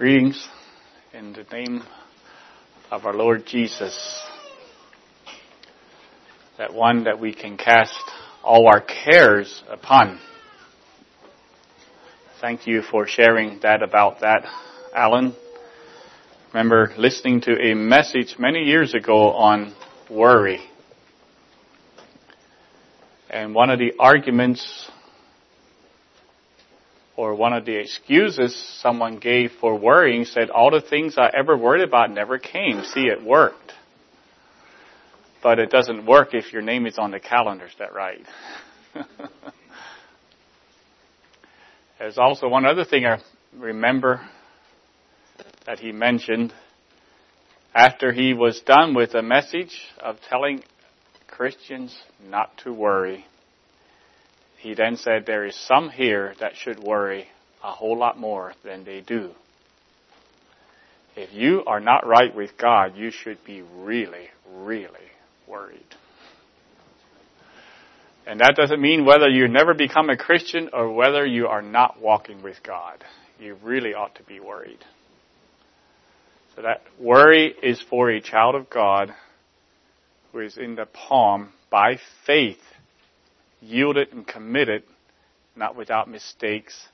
Greetings 0.00 0.48
in 1.12 1.34
the 1.34 1.44
name 1.52 1.82
of 2.90 3.04
our 3.04 3.12
Lord 3.12 3.44
Jesus. 3.44 4.24
That 6.56 6.72
one 6.72 7.04
that 7.04 7.20
we 7.20 7.34
can 7.34 7.58
cast 7.58 8.00
all 8.42 8.66
our 8.66 8.80
cares 8.80 9.62
upon. 9.68 10.18
Thank 12.40 12.66
you 12.66 12.80
for 12.80 13.06
sharing 13.06 13.60
that 13.60 13.82
about 13.82 14.20
that, 14.20 14.46
Alan. 14.96 15.34
Remember 16.54 16.94
listening 16.96 17.42
to 17.42 17.60
a 17.60 17.74
message 17.74 18.36
many 18.38 18.60
years 18.60 18.94
ago 18.94 19.32
on 19.32 19.74
worry. 20.08 20.62
And 23.28 23.54
one 23.54 23.68
of 23.68 23.78
the 23.78 23.92
arguments 23.98 24.90
or 27.20 27.34
one 27.34 27.52
of 27.52 27.66
the 27.66 27.76
excuses 27.76 28.56
someone 28.80 29.18
gave 29.18 29.52
for 29.60 29.78
worrying 29.78 30.24
said, 30.24 30.48
all 30.48 30.70
the 30.70 30.80
things 30.80 31.16
I 31.18 31.30
ever 31.38 31.54
worried 31.54 31.86
about 31.86 32.10
never 32.10 32.38
came. 32.38 32.82
See, 32.82 33.02
it 33.02 33.22
worked. 33.22 33.74
But 35.42 35.58
it 35.58 35.68
doesn't 35.68 36.06
work 36.06 36.30
if 36.32 36.50
your 36.50 36.62
name 36.62 36.86
is 36.86 36.96
on 36.96 37.10
the 37.10 37.20
calendar, 37.20 37.66
is 37.66 37.74
that 37.78 37.92
right? 37.92 38.24
There's 41.98 42.16
also 42.16 42.48
one 42.48 42.64
other 42.64 42.86
thing 42.86 43.04
I 43.04 43.18
remember 43.54 44.26
that 45.66 45.78
he 45.78 45.92
mentioned 45.92 46.54
after 47.74 48.12
he 48.12 48.32
was 48.32 48.62
done 48.62 48.94
with 48.94 49.12
a 49.14 49.20
message 49.20 49.78
of 50.02 50.16
telling 50.30 50.62
Christians 51.28 51.94
not 52.26 52.56
to 52.64 52.72
worry. 52.72 53.26
He 54.60 54.74
then 54.74 54.96
said, 54.96 55.24
There 55.24 55.46
is 55.46 55.56
some 55.56 55.88
here 55.88 56.34
that 56.38 56.54
should 56.54 56.78
worry 56.78 57.28
a 57.64 57.72
whole 57.72 57.96
lot 57.96 58.18
more 58.18 58.52
than 58.62 58.84
they 58.84 59.00
do. 59.00 59.30
If 61.16 61.32
you 61.32 61.64
are 61.66 61.80
not 61.80 62.06
right 62.06 62.34
with 62.34 62.56
God, 62.58 62.94
you 62.94 63.10
should 63.10 63.42
be 63.44 63.62
really, 63.62 64.28
really 64.52 65.10
worried. 65.46 65.80
And 68.26 68.40
that 68.40 68.54
doesn't 68.54 68.80
mean 68.80 69.06
whether 69.06 69.28
you 69.28 69.48
never 69.48 69.72
become 69.72 70.10
a 70.10 70.16
Christian 70.16 70.68
or 70.72 70.92
whether 70.92 71.24
you 71.24 71.48
are 71.48 71.62
not 71.62 72.00
walking 72.00 72.42
with 72.42 72.62
God. 72.62 73.02
You 73.40 73.56
really 73.62 73.94
ought 73.94 74.14
to 74.16 74.22
be 74.22 74.40
worried. 74.40 74.84
So 76.54 76.62
that 76.62 76.82
worry 76.98 77.54
is 77.62 77.80
for 77.80 78.10
a 78.10 78.20
child 78.20 78.54
of 78.54 78.68
God 78.68 79.14
who 80.32 80.40
is 80.40 80.58
in 80.58 80.74
the 80.74 80.86
palm 80.86 81.54
by 81.70 81.98
faith 82.26 82.60
yielded 83.60 84.12
and 84.12 84.26
committed, 84.26 84.82
not 85.56 85.76
without 85.76 86.08
mistakes, 86.08 86.88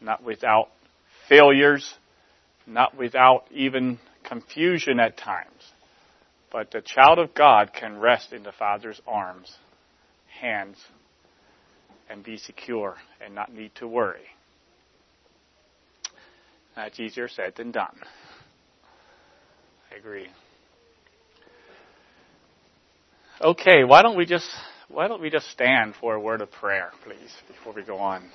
not 0.00 0.22
without 0.22 0.68
failures, 1.28 1.94
not 2.66 2.96
without 2.96 3.44
even 3.50 3.98
confusion 4.24 5.00
at 5.00 5.16
times. 5.16 5.72
But 6.50 6.70
the 6.70 6.80
child 6.80 7.18
of 7.18 7.34
God 7.34 7.72
can 7.72 7.98
rest 7.98 8.32
in 8.32 8.42
the 8.42 8.52
Father's 8.52 9.00
arms, 9.06 9.54
hands, 10.40 10.78
and 12.08 12.24
be 12.24 12.38
secure 12.38 12.96
and 13.20 13.34
not 13.34 13.52
need 13.52 13.72
to 13.76 13.86
worry. 13.86 14.24
That's 16.74 16.98
easier 17.00 17.28
said 17.28 17.54
than 17.56 17.72
done. 17.72 17.96
I 19.92 19.96
agree. 19.96 20.28
Okay, 23.40 23.84
why 23.84 24.02
don't 24.02 24.16
we 24.16 24.26
just 24.26 24.48
why 24.88 25.06
don't 25.06 25.20
we 25.20 25.30
just 25.30 25.50
stand 25.50 25.94
for 26.00 26.14
a 26.14 26.20
word 26.20 26.40
of 26.40 26.50
prayer, 26.50 26.90
please, 27.04 27.34
before 27.46 27.74
we 27.74 27.82
go 27.82 27.98
on? 27.98 28.30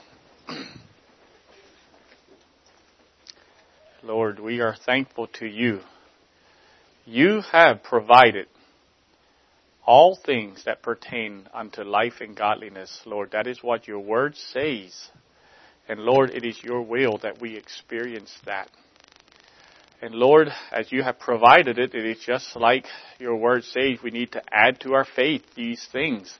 Lord, 4.04 4.40
we 4.40 4.62
are 4.62 4.76
thankful 4.86 5.28
to 5.40 5.48
you. 5.48 5.80
You 7.06 7.42
have 7.52 7.84
provided 7.84 8.48
all 9.86 10.18
things 10.26 10.64
that 10.66 10.84
pertain 10.84 11.48
unto 11.54 11.84
life 11.84 12.22
and 12.22 12.36
godliness, 12.36 13.02
Lord. 13.06 13.32
That 13.32 13.48
is 13.48 13.64
what 13.64 13.88
your 13.88 14.00
word 14.00 14.36
says. 14.36 15.10
And 15.90 16.02
Lord, 16.02 16.30
it 16.30 16.46
is 16.46 16.64
your 16.64 16.82
will 16.82 17.18
that 17.24 17.42
we 17.42 17.58
experience 17.58 18.32
that. 18.46 18.70
And 20.02 20.14
Lord, 20.16 20.50
as 20.72 20.92
you 20.92 21.02
have 21.02 21.20
provided 21.20 21.80
it, 21.80 21.96
it 21.96 22.06
is 22.06 22.20
just 22.26 22.56
like 22.56 22.86
your 23.20 23.38
word 23.38 23.64
says, 23.64 24.00
we 24.04 24.12
need 24.12 24.34
to 24.34 24.42
add 24.52 24.82
to 24.82 24.94
our 24.94 25.06
faith 25.06 25.44
these 25.56 25.86
things 25.92 26.38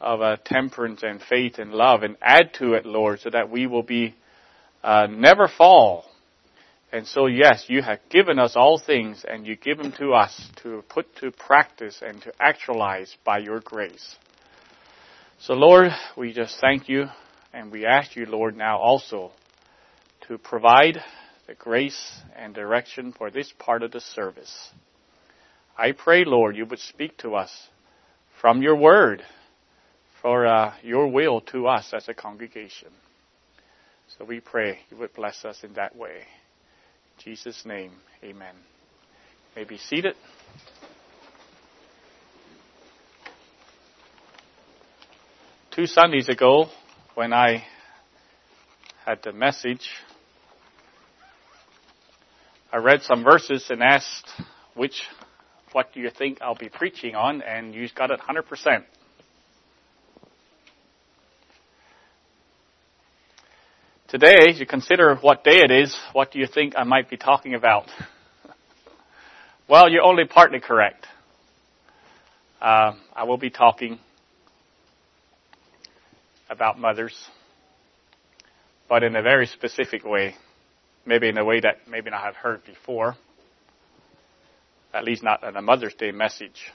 of 0.00 0.20
uh, 0.20 0.36
temperance 0.44 1.02
and 1.02 1.20
faith 1.20 1.58
and 1.58 1.72
love 1.72 2.02
and 2.02 2.16
add 2.22 2.54
to 2.54 2.74
it, 2.74 2.86
Lord, 2.86 3.20
so 3.20 3.30
that 3.30 3.50
we 3.50 3.66
will 3.66 3.82
be 3.82 4.14
uh, 4.82 5.06
never 5.10 5.48
fall. 5.48 6.04
And 6.90 7.06
so, 7.06 7.26
yes, 7.26 7.66
you 7.68 7.82
have 7.82 7.98
given 8.08 8.38
us 8.38 8.54
all 8.56 8.78
things 8.78 9.24
and 9.28 9.46
you 9.46 9.56
give 9.56 9.78
them 9.78 9.92
to 9.98 10.14
us 10.14 10.48
to 10.62 10.82
put 10.88 11.14
to 11.16 11.30
practice 11.30 12.00
and 12.00 12.22
to 12.22 12.32
actualize 12.40 13.14
by 13.24 13.38
your 13.38 13.60
grace. 13.60 14.16
So, 15.40 15.54
Lord, 15.54 15.90
we 16.16 16.32
just 16.32 16.58
thank 16.60 16.88
you 16.88 17.06
and 17.52 17.70
we 17.70 17.84
ask 17.84 18.16
you, 18.16 18.26
Lord, 18.26 18.56
now 18.56 18.78
also 18.78 19.32
to 20.28 20.38
provide 20.38 20.98
the 21.46 21.54
grace 21.54 22.20
and 22.36 22.54
direction 22.54 23.12
for 23.12 23.30
this 23.30 23.52
part 23.58 23.82
of 23.82 23.90
the 23.90 24.00
service. 24.00 24.70
I 25.76 25.92
pray, 25.92 26.24
Lord, 26.24 26.56
you 26.56 26.66
would 26.66 26.78
speak 26.78 27.18
to 27.18 27.34
us 27.34 27.50
from 28.40 28.62
your 28.62 28.76
word 28.76 29.22
for 30.22 30.46
uh, 30.46 30.74
your 30.82 31.08
will 31.08 31.40
to 31.40 31.66
us 31.66 31.92
as 31.92 32.08
a 32.08 32.14
congregation. 32.14 32.88
So 34.16 34.24
we 34.24 34.40
pray 34.40 34.80
you 34.90 34.96
would 34.96 35.14
bless 35.14 35.44
us 35.44 35.62
in 35.62 35.74
that 35.74 35.96
way. 35.96 36.16
In 37.16 37.24
Jesus' 37.24 37.64
name, 37.64 37.92
amen. 38.22 38.54
You 38.54 39.62
may 39.62 39.64
be 39.64 39.78
seated. 39.78 40.14
Two 45.70 45.86
Sundays 45.86 46.28
ago, 46.28 46.66
when 47.14 47.32
I 47.32 47.64
had 49.04 49.22
the 49.22 49.32
message 49.32 49.88
I 52.70 52.76
read 52.76 53.00
some 53.02 53.24
verses 53.24 53.70
and 53.70 53.82
asked 53.82 54.28
which, 54.74 55.02
what 55.72 55.94
do 55.94 56.00
you 56.00 56.10
think 56.10 56.42
I'll 56.42 56.54
be 56.54 56.68
preaching 56.68 57.14
on, 57.14 57.40
and 57.40 57.74
you 57.74 57.88
got 57.94 58.10
it 58.10 58.20
100%. 58.20 58.84
Today, 64.08 64.48
as 64.48 64.58
you 64.58 64.66
consider 64.66 65.14
what 65.16 65.44
day 65.44 65.58
it 65.58 65.70
is, 65.70 65.96
what 66.12 66.32
do 66.32 66.38
you 66.38 66.46
think 66.46 66.74
I 66.76 66.84
might 66.84 67.10
be 67.10 67.16
talking 67.16 67.54
about? 67.54 67.86
well, 69.68 69.90
you're 69.90 70.02
only 70.02 70.24
partly 70.24 70.60
correct. 70.60 71.06
Uh, 72.60 72.94
I 73.14 73.24
will 73.24 73.36
be 73.36 73.50
talking 73.50 73.98
about 76.48 76.78
mothers, 76.78 77.14
but 78.88 79.02
in 79.02 79.14
a 79.14 79.22
very 79.22 79.46
specific 79.46 80.04
way 80.04 80.34
maybe 81.08 81.28
in 81.28 81.38
a 81.38 81.44
way 81.44 81.58
that 81.58 81.88
maybe 81.88 82.10
not 82.10 82.22
have 82.22 82.36
heard 82.36 82.64
before. 82.64 83.16
At 84.92 85.04
least 85.04 85.22
not 85.22 85.42
in 85.42 85.56
a 85.56 85.62
Mother's 85.62 85.94
Day 85.94 86.12
message. 86.12 86.70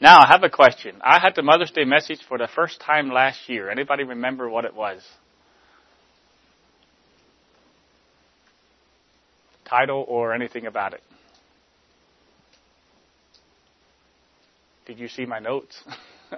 Now 0.00 0.18
I 0.18 0.26
have 0.28 0.42
a 0.42 0.50
question. 0.50 0.96
I 1.02 1.18
had 1.18 1.34
the 1.34 1.42
Mother's 1.42 1.70
Day 1.70 1.84
message 1.84 2.20
for 2.28 2.38
the 2.38 2.48
first 2.54 2.80
time 2.80 3.10
last 3.10 3.48
year. 3.48 3.70
Anybody 3.70 4.04
remember 4.04 4.48
what 4.48 4.64
it 4.64 4.74
was? 4.74 5.02
Title 9.64 10.04
or 10.06 10.32
anything 10.34 10.66
about 10.66 10.94
it? 10.94 11.02
Did 14.86 14.98
you 14.98 15.08
see 15.08 15.26
my 15.26 15.38
notes? 15.38 15.82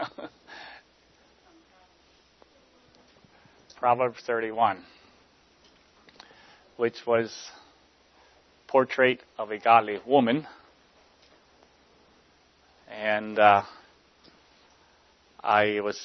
Proverbs 3.79 4.23
31 4.27 4.85
which 6.79 7.05
was 7.05 7.35
portrait 8.69 9.21
of 9.37 9.51
a 9.51 9.59
godly 9.59 9.99
woman. 10.07 10.47
And 12.91 13.39
uh, 13.39 13.63
I 15.43 15.81
was 15.81 16.01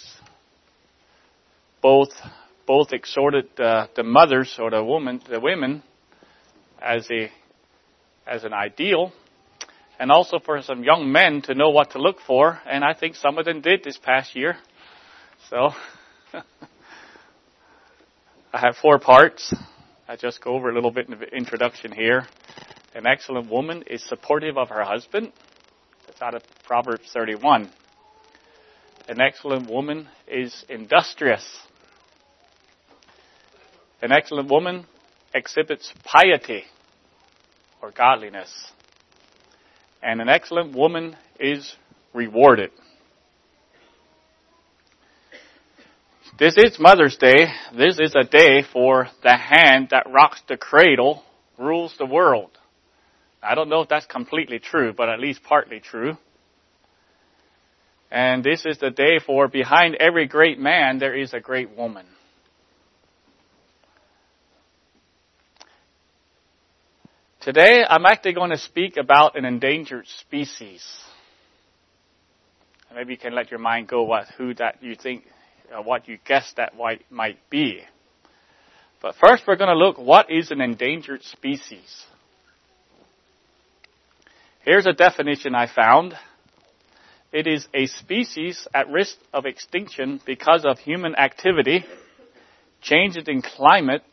both 1.81 2.09
both 2.65 2.93
exhorted 2.93 3.59
uh, 3.59 3.87
the 3.95 4.03
mothers 4.03 4.57
or 4.59 4.69
the 4.71 4.83
women 4.83 5.21
the 5.29 5.39
women 5.39 5.83
as 6.81 7.07
a 7.11 7.31
as 8.25 8.43
an 8.43 8.53
ideal 8.53 9.11
and 9.99 10.11
also 10.11 10.39
for 10.39 10.61
some 10.61 10.83
young 10.83 11.11
men 11.11 11.41
to 11.43 11.55
know 11.55 11.69
what 11.69 11.91
to 11.91 11.99
look 11.99 12.17
for 12.25 12.59
and 12.65 12.83
I 12.83 12.93
think 12.93 13.15
some 13.15 13.37
of 13.37 13.45
them 13.45 13.61
did 13.61 13.83
this 13.83 13.97
past 13.97 14.35
year. 14.35 14.57
So 15.49 15.71
I 18.53 18.59
have 18.59 18.75
four 18.77 18.99
parts. 18.99 19.53
I 20.07 20.15
just 20.15 20.43
go 20.43 20.53
over 20.55 20.69
a 20.69 20.73
little 20.75 20.91
bit 20.91 21.09
the 21.09 21.25
introduction 21.35 21.91
here. 21.91 22.27
An 22.93 23.07
excellent 23.07 23.49
woman 23.49 23.83
is 23.87 24.03
supportive 24.07 24.57
of 24.57 24.69
her 24.69 24.83
husband. 24.83 25.33
Out 26.23 26.35
of 26.35 26.43
Proverbs 26.63 27.09
31. 27.11 27.69
An 29.09 29.19
excellent 29.19 29.69
woman 29.69 30.07
is 30.25 30.63
industrious. 30.69 31.45
An 34.01 34.13
excellent 34.13 34.49
woman 34.49 34.85
exhibits 35.35 35.91
piety 36.05 36.63
or 37.81 37.91
godliness. 37.91 38.49
And 40.01 40.21
an 40.21 40.29
excellent 40.29 40.73
woman 40.73 41.17
is 41.41 41.75
rewarded. 42.13 42.71
This 46.39 46.55
is 46.55 46.79
Mother's 46.79 47.17
Day. 47.17 47.47
This 47.77 47.99
is 47.99 48.15
a 48.15 48.23
day 48.23 48.63
for 48.71 49.09
the 49.23 49.35
hand 49.35 49.89
that 49.91 50.09
rocks 50.09 50.41
the 50.47 50.55
cradle 50.55 51.21
rules 51.57 51.93
the 51.97 52.05
world. 52.05 52.51
I 53.43 53.55
don't 53.55 53.69
know 53.69 53.81
if 53.81 53.89
that's 53.89 54.05
completely 54.05 54.59
true, 54.59 54.93
but 54.93 55.09
at 55.09 55.19
least 55.19 55.43
partly 55.43 55.79
true. 55.79 56.17
And 58.09 58.43
this 58.43 58.65
is 58.65 58.77
the 58.77 58.91
day 58.91 59.19
for 59.25 59.47
behind 59.47 59.95
every 59.95 60.27
great 60.27 60.59
man 60.59 60.99
there 60.99 61.15
is 61.15 61.33
a 61.33 61.39
great 61.39 61.75
woman. 61.75 62.05
Today 67.41 67.83
I'm 67.87 68.05
actually 68.05 68.33
going 68.33 68.51
to 68.51 68.57
speak 68.57 68.97
about 68.97 69.37
an 69.37 69.43
endangered 69.43 70.07
species. 70.07 70.85
Maybe 72.95 73.13
you 73.13 73.17
can 73.17 73.33
let 73.33 73.49
your 73.49 73.59
mind 73.59 73.87
go 73.87 74.03
what 74.03 74.27
who 74.37 74.53
that 74.55 74.81
you 74.81 74.95
think 74.95 75.25
uh, 75.73 75.81
what 75.81 76.07
you 76.07 76.19
guess 76.25 76.53
that 76.57 76.73
might 77.09 77.49
be. 77.49 77.81
But 79.01 79.15
first 79.15 79.43
we're 79.47 79.57
going 79.57 79.75
to 79.75 79.75
look 79.75 79.97
what 79.97 80.31
is 80.31 80.51
an 80.51 80.61
endangered 80.61 81.23
species. 81.23 82.05
Here's 84.63 84.85
a 84.85 84.93
definition 84.93 85.55
I 85.55 85.67
found. 85.67 86.13
It 87.33 87.47
is 87.47 87.67
a 87.73 87.85
species 87.87 88.65
at 88.73 88.89
risk 88.89 89.17
of 89.33 89.45
extinction 89.45 90.21
because 90.25 90.63
of 90.63 90.79
human 90.79 91.17
activity, 91.17 91.83
changes 92.81 93.25
in 93.27 93.41
climate, 93.41 94.03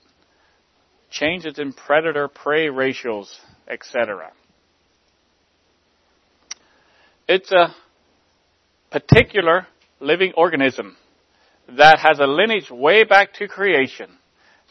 changes 1.08 1.61
in 1.61 1.73
predator-prey 1.73 2.69
ratios, 2.69 3.38
etc. 3.69 4.32
It's 7.29 7.52
a 7.52 7.73
particular 8.91 9.69
living 10.00 10.32
organism 10.37 10.97
that 11.69 12.00
has 12.00 12.19
a 12.19 12.26
lineage 12.26 12.73
way 12.73 13.05
back 13.05 13.35
to 13.35 13.47
creation 13.47 14.11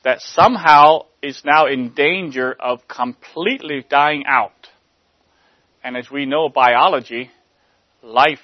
that 0.04 0.20
somehow 0.20 1.06
is 1.24 1.42
now 1.46 1.68
in 1.68 1.94
danger 1.94 2.54
of 2.60 2.86
completely 2.90 3.86
dying 3.90 4.24
out. 4.28 4.52
And 5.84 5.96
as 5.96 6.10
we 6.12 6.26
know 6.26 6.50
biology, 6.50 7.32
life 8.02 8.40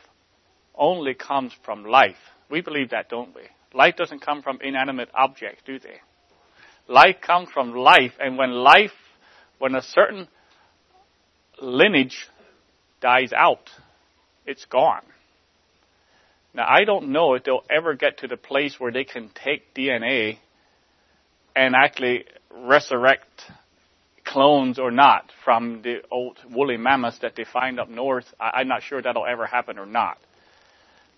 only 0.74 1.14
comes 1.14 1.52
from 1.64 1.86
life. 1.86 2.16
We 2.50 2.62
believe 2.62 2.92
that, 2.92 3.10
don't 3.10 3.36
we? 3.36 3.44
Life 3.74 3.96
doesn't 3.98 4.22
come 4.22 4.42
from 4.42 4.60
inanimate 4.62 5.10
objects, 5.14 5.62
do 5.66 5.80
they? 5.80 6.00
Life 6.88 7.18
comes 7.22 7.50
from 7.54 7.74
life, 7.74 8.14
and 8.20 8.38
when 8.38 8.52
life, 8.52 8.92
when 9.58 9.76
a 9.76 9.82
certain 9.82 10.28
lineage 11.62 12.28
dies 13.02 13.34
out, 13.34 13.70
it's 14.46 14.66
gone. 14.66 15.02
Now, 16.54 16.68
I 16.70 16.86
don't 16.86 17.10
know 17.10 17.34
if 17.34 17.44
they'll 17.44 17.66
ever 17.70 17.96
get 17.96 18.20
to 18.20 18.28
the 18.28 18.38
place 18.38 18.80
where 18.80 18.92
they 18.92 19.04
can 19.04 19.30
take 19.44 19.74
DNA 19.74 20.38
and 21.56 21.76
actually 21.76 22.26
resurrect 22.50 23.28
clones 24.26 24.80
or 24.80 24.92
not 24.92 25.32
from 25.44 25.82
the 25.84 26.02
old 26.12 26.38
woolly 26.52 26.78
mammoths 26.78 27.20
that 27.20 27.36
they 27.36 27.46
find 27.46 27.80
up 27.80 27.90
north. 27.90 28.26
I, 28.40 28.62
am 28.62 28.68
not 28.68 28.84
sure 28.84 29.02
that'll 29.02 29.26
ever 29.26 29.46
happen 29.46 29.78
or 29.78 29.86
not. 29.86 30.18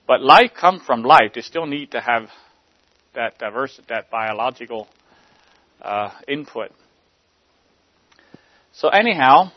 But 0.06 0.22
life 0.22 0.52
comes 0.54 0.84
from 0.84 1.04
life. 1.04 1.32
They 1.34 1.42
still 1.42 1.66
need 1.66 1.92
to 1.92 2.02
have 2.02 2.30
that 3.16 3.40
diverse, 3.40 3.80
that 3.90 4.10
biological 4.10 4.88
uh, 5.82 6.12
input. 6.28 6.72
So 8.74 8.90
anyhow, 8.90 9.52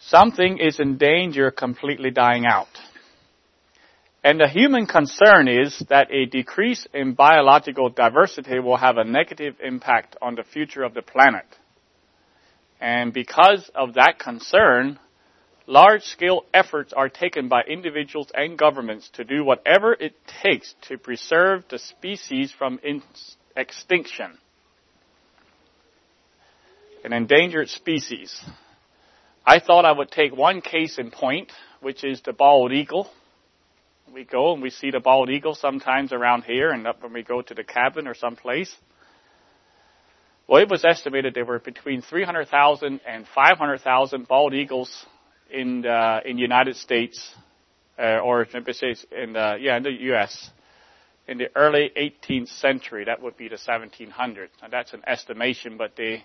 something 0.00 0.58
is 0.58 0.78
in 0.78 0.98
danger 0.98 1.48
of 1.48 1.56
completely 1.56 2.10
dying 2.10 2.44
out. 2.46 2.68
And 4.22 4.38
the 4.38 4.48
human 4.48 4.86
concern 4.86 5.48
is 5.48 5.82
that 5.88 6.12
a 6.12 6.26
decrease 6.26 6.86
in 6.92 7.14
biological 7.14 7.88
diversity 7.88 8.58
will 8.58 8.76
have 8.76 8.98
a 8.98 9.04
negative 9.04 9.56
impact 9.62 10.16
on 10.20 10.34
the 10.34 10.42
future 10.42 10.82
of 10.82 10.92
the 10.92 11.00
planet. 11.00 11.46
And 12.80 13.14
because 13.14 13.70
of 13.74 13.94
that 13.94 14.18
concern, 14.18 14.98
large 15.66 16.02
scale 16.02 16.44
efforts 16.52 16.92
are 16.92 17.08
taken 17.08 17.48
by 17.48 17.62
individuals 17.62 18.30
and 18.34 18.58
governments 18.58 19.08
to 19.14 19.24
do 19.24 19.42
whatever 19.42 19.94
it 19.94 20.14
takes 20.42 20.74
to 20.88 20.98
preserve 20.98 21.64
the 21.70 21.78
species 21.78 22.52
from 22.52 22.78
in- 22.82 23.02
extinction. 23.56 24.36
An 27.04 27.14
endangered 27.14 27.70
species. 27.70 28.38
I 29.46 29.60
thought 29.60 29.86
I 29.86 29.92
would 29.92 30.10
take 30.10 30.36
one 30.36 30.60
case 30.60 30.98
in 30.98 31.10
point, 31.10 31.50
which 31.80 32.04
is 32.04 32.20
the 32.20 32.34
bald 32.34 32.72
eagle 32.72 33.10
we 34.12 34.24
go 34.24 34.52
and 34.52 34.62
we 34.62 34.70
see 34.70 34.90
the 34.90 35.00
bald 35.00 35.30
eagle 35.30 35.54
sometimes 35.54 36.12
around 36.12 36.42
here 36.42 36.70
and 36.70 36.86
up 36.86 37.02
when 37.02 37.12
we 37.12 37.22
go 37.22 37.42
to 37.42 37.54
the 37.54 37.64
cabin 37.64 38.06
or 38.06 38.14
someplace. 38.14 38.74
Well, 40.46 40.60
it 40.60 40.68
was 40.68 40.84
estimated 40.84 41.34
there 41.34 41.44
were 41.44 41.60
between 41.60 42.02
300,000 42.02 43.00
and 43.06 43.26
500,000 43.34 44.26
bald 44.26 44.52
eagles 44.52 45.06
in 45.48 45.82
the, 45.82 46.20
in 46.24 46.36
the 46.36 46.42
United 46.42 46.76
States, 46.76 47.32
uh, 47.98 48.18
or 48.18 48.42
in 48.42 48.64
the, 48.64 49.56
yeah, 49.60 49.76
in 49.76 49.82
the 49.84 49.92
U.S. 49.92 50.50
in 51.28 51.38
the 51.38 51.50
early 51.54 51.92
18th 51.96 52.48
century. 52.48 53.04
That 53.04 53.22
would 53.22 53.36
be 53.36 53.48
the 53.48 53.56
1700s. 53.56 54.48
Now 54.60 54.68
that's 54.70 54.92
an 54.92 55.02
estimation, 55.06 55.76
but 55.76 55.94
they, 55.96 56.24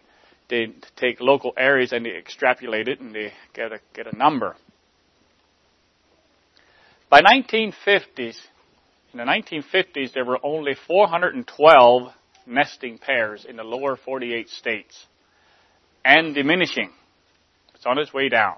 they 0.49 0.73
take 0.95 1.21
local 1.21 1.53
areas 1.55 1.93
and 1.93 2.05
they 2.05 2.15
extrapolate 2.17 2.87
it 2.87 2.99
and 2.99 3.13
they 3.13 3.31
get 3.53 3.71
a, 3.71 3.79
get 3.93 4.11
a 4.11 4.17
number. 4.17 4.55
By 7.09 7.21
1950s, 7.21 8.37
in 9.13 9.17
the 9.17 9.23
1950s, 9.23 10.13
there 10.13 10.25
were 10.25 10.39
only 10.43 10.73
412 10.87 12.11
nesting 12.47 12.97
pairs 12.97 13.45
in 13.47 13.55
the 13.57 13.63
lower 13.63 13.95
48 13.95 14.49
states 14.49 15.05
and 16.03 16.35
diminishing. 16.35 16.91
It's 17.73 17.85
on 17.85 17.97
its 17.99 18.13
way 18.13 18.29
down. 18.29 18.55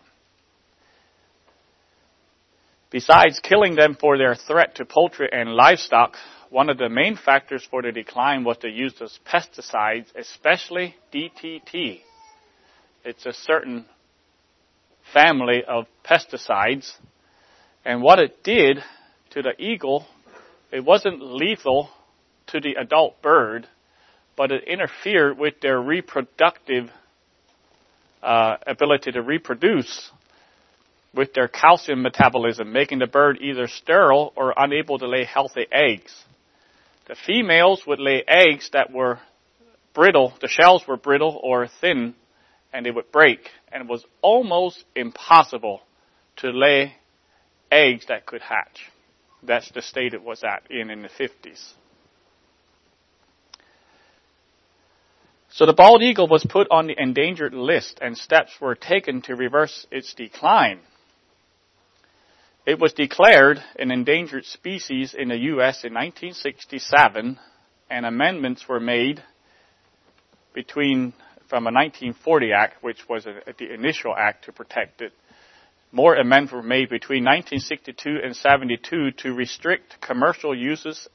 Besides 2.90 3.40
killing 3.42 3.76
them 3.76 3.98
for 4.00 4.18
their 4.18 4.36
threat 4.36 4.76
to 4.76 4.86
poultry 4.86 5.30
and 5.32 5.50
livestock, 5.54 6.16
one 6.50 6.70
of 6.70 6.78
the 6.78 6.90
main 6.90 7.18
factors 7.18 7.68
for 7.70 7.82
the 7.82 7.92
decline 7.92 8.46
was 8.46 8.58
the 8.62 8.70
use 8.70 8.96
of 9.02 9.10
pesticides, 9.26 10.08
especially 10.16 10.96
DDT. 11.14 12.00
It's 13.04 13.26
a 13.26 13.34
certain 13.34 13.86
family 15.14 15.64
of 15.68 15.86
pesticides 16.10 16.94
and 17.88 18.02
what 18.02 18.20
it 18.20 18.44
did 18.44 18.84
to 19.30 19.42
the 19.42 19.54
eagle, 19.58 20.06
it 20.74 20.84
wasn't 20.84 21.22
lethal 21.22 21.90
to 22.48 22.60
the 22.60 22.76
adult 22.78 23.22
bird, 23.22 23.66
but 24.36 24.52
it 24.52 24.66
interfered 24.66 25.38
with 25.38 25.62
their 25.62 25.82
reproductive 25.82 26.92
uh, 28.22 28.58
ability 28.68 29.14
to 29.14 29.22
reproduce 29.22 30.12
with 31.14 31.34
their 31.34 31.48
calcium 31.48 32.02
metabolism, 32.02 32.74
making 32.74 33.00
the 33.00 33.08
bird 33.08 33.40
either 33.42 33.68
sterile 33.68 34.34
or 34.36 34.54
unable 34.58 35.00
to 35.00 35.08
lay 35.08 35.24
healthy 35.24 35.66
eggs. 35.72 36.14
The 37.08 37.16
females 37.16 37.84
would 37.88 38.00
lay 38.00 38.22
eggs 38.28 38.70
that 38.74 38.92
were 38.92 39.20
brittle, 39.94 40.34
the 40.42 40.50
shells 40.50 40.86
were 40.86 40.98
brittle 40.98 41.40
or 41.42 41.70
thin, 41.80 42.16
and 42.74 42.86
they 42.86 42.92
would 42.92 43.14
break, 43.14 43.50
and 43.72 43.84
it 43.84 43.90
was 43.90 44.04
almost 44.22 44.84
impossible 44.94 45.82
to 46.36 46.50
lay 46.50 46.94
eggs 47.72 48.06
that 48.08 48.26
could 48.26 48.42
hatch. 48.42 48.92
That's 49.44 49.72
the 49.72 49.82
state 49.82 50.14
it 50.14 50.24
was 50.24 50.44
at 50.44 50.70
in, 50.70 50.90
in 50.90 51.02
the 51.02 51.10
50s. 51.10 51.74
So 55.50 55.66
the 55.66 55.74
bald 55.74 56.04
eagle 56.04 56.28
was 56.28 56.46
put 56.48 56.68
on 56.70 56.88
the 56.88 56.96
endangered 57.02 57.54
list 57.54 58.00
and 58.02 58.18
steps 58.18 58.52
were 58.62 58.76
taken 58.76 59.22
to 59.24 59.36
reverse 59.36 59.88
its 59.90 60.14
decline. 60.14 60.80
It 62.66 62.80
was 62.80 62.94
declared 62.94 63.64
an 63.80 63.92
endangered 63.92 64.46
species 64.46 65.16
in 65.18 65.30
the 65.30 65.38
U.S. 65.38 65.84
in 65.84 65.94
1967 65.94 67.40
and 67.90 68.06
amendments 68.06 68.68
were 68.68 68.80
made 68.80 69.24
between 70.54 71.14
from 71.48 71.64
a 71.66 71.72
1940 71.72 72.52
act, 72.52 72.84
which 72.84 73.08
was 73.08 73.26
a, 73.26 73.40
the 73.58 73.74
initial 73.74 74.14
act 74.16 74.46
to 74.46 74.52
protect 74.52 75.02
it, 75.02 75.14
more 75.92 76.16
amendments 76.16 76.54
were 76.54 76.64
made 76.64 76.90
between 76.90 77.24
1962 77.24 78.20
and 78.24 78.36
72 78.36 79.12
to 79.12 79.34
restrict 79.34 80.02
commercial 80.02 80.56
uses 80.56 81.08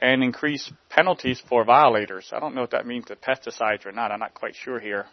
and 0.00 0.22
increase 0.22 0.70
penalties 0.90 1.42
for 1.48 1.64
violators. 1.64 2.30
I 2.32 2.40
don't 2.40 2.54
know 2.54 2.62
if 2.62 2.70
that 2.70 2.86
means 2.86 3.06
the 3.06 3.16
pesticides 3.16 3.86
or 3.86 3.92
not. 3.92 4.12
I'm 4.12 4.20
not 4.20 4.34
quite 4.34 4.54
sure 4.54 4.78
here. 4.78 5.06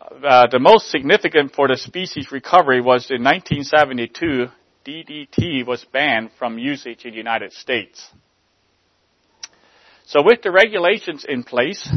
Uh, 0.00 0.46
the 0.50 0.58
most 0.58 0.90
significant 0.90 1.54
for 1.54 1.68
the 1.68 1.76
species 1.76 2.30
recovery 2.30 2.80
was 2.80 3.10
in 3.10 3.22
1972, 3.22 4.48
DDT 4.86 5.66
was 5.66 5.84
banned 5.92 6.30
from 6.38 6.58
usage 6.58 7.04
in 7.04 7.12
the 7.12 7.16
United 7.16 7.52
States. 7.52 8.10
So 10.06 10.22
with 10.22 10.42
the 10.42 10.52
regulations 10.52 11.24
in 11.26 11.42
place 11.42 11.90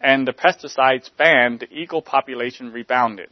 and 0.00 0.26
the 0.26 0.32
pesticides 0.32 1.10
banned, 1.16 1.60
the 1.60 1.72
eagle 1.72 2.02
population 2.02 2.72
rebounded. 2.72 3.30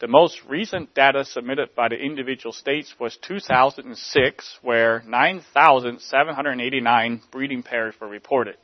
The 0.00 0.06
most 0.06 0.40
recent 0.48 0.94
data 0.94 1.24
submitted 1.24 1.74
by 1.74 1.88
the 1.88 1.96
individual 1.96 2.52
states 2.52 2.94
was 3.00 3.18
2006, 3.22 4.58
where 4.62 5.02
9,789 5.06 7.22
breeding 7.32 7.64
pairs 7.64 7.96
were 8.00 8.08
reported 8.08 8.56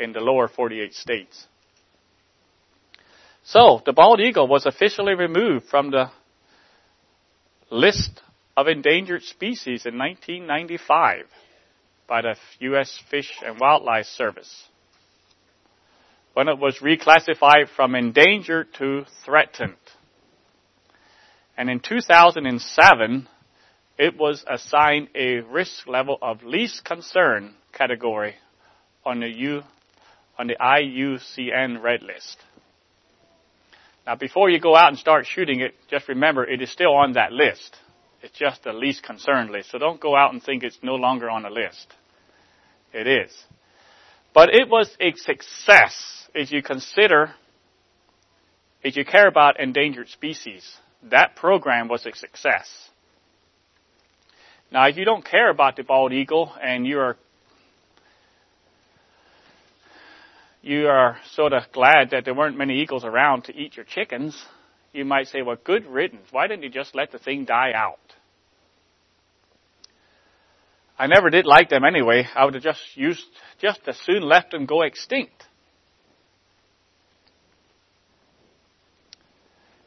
in 0.00 0.12
the 0.12 0.20
lower 0.20 0.48
48 0.48 0.94
states. 0.94 1.46
So, 3.44 3.82
the 3.84 3.92
bald 3.92 4.20
eagle 4.20 4.48
was 4.48 4.66
officially 4.66 5.14
removed 5.14 5.66
from 5.66 5.90
the 5.90 6.10
list 7.70 8.20
of 8.56 8.68
endangered 8.68 9.22
species 9.22 9.86
in 9.86 9.96
1995 9.96 11.26
by 12.08 12.22
the 12.22 12.34
U.S. 12.60 13.00
Fish 13.10 13.30
and 13.44 13.60
Wildlife 13.60 14.06
Service 14.06 14.68
when 16.34 16.48
it 16.48 16.58
was 16.58 16.78
reclassified 16.78 17.68
from 17.74 17.94
endangered 17.94 18.72
to 18.74 19.04
threatened. 19.24 19.76
And 21.56 21.68
in 21.68 21.80
2007, 21.80 23.28
it 23.98 24.16
was 24.16 24.44
assigned 24.48 25.08
a 25.14 25.40
risk 25.40 25.86
level 25.86 26.18
of 26.22 26.42
least 26.42 26.84
concern 26.84 27.54
category 27.72 28.36
on 29.04 29.20
the 29.20 29.28
U, 29.28 29.62
on 30.38 30.46
the 30.46 30.56
IUCN 30.56 31.82
red 31.82 32.02
list. 32.02 32.38
Now 34.06 34.16
before 34.16 34.48
you 34.50 34.58
go 34.58 34.74
out 34.74 34.88
and 34.88 34.98
start 34.98 35.26
shooting 35.26 35.60
it, 35.60 35.74
just 35.90 36.08
remember 36.08 36.44
it 36.44 36.62
is 36.62 36.70
still 36.70 36.94
on 36.94 37.12
that 37.12 37.32
list. 37.32 37.76
It's 38.22 38.36
just 38.38 38.64
the 38.64 38.72
least 38.72 39.02
concerned 39.02 39.50
list. 39.50 39.70
So 39.70 39.78
don't 39.78 40.00
go 40.00 40.16
out 40.16 40.32
and 40.32 40.42
think 40.42 40.62
it's 40.62 40.78
no 40.82 40.94
longer 40.94 41.28
on 41.28 41.42
the 41.42 41.50
list. 41.50 41.92
It 42.92 43.06
is. 43.06 43.36
But 44.32 44.50
it 44.54 44.68
was 44.68 44.96
a 45.00 45.12
success 45.14 46.21
if 46.34 46.50
you 46.52 46.62
consider, 46.62 47.34
if 48.82 48.96
you 48.96 49.04
care 49.04 49.28
about 49.28 49.60
endangered 49.60 50.08
species. 50.08 50.64
That 51.10 51.36
program 51.36 51.88
was 51.88 52.06
a 52.06 52.14
success. 52.14 52.68
Now, 54.70 54.86
if 54.86 54.96
you 54.96 55.04
don't 55.04 55.24
care 55.24 55.50
about 55.50 55.76
the 55.76 55.82
bald 55.82 56.12
eagle 56.12 56.52
and 56.62 56.86
you 56.86 56.98
are 57.00 57.16
you 60.62 60.86
are 60.86 61.18
sort 61.32 61.52
of 61.52 61.64
glad 61.72 62.10
that 62.10 62.24
there 62.24 62.34
weren't 62.34 62.56
many 62.56 62.80
eagles 62.80 63.04
around 63.04 63.44
to 63.44 63.56
eat 63.56 63.76
your 63.76 63.84
chickens, 63.84 64.40
you 64.92 65.04
might 65.04 65.26
say, 65.26 65.42
well, 65.42 65.56
good 65.62 65.84
riddance. 65.86 66.28
Why 66.30 66.46
didn't 66.46 66.62
you 66.62 66.70
just 66.70 66.94
let 66.94 67.10
the 67.10 67.18
thing 67.18 67.44
die 67.44 67.72
out? 67.74 67.98
I 70.96 71.08
never 71.08 71.30
did 71.30 71.46
like 71.46 71.68
them 71.68 71.84
anyway. 71.84 72.28
I 72.32 72.44
would 72.44 72.54
have 72.54 72.62
just 72.62 72.80
used, 72.94 73.24
just 73.60 73.80
as 73.88 73.98
soon 73.98 74.22
left 74.22 74.52
them 74.52 74.66
go 74.66 74.82
extinct. 74.82 75.46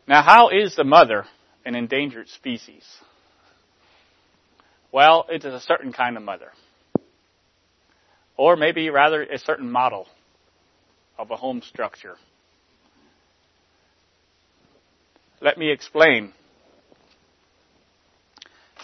Now, 0.08 0.22
how 0.22 0.50
is 0.50 0.76
the 0.76 0.84
mother 0.84 1.26
an 1.66 1.76
endangered 1.76 2.30
species? 2.30 2.84
Well, 4.92 5.26
it 5.30 5.44
is 5.44 5.54
a 5.54 5.60
certain 5.60 5.92
kind 5.92 6.16
of 6.16 6.24
mother. 6.24 6.52
Or 8.38 8.56
maybe 8.56 8.90
rather 8.90 9.24
a 9.24 9.40
certain 9.40 9.72
model 9.72 10.08
of 11.18 11.32
a 11.32 11.36
home 11.36 11.62
structure. 11.62 12.16
Let 15.42 15.58
me 15.58 15.72
explain. 15.72 16.34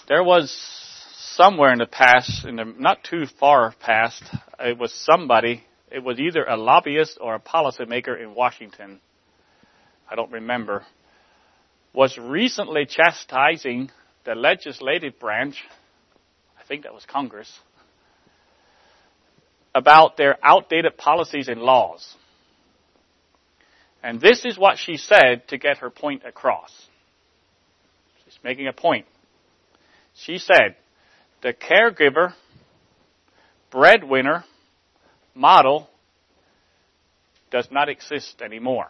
There 0.08 0.24
was 0.24 0.52
somewhere 1.36 1.72
in 1.72 1.80
the 1.80 1.86
past, 1.86 2.46
in 2.46 2.56
the 2.56 2.66
not 2.66 3.04
too 3.04 3.26
far 3.40 3.74
past, 3.80 4.24
it 4.60 4.78
was 4.78 4.94
somebody, 4.94 5.64
it 5.92 6.04
was 6.04 6.20
either 6.20 6.44
a 6.44 6.58
lobbyist 6.58 7.20
or 7.22 7.36
a 7.36 7.40
policymaker 7.40 8.20
in 8.22 8.34
Washington. 8.34 9.00
I 10.10 10.16
don't 10.16 10.32
remember 10.32 10.84
was 11.94 12.18
recently 12.18 12.86
chastising 12.86 13.92
the 14.26 14.36
legislative 14.36 15.20
branch, 15.20 15.58
I 16.60 16.64
think 16.68 16.84
that 16.84 16.94
was 16.94 17.06
Congress, 17.06 17.52
about 19.74 20.18
their 20.18 20.38
outdated 20.44 20.98
policies 20.98 21.48
and 21.48 21.62
laws. 21.62 22.16
And 24.04 24.20
this 24.20 24.46
is 24.46 24.58
what 24.58 24.78
she 24.78 24.98
said 24.98 25.48
to 25.50 25.58
get 25.58 25.78
her 25.78 25.90
point 25.90 26.24
across. 26.26 26.72
She's 28.26 28.38
making 28.44 28.68
a 28.68 28.74
point. 28.74 29.06
She 30.16 30.38
said, 30.38 30.76
the 31.42 31.54
caregiver, 31.54 32.34
breadwinner, 33.70 34.44
model 35.34 35.90
does 37.52 37.68
not 37.72 37.90
exist 37.90 38.42
anymore. 38.42 38.88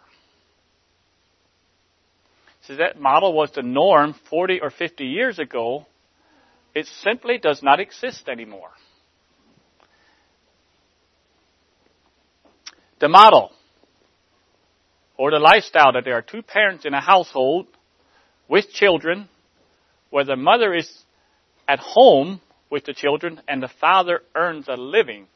So 2.62 2.76
that 2.76 3.00
model 3.00 3.32
was 3.32 3.50
the 3.52 3.62
norm 3.62 4.14
40 4.30 4.60
or 4.60 4.70
50 4.70 5.04
years 5.04 5.38
ago. 5.38 5.86
It 6.74 6.86
simply 6.86 7.38
does 7.38 7.62
not 7.62 7.80
exist 7.80 8.28
anymore. 8.28 8.70
The 13.00 13.08
model 13.08 13.50
or 15.16 15.32
the 15.32 15.40
lifestyle 15.40 15.92
that 15.92 16.04
there 16.04 16.14
are 16.14 16.22
two 16.22 16.42
parents 16.42 16.84
in 16.84 16.94
a 16.94 17.00
household 17.00 17.66
with 18.48 18.70
children 18.70 19.28
where 20.10 20.24
the 20.24 20.36
mother 20.36 20.72
is 20.72 20.88
at 21.66 21.80
home 21.80 22.40
with 22.70 22.84
the 22.84 22.94
children 22.94 23.40
and 23.48 23.60
the 23.62 23.70
father 23.80 24.20
earns 24.36 24.68
a 24.68 24.74
living. 24.74 25.26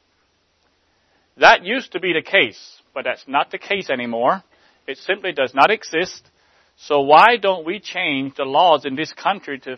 That 1.39 1.65
used 1.65 1.93
to 1.93 2.01
be 2.01 2.13
the 2.13 2.23
case, 2.23 2.81
but 2.95 3.05
that's 3.05 3.25
not 3.27 3.51
the 3.51 3.59
case 3.59 3.91
anymore. 3.91 4.43
It 4.87 4.99
simply 4.99 5.33
does 5.33 5.53
not 5.55 5.71
exist 5.71 6.31
so 6.77 7.01
why 7.01 7.37
don't 7.37 7.65
we 7.65 7.81
change 7.81 8.35
the 8.37 8.45
laws 8.45 8.85
in 8.85 8.97
this 8.97 9.13
country 9.13 9.59
to 9.61 9.77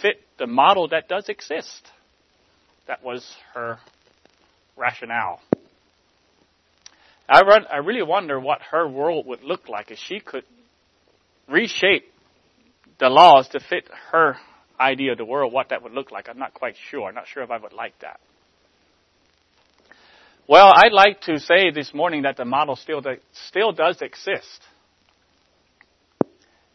fit 0.00 0.16
the 0.38 0.46
model 0.46 0.88
that 0.88 1.08
does 1.08 1.28
exist? 1.28 1.90
That 2.86 3.04
was 3.04 3.36
her 3.54 3.78
rationale. 4.76 5.40
I, 7.28 7.42
run, 7.42 7.66
I 7.72 7.78
really 7.78 8.02
wonder 8.02 8.40
what 8.40 8.60
her 8.70 8.88
world 8.88 9.26
would 9.26 9.42
look 9.42 9.68
like 9.68 9.90
if 9.90 9.98
she 9.98 10.20
could 10.20 10.44
reshape 11.48 12.04
the 12.98 13.08
laws 13.08 13.48
to 13.48 13.60
fit 13.60 13.88
her 14.10 14.36
idea 14.80 15.12
of 15.12 15.18
the 15.18 15.24
world, 15.24 15.52
what 15.52 15.68
that 15.68 15.82
would 15.82 15.92
look 15.92 16.10
like. 16.10 16.28
I'm 16.28 16.38
not 16.38 16.54
quite 16.54 16.74
sure. 16.90 17.08
I'm 17.08 17.14
not 17.14 17.26
sure 17.28 17.42
if 17.42 17.50
I 17.50 17.58
would 17.58 17.72
like 17.72 17.98
that. 18.00 18.20
Well, 20.48 20.72
I'd 20.74 20.92
like 20.92 21.20
to 21.22 21.38
say 21.38 21.70
this 21.70 21.94
morning 21.94 22.22
that 22.22 22.36
the 22.36 22.44
model 22.44 22.74
still, 22.76 23.00
still 23.48 23.72
does 23.72 24.02
exist. 24.02 24.60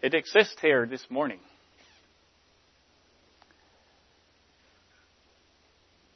It 0.01 0.13
exists 0.13 0.57
here 0.61 0.85
this 0.85 1.05
morning. 1.09 1.39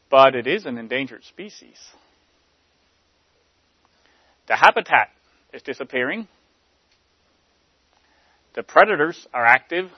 But 0.10 0.36
it 0.36 0.46
is 0.46 0.66
an 0.66 0.78
endangered 0.78 1.24
species. 1.24 1.78
The 4.48 4.56
habitat 4.56 5.10
is 5.54 5.62
disappearing. 5.62 6.28
The 8.54 8.64
predators 8.64 9.28
are 9.34 9.46
active. 9.46 9.90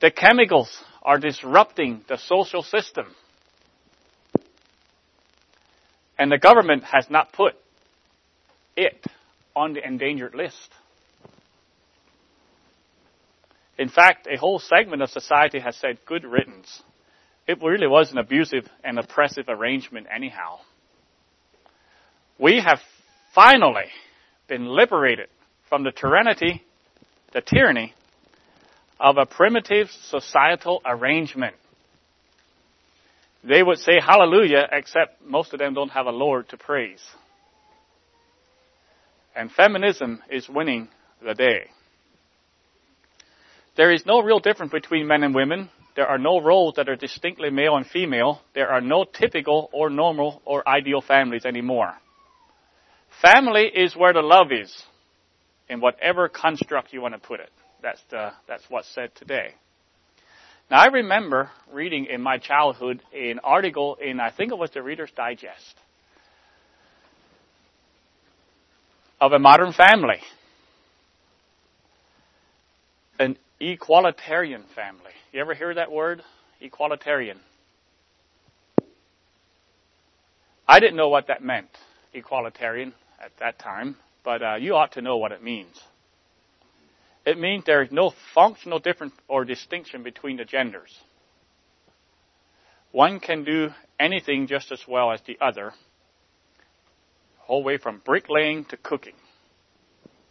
The 0.00 0.12
chemicals 0.12 0.70
are 1.02 1.18
disrupting 1.18 2.02
the 2.08 2.16
social 2.16 2.62
system. 2.62 3.06
And 6.16 6.30
the 6.30 6.38
government 6.38 6.84
has 6.84 7.06
not 7.10 7.32
put 7.32 7.54
it 8.76 9.04
on 9.56 9.72
the 9.72 9.84
endangered 9.84 10.34
list. 10.34 10.70
In 13.78 13.88
fact, 13.88 14.26
a 14.26 14.36
whole 14.36 14.58
segment 14.58 15.02
of 15.02 15.10
society 15.10 15.60
has 15.60 15.76
said 15.76 16.04
good 16.04 16.24
riddance. 16.24 16.82
It 17.46 17.62
really 17.62 17.86
was 17.86 18.10
an 18.10 18.18
abusive 18.18 18.68
and 18.82 18.98
oppressive 18.98 19.46
arrangement 19.48 20.08
anyhow. 20.14 20.58
We 22.38 22.60
have 22.60 22.80
finally 23.34 23.86
been 24.48 24.66
liberated 24.66 25.28
from 25.68 25.84
the 25.84 25.92
tyranny, 25.92 26.62
the 27.32 27.40
tyranny 27.40 27.94
of 28.98 29.16
a 29.16 29.26
primitive 29.26 29.88
societal 29.90 30.82
arrangement. 30.84 31.54
They 33.44 33.62
would 33.62 33.78
say 33.78 34.00
hallelujah, 34.04 34.66
except 34.72 35.24
most 35.24 35.52
of 35.52 35.60
them 35.60 35.74
don't 35.74 35.90
have 35.90 36.06
a 36.06 36.10
Lord 36.10 36.48
to 36.48 36.56
praise. 36.56 37.02
And 39.36 39.52
feminism 39.52 40.20
is 40.30 40.48
winning 40.48 40.88
the 41.24 41.34
day. 41.34 41.70
There 43.78 43.92
is 43.92 44.04
no 44.04 44.20
real 44.20 44.40
difference 44.40 44.72
between 44.72 45.06
men 45.06 45.22
and 45.22 45.32
women. 45.32 45.70
There 45.94 46.08
are 46.08 46.18
no 46.18 46.40
roles 46.40 46.74
that 46.74 46.88
are 46.88 46.96
distinctly 46.96 47.48
male 47.48 47.76
and 47.76 47.86
female. 47.86 48.40
There 48.52 48.68
are 48.68 48.80
no 48.80 49.04
typical 49.04 49.70
or 49.72 49.88
normal 49.88 50.42
or 50.44 50.68
ideal 50.68 51.00
families 51.00 51.46
anymore. 51.46 51.94
Family 53.22 53.70
is 53.72 53.94
where 53.94 54.12
the 54.12 54.20
love 54.20 54.48
is, 54.50 54.82
in 55.68 55.80
whatever 55.80 56.28
construct 56.28 56.92
you 56.92 57.00
want 57.00 57.14
to 57.14 57.20
put 57.20 57.38
it. 57.38 57.50
That's 57.80 58.02
the, 58.10 58.32
that's 58.48 58.64
what's 58.68 58.92
said 58.92 59.14
today. 59.14 59.54
Now, 60.72 60.80
I 60.80 60.86
remember 60.86 61.50
reading 61.72 62.06
in 62.06 62.20
my 62.20 62.38
childhood 62.38 63.00
an 63.14 63.38
article 63.44 63.96
in, 64.04 64.18
I 64.18 64.32
think 64.32 64.50
it 64.50 64.58
was 64.58 64.72
the 64.72 64.82
Reader's 64.82 65.12
Digest, 65.16 65.76
of 69.20 69.30
a 69.30 69.38
modern 69.38 69.72
family. 69.72 70.18
An 73.20 73.36
equalitarian 73.60 74.64
family. 74.74 75.12
You 75.32 75.40
ever 75.40 75.54
hear 75.54 75.74
that 75.74 75.90
word? 75.90 76.22
Equalitarian. 76.62 77.38
I 80.66 80.80
didn't 80.80 80.96
know 80.96 81.08
what 81.08 81.28
that 81.28 81.42
meant, 81.42 81.70
equalitarian, 82.14 82.92
at 83.20 83.32
that 83.38 83.58
time, 83.58 83.96
but 84.22 84.42
uh, 84.42 84.54
you 84.56 84.74
ought 84.76 84.92
to 84.92 85.02
know 85.02 85.16
what 85.16 85.32
it 85.32 85.42
means. 85.42 85.80
It 87.24 87.38
means 87.38 87.64
there 87.64 87.82
is 87.82 87.90
no 87.90 88.12
functional 88.34 88.78
difference 88.78 89.14
or 89.28 89.44
distinction 89.44 90.02
between 90.02 90.36
the 90.36 90.44
genders. 90.44 90.98
One 92.92 93.20
can 93.20 93.44
do 93.44 93.70
anything 93.98 94.46
just 94.46 94.72
as 94.72 94.80
well 94.86 95.12
as 95.12 95.20
the 95.26 95.38
other, 95.40 95.72
whole 97.38 97.62
way 97.62 97.78
from 97.78 98.00
bricklaying 98.04 98.66
to 98.66 98.76
cooking. 98.76 99.14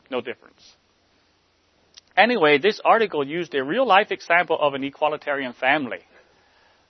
No 0.09 0.21
difference. 0.21 0.75
Anyway, 2.17 2.57
this 2.57 2.81
article 2.83 3.25
used 3.25 3.53
a 3.53 3.63
real 3.63 3.85
life 3.85 4.11
example 4.11 4.57
of 4.59 4.73
an 4.73 4.81
equalitarian 4.81 5.53
family. 5.55 5.99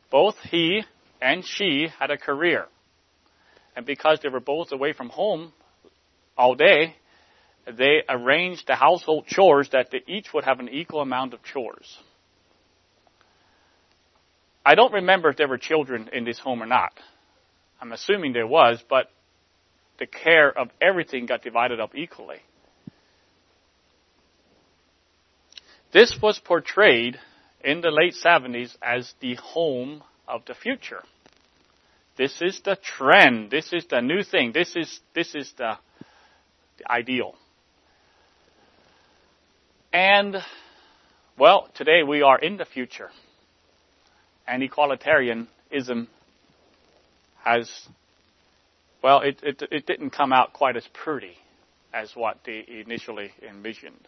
Both 0.09 0.37
he 0.49 0.83
and 1.21 1.45
she 1.45 1.89
had 1.99 2.11
a 2.11 2.17
career. 2.17 2.65
And 3.75 3.85
because 3.85 4.19
they 4.23 4.29
were 4.29 4.39
both 4.39 4.71
away 4.71 4.93
from 4.93 5.09
home 5.09 5.51
all 6.37 6.55
day, 6.55 6.95
they 7.65 8.03
arranged 8.07 8.67
the 8.67 8.75
household 8.75 9.25
chores 9.27 9.69
that 9.73 9.91
they 9.91 10.01
each 10.07 10.33
would 10.33 10.45
have 10.45 10.61
an 10.61 10.69
equal 10.69 11.01
amount 11.01 11.33
of 11.33 11.43
chores. 11.43 11.97
I 14.65 14.75
don't 14.75 14.93
remember 14.93 15.29
if 15.29 15.37
there 15.37 15.47
were 15.47 15.57
children 15.57 16.09
in 16.13 16.23
this 16.23 16.39
home 16.39 16.63
or 16.63 16.65
not. 16.65 16.93
I'm 17.81 17.91
assuming 17.91 18.31
there 18.31 18.47
was, 18.47 18.81
but 18.89 19.11
the 19.99 20.07
care 20.07 20.57
of 20.57 20.69
everything 20.81 21.25
got 21.25 21.41
divided 21.41 21.79
up 21.79 21.95
equally. 21.95 22.39
This 25.93 26.17
was 26.21 26.39
portrayed 26.39 27.17
in 27.63 27.81
the 27.81 27.91
late 27.91 28.13
70s 28.13 28.75
as 28.81 29.13
the 29.21 29.35
home 29.35 30.03
of 30.27 30.41
the 30.45 30.53
future. 30.53 31.03
This 32.17 32.41
is 32.41 32.59
the 32.65 32.75
trend. 32.75 33.51
This 33.51 33.71
is 33.71 33.85
the 33.89 34.01
new 34.01 34.23
thing. 34.23 34.51
This 34.51 34.75
is, 34.75 34.99
this 35.13 35.35
is 35.35 35.51
the, 35.57 35.77
the 36.77 36.91
ideal. 36.91 37.35
And, 39.93 40.37
well, 41.37 41.69
today 41.75 42.03
we 42.03 42.21
are 42.21 42.37
in 42.37 42.57
the 42.57 42.65
future. 42.65 43.09
And 44.47 44.61
equalitarianism 44.63 46.07
has, 47.43 47.69
well, 49.03 49.21
it, 49.21 49.39
it, 49.43 49.63
it 49.71 49.85
didn't 49.85 50.09
come 50.09 50.33
out 50.33 50.53
quite 50.53 50.75
as 50.75 50.87
pretty 50.93 51.35
as 51.93 52.11
what 52.15 52.39
they 52.45 52.65
initially 52.67 53.31
envisioned. 53.47 54.07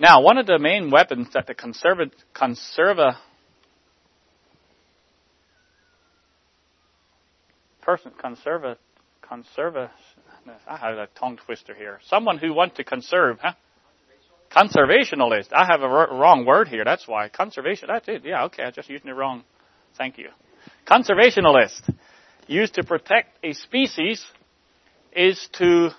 Now, 0.00 0.20
one 0.22 0.38
of 0.38 0.46
the 0.46 0.58
main 0.58 0.90
weapons 0.90 1.28
that 1.34 1.46
the 1.46 1.54
conserva- 1.54 2.12
conserva- 2.34 3.16
person, 7.82 8.12
conserva, 8.12 8.76
conserva, 9.22 9.90
I 10.68 10.76
have 10.76 10.98
a 10.98 11.08
tongue 11.18 11.38
twister 11.44 11.74
here. 11.74 12.00
Someone 12.06 12.38
who 12.38 12.54
wants 12.54 12.76
to 12.76 12.84
conserve, 12.84 13.38
huh? 13.42 13.52
Conservationalist. 14.50 15.52
I 15.52 15.66
have 15.66 15.82
a 15.82 15.86
r- 15.86 16.14
wrong 16.16 16.46
word 16.46 16.68
here. 16.68 16.84
That's 16.84 17.06
why. 17.06 17.28
Conservation. 17.28 17.88
That's 17.92 18.08
it. 18.08 18.24
Yeah, 18.24 18.44
okay. 18.44 18.62
I'm 18.62 18.72
just 18.72 18.88
using 18.88 19.08
it 19.08 19.12
wrong. 19.12 19.44
Thank 19.98 20.16
you. 20.16 20.30
Conservationalist. 20.86 21.92
Used 22.46 22.74
to 22.74 22.84
protect 22.84 23.44
a 23.44 23.52
species 23.52 24.24
is 25.12 25.48
to 25.54 25.90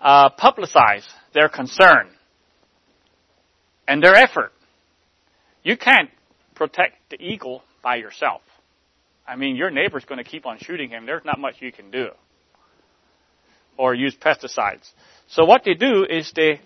uh, 0.00 0.30
publicize 0.30 1.04
their 1.34 1.50
concern 1.50 2.08
and 3.88 4.02
their 4.02 4.14
effort. 4.14 4.52
You 5.64 5.76
can't 5.76 6.10
protect 6.54 7.10
the 7.10 7.20
eagle 7.20 7.62
by 7.82 7.96
yourself. 7.96 8.42
I 9.26 9.34
mean, 9.36 9.56
your 9.56 9.70
neighbor's 9.70 10.04
going 10.04 10.22
to 10.22 10.30
keep 10.30 10.46
on 10.46 10.58
shooting 10.60 10.90
him. 10.90 11.06
There's 11.06 11.24
not 11.24 11.40
much 11.40 11.56
you 11.60 11.72
can 11.72 11.90
do. 11.90 12.08
Or 13.76 13.94
use 13.94 14.14
pesticides. 14.14 14.88
So 15.28 15.44
what 15.44 15.62
they 15.64 15.74
do 15.74 16.04
is 16.08 16.30
they 16.36 16.60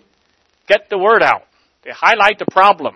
get 0.67 0.89
the 0.89 0.97
word 0.97 1.23
out. 1.23 1.43
They 1.83 1.91
highlight 1.91 2.39
the 2.39 2.45
problem. 2.51 2.95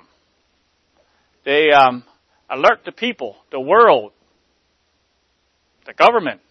They 1.46 1.72
um, 1.72 2.04
alert 2.50 2.82
the 2.86 2.92
people, 2.92 3.38
the 3.52 3.60
world, 3.60 4.12
the 5.86 5.94
government 5.94 6.42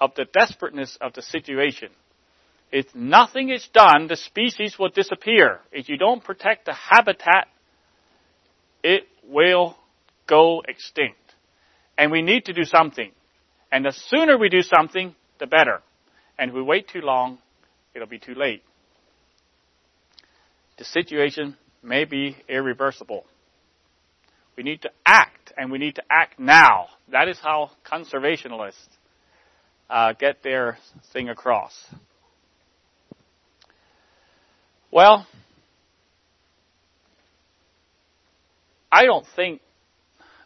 of 0.00 0.12
the 0.16 0.24
desperateness 0.24 0.98
of 1.00 1.12
the 1.12 1.22
situation. 1.22 1.90
If 2.72 2.94
nothing 2.94 3.50
is 3.50 3.68
done, 3.74 4.06
the 4.08 4.16
species 4.16 4.78
will 4.78 4.88
disappear. 4.88 5.60
If 5.70 5.90
you 5.90 5.98
don't 5.98 6.24
protect 6.24 6.64
the 6.64 6.72
habitat, 6.72 7.48
it 8.82 9.02
will 9.28 9.76
go 10.26 10.62
extinct. 10.66 11.18
And 11.98 12.10
we 12.10 12.22
need 12.22 12.46
to 12.46 12.54
do 12.54 12.64
something. 12.64 13.12
And 13.70 13.84
the 13.84 13.92
sooner 13.92 14.38
we 14.38 14.48
do 14.48 14.62
something, 14.62 15.14
the 15.38 15.46
better. 15.46 15.82
And 16.38 16.50
if 16.50 16.54
we 16.54 16.62
wait 16.62 16.88
too 16.88 17.02
long, 17.02 17.38
it'll 17.94 18.08
be 18.08 18.18
too 18.18 18.34
late. 18.34 18.62
The 20.78 20.84
situation 20.84 21.56
may 21.82 22.06
be 22.06 22.36
irreversible. 22.48 23.26
We 24.56 24.62
need 24.62 24.82
to 24.82 24.90
act, 25.04 25.52
and 25.58 25.70
we 25.70 25.78
need 25.78 25.96
to 25.96 26.02
act 26.10 26.38
now. 26.38 26.86
That 27.10 27.28
is 27.28 27.38
how 27.38 27.70
conservationists 27.84 28.88
uh, 29.90 30.14
get 30.14 30.42
their 30.42 30.78
thing 31.12 31.28
across. 31.28 31.72
Well, 34.92 35.26
I 38.92 39.06
don't 39.06 39.24
think 39.34 39.62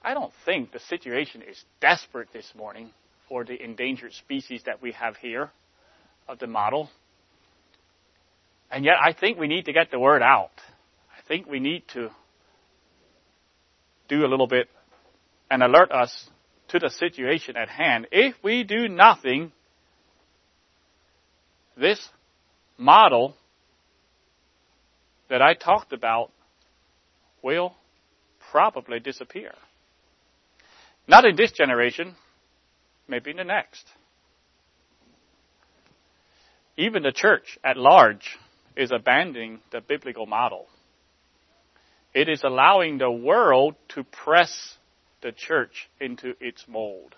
I 0.05 0.15
don't 0.15 0.33
think 0.45 0.71
the 0.71 0.79
situation 0.79 1.43
is 1.43 1.61
desperate 1.81 2.29
this 2.33 2.49
morning 2.57 2.91
for 3.29 3.45
the 3.45 3.61
endangered 3.61 4.13
species 4.13 4.63
that 4.67 4.81
we 4.81 4.93
have 4.93 5.17
here 5.17 5.51
of 6.29 6.39
the 6.39 6.47
model. 6.47 6.89
And 8.71 8.85
yet 8.85 8.95
I 9.05 9.13
think 9.15 9.37
we 9.37 9.49
need 9.49 9.65
to 9.65 9.73
get 9.73 9.91
the 9.91 9.99
word 9.99 10.23
out. 10.23 10.53
I 11.11 11.27
think 11.27 11.49
we 11.49 11.59
need 11.59 11.83
to 11.95 12.11
do 14.09 14.25
a 14.25 14.29
little 14.29 14.47
bit 14.47 14.69
and 15.51 15.61
alert 15.61 15.91
us 15.91 16.31
to 16.69 16.79
the 16.79 16.91
situation 16.91 17.57
at 17.57 17.69
hand. 17.69 18.07
If 18.13 18.37
we 18.45 18.63
do 18.63 18.87
nothing, 18.87 19.51
this 21.77 21.99
model 22.79 23.35
that 25.29 25.43
I 25.43 25.55
talked 25.55 25.93
about 25.93 26.31
will 27.43 27.75
probably 28.51 29.01
disappear. 29.01 29.53
Not 31.09 31.25
in 31.25 31.37
this 31.37 31.53
generation, 31.53 32.15
maybe 33.09 33.31
in 33.31 33.37
the 33.37 33.45
next. 33.45 33.85
Even 36.77 37.03
the 37.03 37.13
church 37.13 37.59
at 37.65 37.77
large 37.77 38.37
is 38.77 38.93
abandoning 38.93 39.61
the 39.73 39.81
biblical 39.81 40.27
model. 40.27 40.67
It 42.13 42.29
is 42.29 42.43
allowing 42.45 42.99
the 42.99 43.11
world 43.11 43.77
to 43.91 44.05
press 44.05 44.75
the 45.23 45.33
church 45.33 45.89
into 46.01 46.35
its 46.41 46.65
mold. 46.69 47.15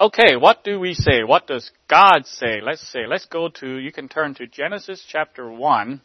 Okay, 0.00 0.36
what 0.36 0.62
do 0.62 0.78
we 0.78 0.94
say? 0.94 1.24
What 1.24 1.46
does 1.46 1.70
God 1.88 2.24
say? 2.24 2.60
Let's 2.62 2.86
say, 2.92 3.00
let's 3.08 3.26
go 3.26 3.48
to, 3.60 3.78
you 3.78 3.90
can 3.90 4.08
turn 4.08 4.34
to 4.34 4.46
Genesis 4.46 5.04
chapter 5.08 5.50
1, 5.50 6.00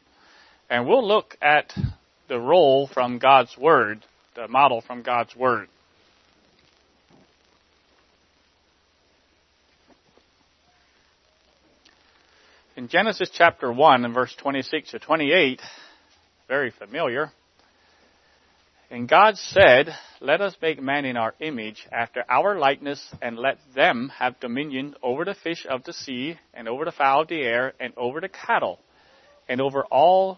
and 0.70 0.88
we'll 0.88 1.08
look 1.08 1.38
at 1.42 1.74
the 2.28 2.40
role 2.40 2.88
from 2.88 3.20
God's 3.20 3.58
Word, 3.58 4.06
the 4.36 4.48
model 4.48 4.82
from 4.82 5.02
God's 5.02 5.36
Word. 5.36 5.68
In 12.76 12.88
Genesis 12.88 13.30
chapter 13.32 13.72
1 13.72 14.04
and 14.04 14.14
verse 14.14 14.34
26 14.36 14.92
to 14.92 15.00
28, 15.00 15.62
very 16.48 16.72
familiar, 16.72 17.32
and 18.94 19.08
God 19.10 19.38
said, 19.38 19.90
Let 20.22 20.40
us 20.40 20.56
make 20.62 20.82
man 20.82 21.06
in 21.06 21.18
our 21.18 21.34
image, 21.40 21.88
after 21.92 22.24
our 22.30 22.60
likeness, 22.60 23.04
and 23.24 23.40
let 23.40 23.58
them 23.76 24.12
have 24.20 24.40
dominion 24.40 24.94
over 25.02 25.26
the 25.26 25.34
fish 25.34 25.66
of 25.68 25.84
the 25.84 25.94
sea, 25.94 26.38
and 26.54 26.68
over 26.68 26.86
the 26.86 26.92
fowl 26.92 27.22
of 27.22 27.28
the 27.28 27.42
air, 27.42 27.74
and 27.80 27.94
over 27.98 28.22
the 28.22 28.30
cattle, 28.30 28.80
and 29.48 29.62
over 29.62 29.84
all 29.86 30.38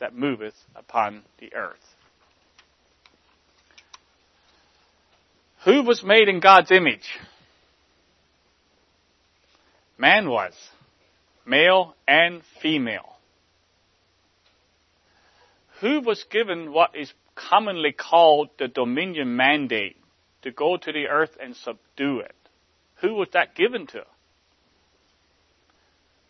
that 0.00 0.14
moveth 0.14 0.56
upon 0.74 1.22
the 1.38 1.54
earth. 1.54 1.94
Who 5.64 5.82
was 5.82 6.02
made 6.02 6.28
in 6.28 6.40
God's 6.40 6.70
image? 6.70 7.18
Man 9.98 10.28
was. 10.28 10.54
Male 11.46 11.94
and 12.08 12.42
female. 12.60 13.16
Who 15.80 16.00
was 16.00 16.24
given 16.30 16.72
what 16.72 16.96
is 16.96 17.12
commonly 17.34 17.92
called 17.92 18.50
the 18.58 18.68
dominion 18.68 19.36
mandate 19.36 19.96
to 20.42 20.50
go 20.50 20.76
to 20.76 20.92
the 20.92 21.08
earth 21.08 21.36
and 21.40 21.54
subdue 21.56 22.20
it? 22.20 22.34
Who 22.96 23.14
was 23.14 23.28
that 23.32 23.54
given 23.54 23.86
to? 23.88 24.04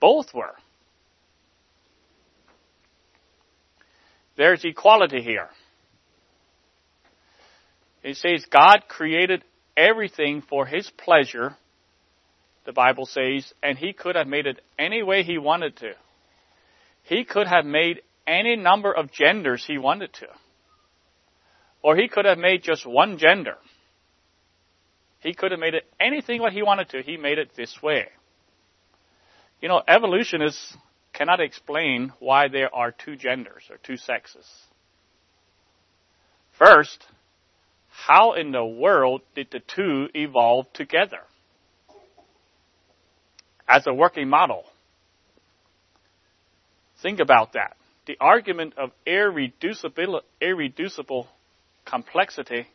Both 0.01 0.33
were. 0.35 0.55
There's 4.41 4.65
equality 4.65 5.21
here. 5.21 5.51
It 8.03 8.17
says 8.17 8.47
God 8.51 8.85
created 8.89 9.45
everything 9.77 10.41
for 10.41 10.65
His 10.65 10.89
pleasure, 10.97 11.57
the 12.65 12.73
Bible 12.73 13.05
says, 13.05 13.53
and 13.63 13.77
He 13.77 13.93
could 13.93 14.17
have 14.17 14.27
made 14.27 14.47
it 14.47 14.59
any 14.79 15.03
way 15.03 15.25
He 15.25 15.37
wanted 15.37 15.77
to. 15.77 15.93
He 17.03 17.25
could 17.25 17.49
have 17.49 17.67
made 17.67 18.01
any 18.27 18.57
number 18.57 18.91
of 18.91 19.13
genders 19.13 19.63
He 19.67 19.77
wanted 19.77 20.15
to. 20.15 20.29
Or 21.83 21.95
He 21.95 22.09
could 22.09 22.25
have 22.25 22.39
made 22.39 22.63
just 22.63 22.87
one 22.87 23.19
gender. 23.19 23.57
He 25.19 25.35
could 25.35 25.51
have 25.51 25.61
made 25.61 25.75
it 25.75 25.85
anything 26.01 26.41
what 26.41 26.55
He 26.55 26.63
wanted 26.63 26.89
to. 26.89 27.03
He 27.03 27.19
made 27.19 27.37
it 27.37 27.51
this 27.59 27.77
way. 27.83 28.07
You 29.61 29.69
know, 29.69 29.83
evolutionists 29.87 30.79
cannot 31.21 31.41
explain 31.41 32.15
why 32.19 32.49
there 32.49 32.75
are 32.75 32.93
two 32.93 33.15
genders 33.15 33.65
or 33.69 33.77
two 33.77 33.99
sexes. 33.99 34.47
First, 36.59 37.05
how 37.91 38.33
in 38.33 38.53
the 38.53 38.65
world 38.65 39.21
did 39.35 39.49
the 39.53 39.61
two 39.61 40.09
evolve 40.15 40.73
together? 40.73 41.19
As 43.69 43.87
a 43.87 43.93
working 43.93 44.31
model. 44.31 44.65
Think 47.03 47.21
about 47.21 47.53
that. 47.53 47.77
The 48.07 48.17
argument 48.19 48.73
of 48.79 48.91
irreducible, 49.07 50.23
irreducible 50.41 51.29
complexity 51.85 52.67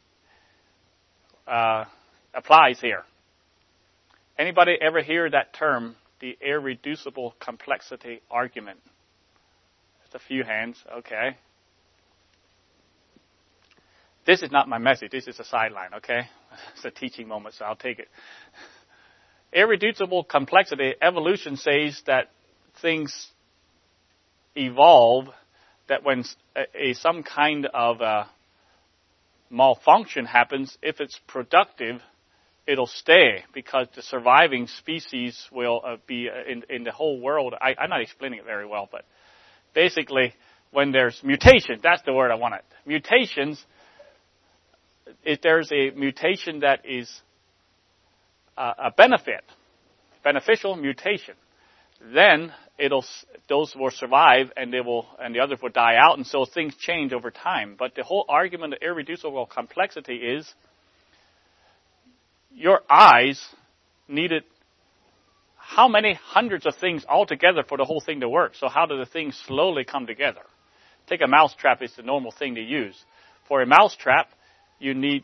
uh, 1.47 1.85
applies 2.31 2.79
here. 2.79 3.05
Anybody 4.37 4.77
ever 4.79 5.01
hear 5.01 5.27
that 5.31 5.51
term, 5.55 5.95
the 6.19 6.37
irreducible 6.41 7.35
complexity 7.39 8.21
argument? 8.29 8.79
Just 10.03 10.15
a 10.15 10.19
few 10.19 10.43
hands, 10.43 10.77
okay. 10.99 11.37
This 14.25 14.41
is 14.41 14.51
not 14.51 14.67
my 14.67 14.79
message. 14.79 15.11
This 15.11 15.27
is 15.27 15.39
a 15.39 15.43
sideline, 15.43 15.93
okay? 15.95 16.21
It's 16.75 16.85
a 16.85 16.91
teaching 16.91 17.27
moment, 17.27 17.55
so 17.55 17.65
I'll 17.65 17.75
take 17.75 17.99
it. 17.99 18.07
Irreducible 19.53 20.23
complexity, 20.23 20.93
evolution 21.01 21.57
says 21.57 22.01
that 22.07 22.31
things 22.81 23.27
evolve, 24.55 25.27
that 25.87 26.03
when 26.03 26.23
a, 26.55 26.89
a 26.89 26.93
some 26.93 27.23
kind 27.23 27.67
of 27.73 28.01
a 28.01 28.29
malfunction 29.49 30.25
happens, 30.25 30.77
if 30.81 30.99
it's 30.99 31.19
productive, 31.27 32.01
it'll 32.67 32.87
stay 32.87 33.43
because 33.53 33.87
the 33.95 34.01
surviving 34.01 34.67
species 34.67 35.39
will 35.51 35.81
uh, 35.85 35.97
be 36.07 36.29
uh, 36.29 36.51
in, 36.51 36.63
in 36.69 36.83
the 36.83 36.91
whole 36.91 37.19
world. 37.19 37.53
I, 37.59 37.75
I'm 37.79 37.89
not 37.89 38.01
explaining 38.01 38.39
it 38.39 38.45
very 38.45 38.65
well, 38.65 38.89
but 38.91 39.05
basically, 39.73 40.33
when 40.71 40.91
there's 40.91 41.19
mutation, 41.23 41.79
that's 41.81 42.01
the 42.05 42.13
word 42.13 42.31
I 42.31 42.35
wanted. 42.35 42.61
Mutations 42.85 43.63
if 45.23 45.41
there's 45.41 45.71
a 45.71 45.91
mutation 45.91 46.59
that 46.59 46.85
is 46.85 47.09
uh, 48.57 48.73
a 48.85 48.91
benefit, 48.91 49.43
beneficial 50.23 50.75
mutation, 50.75 51.35
then 52.13 52.51
it'll 52.77 53.05
those 53.47 53.73
will 53.75 53.91
survive 53.91 54.51
and 54.57 54.73
they 54.73 54.81
will 54.81 55.07
and 55.19 55.33
the 55.33 55.39
others 55.39 55.59
will 55.61 55.69
die 55.69 55.95
out, 55.97 56.17
and 56.17 56.25
so 56.25 56.45
things 56.45 56.75
change 56.75 57.13
over 57.13 57.31
time. 57.31 57.75
But 57.77 57.95
the 57.95 58.03
whole 58.03 58.25
argument 58.27 58.73
of 58.73 58.79
irreducible 58.81 59.47
complexity 59.47 60.15
is 60.15 60.51
your 62.55 62.81
eyes 62.89 63.43
needed 64.07 64.43
how 65.57 65.87
many 65.87 66.13
hundreds 66.13 66.65
of 66.65 66.75
things 66.75 67.03
altogether 67.07 67.63
for 67.67 67.77
the 67.77 67.85
whole 67.85 67.99
thing 67.99 68.21
to 68.21 68.29
work. 68.29 68.53
So 68.55 68.69
how 68.69 68.85
do 68.85 68.97
the 68.97 69.05
things 69.05 69.39
slowly 69.45 69.83
come 69.83 70.07
together? 70.07 70.41
Take 71.07 71.21
a 71.21 71.27
mousetrap 71.27 71.81
it's 71.81 71.95
the 71.95 72.03
normal 72.03 72.31
thing 72.31 72.55
to 72.55 72.61
use. 72.61 72.95
For 73.47 73.61
a 73.61 73.65
mousetrap, 73.65 74.29
you 74.79 74.93
need 74.93 75.23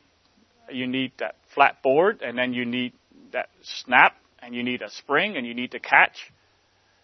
you 0.70 0.88
need 0.88 1.12
that 1.20 1.36
flat 1.54 1.82
board, 1.82 2.22
and 2.22 2.38
then 2.38 2.54
you 2.54 2.65
need 2.65 2.94
that 3.34 3.50
snap, 3.62 4.15
and 4.41 4.56
you 4.56 4.63
need 4.63 4.82
a 4.82 4.89
spring, 4.89 5.36
and 5.36 5.46
you 5.46 5.54
need 5.54 5.72
to 5.72 5.80
catch. 5.80 6.32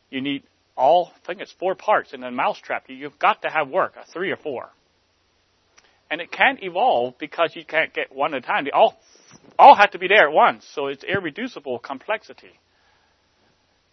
You 0.10 0.22
need 0.22 0.44
all, 0.78 1.12
I 1.14 1.28
think 1.28 1.42
it's 1.42 1.52
four 1.60 1.76
parts 1.76 2.14
in 2.14 2.24
a 2.24 2.32
mousetrap. 2.32 2.86
You've 2.88 3.20
got 3.20 3.42
to 3.42 3.50
have 3.50 3.68
work, 3.68 3.96
a 3.98 4.06
three 4.06 4.32
or 4.32 4.38
four. 4.38 4.70
And 6.10 6.22
it 6.22 6.32
can't 6.32 6.64
evolve 6.64 7.16
because 7.20 7.52
you 7.56 7.66
can't 7.66 7.94
get 7.94 8.16
one 8.16 8.34
at 8.34 8.44
a 8.44 8.48
time. 8.48 8.68
All, 8.74 8.98
all 9.58 9.76
had 9.76 9.88
to 9.88 10.00
be 10.00 10.08
there 10.08 10.28
at 10.28 10.34
once, 10.34 10.68
so 10.74 10.88
it's 10.88 11.04
irreducible 11.04 11.80
complexity. 11.80 12.60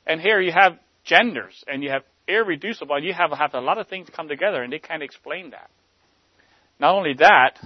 And 0.06 0.20
here 0.20 0.40
you 0.40 0.52
have 0.52 0.78
genders, 1.04 1.64
and 1.66 1.82
you 1.82 1.90
have 1.90 2.02
irreducible, 2.28 2.96
and 2.96 3.04
you 3.04 3.14
have, 3.14 3.30
have 3.32 3.54
a 3.54 3.60
lot 3.60 3.78
of 3.78 3.88
things 3.88 4.08
come 4.14 4.28
together, 4.28 4.62
and 4.62 4.72
they 4.72 4.78
can't 4.78 5.02
explain 5.02 5.50
that. 5.50 5.70
Not 6.78 6.94
only 6.94 7.14
that, 7.14 7.58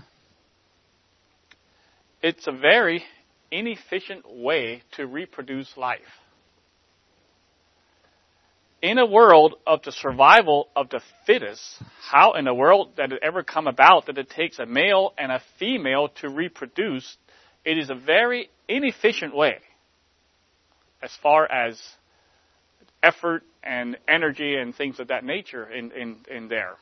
it's 2.23 2.47
a 2.47 2.53
very 2.53 3.03
inefficient 3.51 4.25
way 4.29 4.83
to 4.93 5.07
reproduce 5.07 5.77
life. 5.77 6.01
In 8.81 8.99
a 8.99 9.07
world 9.07 9.55
of 9.67 9.83
the 9.83 9.91
survival 9.91 10.69
of 10.77 10.89
the 10.89 11.01
fittest, 11.27 11.83
how 12.01 12.35
in 12.35 12.45
the 12.45 12.55
world 12.55 12.93
that 12.97 13.13
it 13.13 13.19
ever 13.23 13.43
come 13.43 13.67
about 13.67 14.07
that 14.07 14.19
it 14.19 14.31
takes 14.31 14.61
a 14.61 14.67
male 14.67 15.15
and 15.19 15.33
a 15.33 15.43
female 15.59 16.09
to 16.21 16.29
reproduce, 16.29 17.17
it 17.69 17.77
is 17.77 17.91
a 17.91 17.95
very 17.95 18.49
inefficient 18.67 19.37
way 19.37 19.59
as 21.03 21.11
far 21.23 21.45
as 21.53 21.79
effort 23.03 23.43
and 23.63 23.99
energy 24.09 24.57
and 24.57 24.75
things 24.75 24.99
of 24.99 25.09
that 25.09 25.23
nature 25.23 25.71
in, 25.71 25.93
in, 25.93 26.17
in 26.31 26.49
there. 26.49 26.77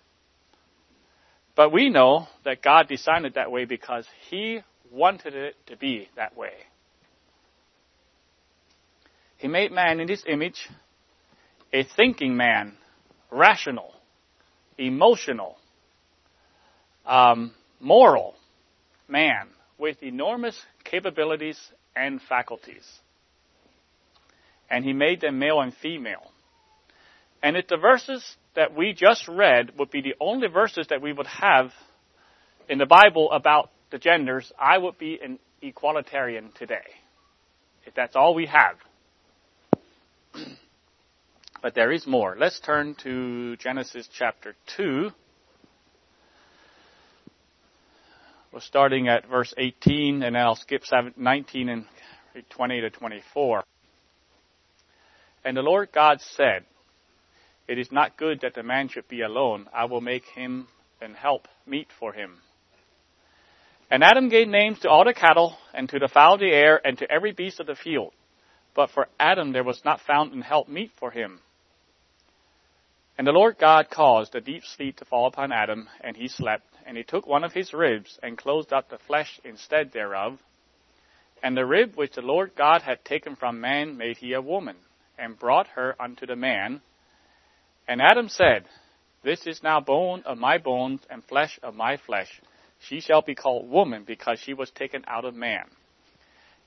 But 1.56 1.72
we 1.72 1.90
know 1.90 2.28
that 2.44 2.62
God 2.62 2.86
designed 2.86 3.26
it 3.26 3.34
that 3.34 3.50
way 3.50 3.64
because 3.64 4.06
He 4.30 4.60
wanted 4.92 5.34
it 5.34 5.56
to 5.66 5.76
be 5.76 6.08
that 6.14 6.36
way. 6.36 6.52
He 9.38 9.48
made 9.48 9.72
man 9.72 9.98
in 9.98 10.06
his 10.06 10.22
image, 10.28 10.68
a 11.72 11.82
thinking 11.96 12.36
man, 12.36 12.74
rational, 13.32 13.92
emotional, 14.78 15.56
um, 17.04 17.52
moral 17.80 18.36
man 19.08 19.48
with 19.78 20.02
enormous 20.02 20.58
capabilities 20.84 21.58
and 21.94 22.20
faculties. 22.22 22.84
And 24.70 24.84
he 24.84 24.92
made 24.92 25.20
them 25.20 25.38
male 25.38 25.60
and 25.60 25.74
female. 25.74 26.30
And 27.42 27.56
if 27.56 27.68
the 27.68 27.76
verses 27.76 28.24
that 28.54 28.74
we 28.74 28.92
just 28.92 29.28
read 29.28 29.78
would 29.78 29.90
be 29.90 30.00
the 30.00 30.14
only 30.20 30.48
verses 30.48 30.86
that 30.88 31.02
we 31.02 31.12
would 31.12 31.26
have 31.26 31.70
in 32.68 32.78
the 32.78 32.86
Bible 32.86 33.30
about 33.30 33.70
the 33.90 33.98
genders, 33.98 34.50
I 34.58 34.78
would 34.78 34.98
be 34.98 35.20
an 35.22 35.38
equalitarian 35.62 36.52
today. 36.54 36.86
If 37.84 37.94
that's 37.94 38.16
all 38.16 38.34
we 38.34 38.46
have. 38.46 38.76
but 41.62 41.74
there 41.74 41.92
is 41.92 42.06
more. 42.06 42.36
Let's 42.38 42.58
turn 42.60 42.96
to 43.02 43.56
Genesis 43.56 44.08
chapter 44.12 44.56
2. 44.76 45.10
We're 48.56 48.60
starting 48.60 49.06
at 49.06 49.28
verse 49.28 49.52
18, 49.58 50.22
and 50.22 50.34
I'll 50.34 50.56
skip 50.56 50.82
19 51.14 51.68
and 51.68 51.84
20 52.48 52.80
to 52.80 52.88
24. 52.88 53.62
And 55.44 55.54
the 55.54 55.60
Lord 55.60 55.90
God 55.92 56.22
said, 56.22 56.64
It 57.68 57.78
is 57.78 57.92
not 57.92 58.16
good 58.16 58.40
that 58.40 58.54
the 58.54 58.62
man 58.62 58.88
should 58.88 59.08
be 59.08 59.20
alone. 59.20 59.68
I 59.74 59.84
will 59.84 60.00
make 60.00 60.24
him 60.24 60.68
and 61.02 61.14
help 61.14 61.48
meet 61.66 61.88
for 62.00 62.14
him. 62.14 62.38
And 63.90 64.02
Adam 64.02 64.30
gave 64.30 64.48
names 64.48 64.78
to 64.78 64.88
all 64.88 65.04
the 65.04 65.12
cattle, 65.12 65.58
and 65.74 65.86
to 65.90 65.98
the 65.98 66.08
fowl 66.08 66.36
of 66.36 66.40
the 66.40 66.46
air, 66.46 66.80
and 66.82 66.96
to 66.96 67.12
every 67.12 67.32
beast 67.32 67.60
of 67.60 67.66
the 67.66 67.74
field. 67.74 68.14
But 68.74 68.88
for 68.88 69.08
Adam 69.20 69.52
there 69.52 69.64
was 69.64 69.82
not 69.84 70.00
found 70.00 70.32
an 70.32 70.40
help 70.40 70.66
meet 70.66 70.92
for 70.98 71.10
him. 71.10 71.40
And 73.18 73.26
the 73.26 73.32
Lord 73.32 73.58
God 73.60 73.90
caused 73.90 74.34
a 74.34 74.40
deep 74.40 74.62
sleep 74.64 74.96
to 74.96 75.04
fall 75.04 75.26
upon 75.26 75.52
Adam, 75.52 75.90
and 76.00 76.16
he 76.16 76.28
slept. 76.28 76.64
And 76.86 76.96
he 76.96 77.02
took 77.02 77.26
one 77.26 77.42
of 77.42 77.52
his 77.52 77.74
ribs, 77.74 78.18
and 78.22 78.38
closed 78.38 78.72
up 78.72 78.88
the 78.88 78.98
flesh 78.98 79.40
instead 79.44 79.92
thereof. 79.92 80.38
And 81.42 81.56
the 81.56 81.66
rib 81.66 81.96
which 81.96 82.12
the 82.12 82.22
Lord 82.22 82.52
God 82.56 82.82
had 82.82 83.04
taken 83.04 83.34
from 83.34 83.60
man 83.60 83.96
made 83.96 84.18
he 84.18 84.32
a 84.32 84.40
woman, 84.40 84.76
and 85.18 85.38
brought 85.38 85.66
her 85.68 85.96
unto 86.00 86.26
the 86.26 86.36
man. 86.36 86.80
And 87.88 88.00
Adam 88.00 88.28
said, 88.28 88.66
This 89.22 89.46
is 89.46 89.62
now 89.62 89.80
bone 89.80 90.22
of 90.24 90.38
my 90.38 90.58
bones, 90.58 91.00
and 91.10 91.24
flesh 91.24 91.58
of 91.62 91.74
my 91.74 91.96
flesh. 91.96 92.40
She 92.78 93.00
shall 93.00 93.22
be 93.22 93.34
called 93.34 93.68
woman, 93.68 94.04
because 94.04 94.38
she 94.38 94.54
was 94.54 94.70
taken 94.70 95.04
out 95.08 95.24
of 95.24 95.34
man. 95.34 95.64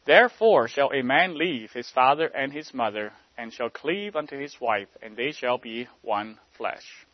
Therefore 0.06 0.68
shall 0.68 0.92
a 0.92 1.02
man 1.02 1.38
leave 1.38 1.72
his 1.72 1.90
father 1.90 2.28
and 2.28 2.52
his 2.52 2.74
mother, 2.74 3.14
and 3.38 3.54
shall 3.54 3.70
cleave 3.70 4.16
unto 4.16 4.38
his 4.38 4.60
wife, 4.60 4.90
and 5.02 5.16
they 5.16 5.32
shall 5.32 5.58
be 5.58 5.88
one 6.02 6.40
flesh. 6.58 7.06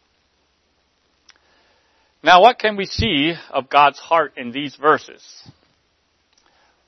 Now, 2.26 2.42
what 2.42 2.58
can 2.58 2.76
we 2.76 2.88
see 2.88 3.36
of 3.52 3.70
God's 3.70 4.00
heart 4.00 4.34
in 4.36 4.52
these 4.52 4.76
verses? 4.78 5.22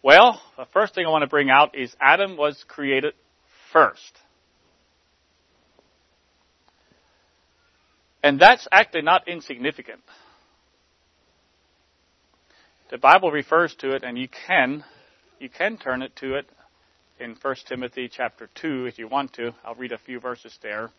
Well, 0.02 0.42
the 0.58 0.66
first 0.74 0.96
thing 0.96 1.06
I 1.06 1.10
want 1.10 1.22
to 1.22 1.28
bring 1.28 1.52
out 1.52 1.78
is 1.78 1.96
Adam 2.02 2.38
was 2.38 2.66
created 2.68 3.14
first. 3.72 4.18
And 8.24 8.40
that's 8.40 8.68
actually 8.72 9.04
not 9.04 9.28
insignificant. 9.28 10.00
The 12.90 12.98
Bible 12.98 13.30
refers 13.30 13.76
to 13.82 13.92
it, 13.92 14.02
and 14.02 14.18
you 14.18 14.30
can, 14.48 14.84
you 15.40 15.50
can 15.50 15.78
turn 15.78 16.02
it 16.02 16.16
to 16.16 16.34
it 16.34 16.48
in 17.20 17.36
1 17.40 17.56
Timothy 17.70 18.10
chapter 18.12 18.50
2 18.56 18.86
if 18.88 18.98
you 18.98 19.08
want 19.08 19.34
to. 19.34 19.54
I'll 19.64 19.76
read 19.76 19.92
a 19.92 20.00
few 20.00 20.20
verses 20.20 20.58
there. 20.64 20.90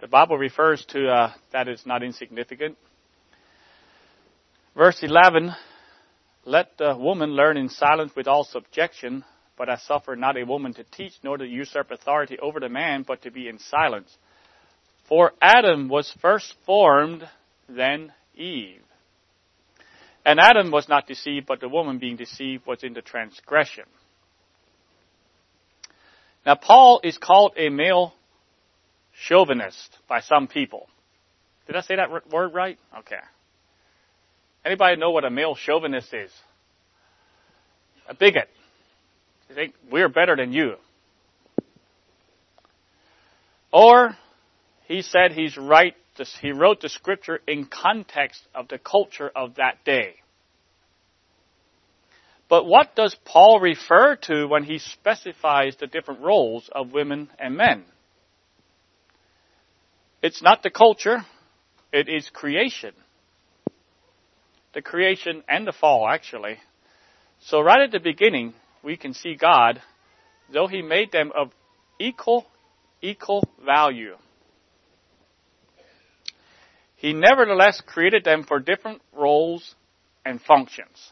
The 0.00 0.08
Bible 0.08 0.38
refers 0.38 0.86
to 0.92 1.10
uh, 1.10 1.32
that 1.52 1.68
is 1.68 1.84
not 1.84 2.02
insignificant. 2.02 2.78
Verse 4.76 5.02
11, 5.02 5.54
let 6.44 6.76
the 6.76 6.94
woman 6.94 7.30
learn 7.30 7.56
in 7.56 7.70
silence 7.70 8.12
with 8.14 8.28
all 8.28 8.44
subjection, 8.44 9.24
but 9.56 9.70
I 9.70 9.76
suffer 9.76 10.16
not 10.16 10.36
a 10.36 10.44
woman 10.44 10.74
to 10.74 10.84
teach, 10.84 11.14
nor 11.24 11.38
to 11.38 11.46
usurp 11.46 11.90
authority 11.90 12.38
over 12.38 12.60
the 12.60 12.68
man, 12.68 13.02
but 13.06 13.22
to 13.22 13.30
be 13.30 13.48
in 13.48 13.58
silence. 13.58 14.14
For 15.08 15.32
Adam 15.40 15.88
was 15.88 16.12
first 16.20 16.54
formed, 16.66 17.26
then 17.66 18.12
Eve. 18.34 18.82
And 20.26 20.38
Adam 20.38 20.70
was 20.70 20.90
not 20.90 21.06
deceived, 21.06 21.46
but 21.46 21.60
the 21.60 21.70
woman 21.70 21.98
being 21.98 22.16
deceived 22.16 22.66
was 22.66 22.84
in 22.84 22.92
the 22.92 23.00
transgression. 23.00 23.84
Now, 26.44 26.56
Paul 26.56 27.00
is 27.02 27.16
called 27.16 27.52
a 27.56 27.70
male 27.70 28.12
chauvinist 29.14 29.96
by 30.06 30.20
some 30.20 30.48
people. 30.48 30.86
Did 31.66 31.76
I 31.76 31.80
say 31.80 31.96
that 31.96 32.10
word 32.30 32.52
right? 32.52 32.78
Okay. 32.98 33.16
Anybody 34.66 34.96
know 34.96 35.12
what 35.12 35.24
a 35.24 35.30
male 35.30 35.54
chauvinist 35.54 36.12
is? 36.12 36.32
A 38.08 38.14
bigot. 38.14 38.48
They 39.48 39.54
think 39.54 39.74
we're 39.92 40.08
better 40.08 40.34
than 40.34 40.52
you. 40.52 40.74
Or 43.72 44.16
he 44.88 45.02
said 45.02 45.30
he's 45.30 45.56
right. 45.56 45.94
He 46.40 46.50
wrote 46.50 46.80
the 46.80 46.88
scripture 46.88 47.40
in 47.46 47.66
context 47.66 48.40
of 48.54 48.66
the 48.66 48.78
culture 48.78 49.30
of 49.36 49.54
that 49.56 49.84
day. 49.84 50.14
But 52.48 52.66
what 52.66 52.96
does 52.96 53.14
Paul 53.24 53.60
refer 53.60 54.16
to 54.22 54.46
when 54.46 54.64
he 54.64 54.78
specifies 54.78 55.76
the 55.76 55.86
different 55.86 56.22
roles 56.22 56.68
of 56.72 56.92
women 56.92 57.28
and 57.38 57.56
men? 57.56 57.84
It's 60.22 60.42
not 60.42 60.64
the 60.64 60.70
culture, 60.70 61.18
it 61.92 62.08
is 62.08 62.28
creation. 62.30 62.94
The 64.76 64.82
creation 64.82 65.42
and 65.48 65.66
the 65.66 65.72
fall, 65.72 66.06
actually. 66.06 66.58
So, 67.40 67.62
right 67.62 67.80
at 67.80 67.92
the 67.92 67.98
beginning, 67.98 68.52
we 68.84 68.98
can 68.98 69.14
see 69.14 69.34
God, 69.34 69.80
though 70.52 70.66
He 70.66 70.82
made 70.82 71.10
them 71.10 71.32
of 71.34 71.50
equal, 71.98 72.44
equal 73.00 73.42
value, 73.64 74.16
He 76.96 77.14
nevertheless 77.14 77.80
created 77.86 78.22
them 78.22 78.44
for 78.44 78.60
different 78.60 79.00
roles 79.14 79.74
and 80.26 80.42
functions. 80.42 81.10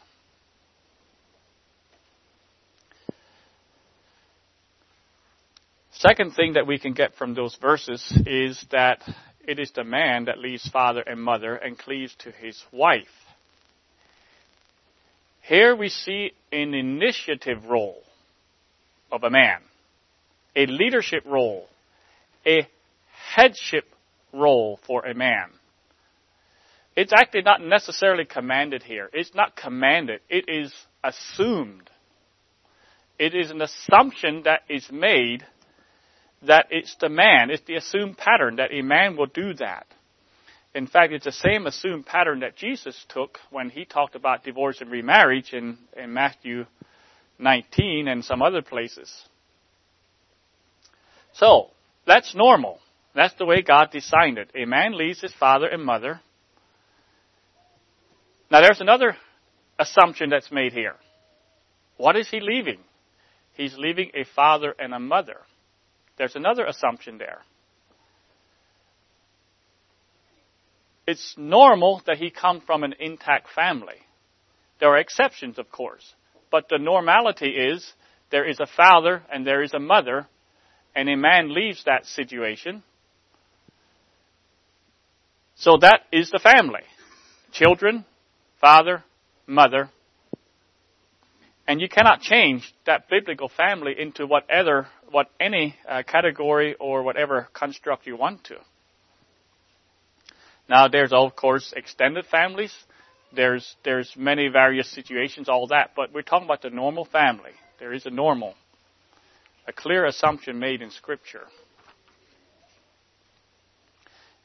Second 5.89 6.35
thing 6.35 6.53
that 6.53 6.67
we 6.67 6.77
can 6.77 6.93
get 6.93 7.15
from 7.15 7.33
those 7.33 7.55
verses 7.55 8.15
is 8.27 8.63
that 8.71 9.01
it 9.39 9.57
is 9.57 9.71
the 9.71 9.83
man 9.83 10.25
that 10.25 10.37
leaves 10.37 10.69
father 10.69 11.01
and 11.01 11.19
mother 11.19 11.55
and 11.55 11.79
cleaves 11.79 12.13
to 12.19 12.29
his 12.29 12.63
wife. 12.71 13.24
Here 15.47 15.75
we 15.75 15.89
see 15.89 16.31
an 16.51 16.73
initiative 16.73 17.65
role 17.65 18.01
of 19.11 19.23
a 19.23 19.29
man, 19.29 19.59
a 20.55 20.65
leadership 20.65 21.23
role, 21.25 21.67
a 22.47 22.67
headship 23.35 23.85
role 24.33 24.79
for 24.87 25.05
a 25.05 25.13
man. 25.13 25.49
It's 26.95 27.13
actually 27.13 27.43
not 27.43 27.61
necessarily 27.61 28.25
commanded 28.25 28.81
here. 28.81 29.09
It's 29.13 29.35
not 29.35 29.55
commanded. 29.55 30.21
It 30.29 30.45
is 30.47 30.73
assumed. 31.03 31.91
It 33.19 33.35
is 33.35 33.51
an 33.51 33.61
assumption 33.61 34.43
that 34.45 34.61
is 34.67 34.89
made 34.91 35.45
that 36.47 36.67
it's 36.71 36.95
the 36.99 37.09
man, 37.09 37.51
it's 37.51 37.63
the 37.67 37.75
assumed 37.75 38.17
pattern 38.17 38.55
that 38.55 38.73
a 38.73 38.81
man 38.81 39.15
will 39.15 39.27
do 39.27 39.53
that. 39.55 39.85
In 40.75 40.87
fact, 40.87 41.13
it's 41.13 41.23
the 41.23 41.31
same 41.31 41.67
assumed 41.67 42.05
pattern 42.05 42.41
that 42.41 42.57
Jesus 42.57 43.05
took 43.07 43.39
when 43.49 43.69
he 43.69 43.85
talked 43.85 44.13
about 44.13 44.43
divorce 44.43 44.81
and 44.81 44.91
remarriage 44.91 45.53
in, 45.53 45.77
in 45.95 46.13
Matthew 46.13 46.65
19 47.39 48.09
and 48.09 48.23
some 48.25 48.41
other 48.41 48.61
places. 48.61 49.09
So, 51.33 51.69
that's 52.05 52.35
normal. 52.35 52.79
That's 53.15 53.33
the 53.35 53.45
way 53.45 53.61
God 53.61 53.89
designed 53.91 54.37
it. 54.37 54.51
A 54.53 54.65
man 54.65 54.97
leaves 54.97 55.21
his 55.21 55.33
father 55.33 55.67
and 55.67 55.81
mother. 55.81 56.19
Now, 58.51 58.59
there's 58.59 58.81
another 58.81 59.15
assumption 59.79 60.29
that's 60.29 60.51
made 60.51 60.73
here. 60.73 60.95
What 61.95 62.17
is 62.17 62.29
he 62.29 62.41
leaving? 62.41 62.79
He's 63.53 63.75
leaving 63.77 64.11
a 64.13 64.25
father 64.35 64.75
and 64.77 64.93
a 64.93 64.99
mother. 64.99 65.37
There's 66.17 66.35
another 66.35 66.65
assumption 66.65 67.17
there. 67.17 67.39
It's 71.07 71.35
normal 71.37 72.01
that 72.07 72.17
he 72.17 72.29
come 72.31 72.61
from 72.61 72.83
an 72.83 72.95
intact 72.99 73.49
family. 73.53 73.97
There 74.79 74.89
are 74.89 74.97
exceptions, 74.97 75.59
of 75.59 75.71
course, 75.71 76.15
but 76.51 76.67
the 76.69 76.79
normality 76.79 77.49
is 77.49 77.93
there 78.31 78.47
is 78.47 78.59
a 78.59 78.65
father 78.65 79.23
and 79.31 79.45
there 79.45 79.61
is 79.61 79.73
a 79.73 79.79
mother, 79.79 80.27
and 80.95 81.09
a 81.09 81.15
man 81.15 81.53
leaves 81.53 81.83
that 81.85 82.05
situation. 82.05 82.83
So 85.55 85.77
that 85.81 86.01
is 86.11 86.31
the 86.31 86.39
family. 86.39 86.81
Children, 87.51 88.05
father, 88.59 89.03
mother, 89.47 89.89
and 91.67 91.81
you 91.81 91.89
cannot 91.89 92.21
change 92.21 92.73
that 92.85 93.09
biblical 93.09 93.49
family 93.49 93.95
into 93.97 94.27
whatever, 94.27 94.87
what 95.09 95.27
any 95.39 95.75
uh, 95.87 96.03
category 96.05 96.75
or 96.79 97.03
whatever 97.03 97.47
construct 97.53 98.05
you 98.05 98.15
want 98.15 98.43
to. 98.45 98.55
Now 100.67 100.87
there's 100.87 101.13
of 101.13 101.35
course 101.35 101.73
extended 101.75 102.25
families. 102.25 102.73
There's, 103.35 103.75
there's 103.83 104.13
many 104.15 104.47
various 104.47 104.89
situations, 104.89 105.49
all 105.49 105.67
that, 105.67 105.91
but 105.95 106.13
we're 106.13 106.21
talking 106.21 106.45
about 106.45 106.61
the 106.61 106.69
normal 106.69 107.05
family. 107.05 107.51
There 107.79 107.93
is 107.93 108.05
a 108.05 108.09
normal, 108.09 108.55
a 109.67 109.73
clear 109.73 110.05
assumption 110.05 110.57
made 110.57 110.81
in 110.81 110.89
scripture. 110.89 111.43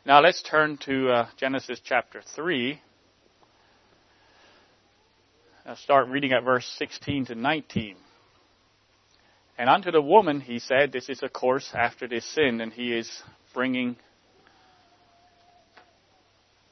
Now 0.05 0.21
let's 0.21 0.43
turn 0.43 0.79
to 0.87 1.11
uh, 1.11 1.29
Genesis 1.37 1.81
chapter 1.85 2.23
3. 2.35 2.81
I'll 5.67 5.77
start 5.77 6.09
reading 6.09 6.33
at 6.33 6.43
verse 6.43 6.67
16 6.79 7.27
to 7.27 7.35
19. 7.35 7.97
And 9.59 9.69
unto 9.69 9.91
the 9.93 10.01
woman 10.01 10.41
he 10.41 10.59
said, 10.59 10.91
This 10.91 11.09
is 11.09 11.23
of 11.23 11.33
course 11.33 11.71
after 11.75 12.09
this 12.09 12.25
sin, 12.25 12.61
and 12.61 12.73
he 12.73 12.93
is 12.93 13.23
bringing 13.53 13.97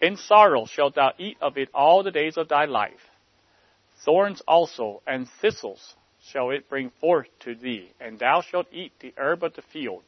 In 0.00 0.16
sorrow 0.16 0.66
shalt 0.66 0.94
thou 0.94 1.12
eat 1.18 1.36
of 1.40 1.58
it 1.58 1.68
all 1.74 2.02
the 2.02 2.10
days 2.10 2.36
of 2.36 2.48
thy 2.48 2.66
life. 2.66 3.10
Thorns 4.04 4.40
also 4.46 5.02
and 5.06 5.28
thistles 5.40 5.94
shall 6.22 6.50
it 6.50 6.68
bring 6.68 6.90
forth 7.00 7.26
to 7.40 7.54
thee, 7.54 7.90
and 8.00 8.18
thou 8.18 8.42
shalt 8.42 8.66
eat 8.72 8.92
the 9.00 9.12
herb 9.16 9.42
of 9.42 9.54
the 9.54 9.62
field. 9.62 10.04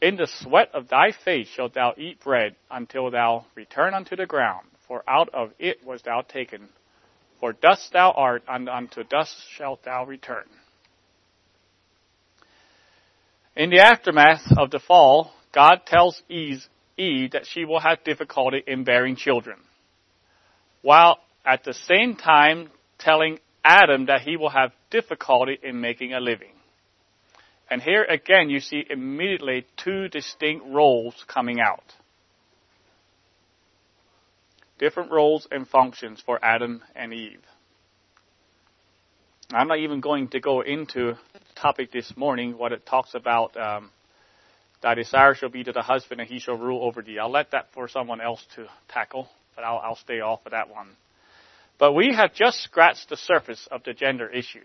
In 0.00 0.16
the 0.16 0.26
sweat 0.26 0.70
of 0.74 0.88
thy 0.88 1.12
face 1.12 1.48
shalt 1.48 1.74
thou 1.74 1.94
eat 1.96 2.20
bread 2.20 2.56
until 2.70 3.10
thou 3.10 3.46
return 3.54 3.94
unto 3.94 4.16
the 4.16 4.26
ground, 4.26 4.66
for 4.88 5.04
out 5.08 5.28
of 5.32 5.52
it 5.60 5.84
was 5.84 6.02
thou 6.02 6.22
taken. 6.22 6.68
For 7.38 7.52
dust 7.52 7.92
thou 7.92 8.10
art, 8.10 8.42
and 8.48 8.68
unto 8.68 9.04
dust 9.04 9.36
shalt 9.56 9.84
thou 9.84 10.04
return. 10.04 10.46
In 13.54 13.70
the 13.70 13.80
aftermath 13.80 14.46
of 14.56 14.70
the 14.70 14.80
fall, 14.80 15.32
God 15.52 15.82
tells 15.86 16.22
Eve, 16.28 16.64
Eve 16.96 17.32
that 17.32 17.46
she 17.46 17.64
will 17.64 17.80
have 17.80 18.04
difficulty 18.04 18.62
in 18.66 18.84
bearing 18.84 19.16
children, 19.16 19.58
while 20.82 21.18
at 21.44 21.64
the 21.64 21.74
same 21.74 22.16
time 22.16 22.70
telling 22.98 23.38
Adam 23.64 24.06
that 24.06 24.22
he 24.22 24.36
will 24.36 24.50
have 24.50 24.72
difficulty 24.90 25.58
in 25.62 25.80
making 25.80 26.12
a 26.12 26.20
living. 26.20 26.52
And 27.70 27.80
here 27.80 28.04
again 28.04 28.50
you 28.50 28.60
see 28.60 28.84
immediately 28.88 29.66
two 29.82 30.08
distinct 30.08 30.66
roles 30.66 31.24
coming 31.26 31.58
out. 31.60 31.94
Different 34.78 35.10
roles 35.10 35.46
and 35.50 35.66
functions 35.66 36.20
for 36.24 36.44
Adam 36.44 36.82
and 36.94 37.14
Eve. 37.14 37.40
I'm 39.52 39.68
not 39.68 39.78
even 39.78 40.00
going 40.00 40.28
to 40.28 40.40
go 40.40 40.62
into 40.62 41.12
the 41.32 41.40
topic 41.54 41.92
this 41.92 42.16
morning, 42.16 42.56
what 42.56 42.72
it 42.72 42.86
talks 42.86 43.14
about, 43.14 43.56
um, 43.56 43.90
thy 44.82 44.94
desire 44.94 45.34
shall 45.34 45.48
be 45.48 45.64
to 45.64 45.72
the 45.72 45.82
husband 45.82 46.20
and 46.20 46.28
he 46.28 46.38
shall 46.38 46.56
rule 46.56 46.84
over 46.84 47.02
thee. 47.02 47.18
I'll 47.18 47.30
let 47.30 47.52
that 47.52 47.72
for 47.72 47.88
someone 47.88 48.20
else 48.20 48.44
to 48.56 48.66
tackle, 48.88 49.28
but 49.54 49.64
I'll, 49.64 49.78
I'll 49.78 49.96
stay 49.96 50.20
off 50.20 50.44
of 50.44 50.52
that 50.52 50.68
one. 50.68 50.88
But 51.78 51.92
we 51.94 52.14
have 52.14 52.34
just 52.34 52.60
scratched 52.60 53.08
the 53.08 53.16
surface 53.16 53.66
of 53.70 53.82
the 53.84 53.92
gender 53.94 54.28
issue. 54.28 54.60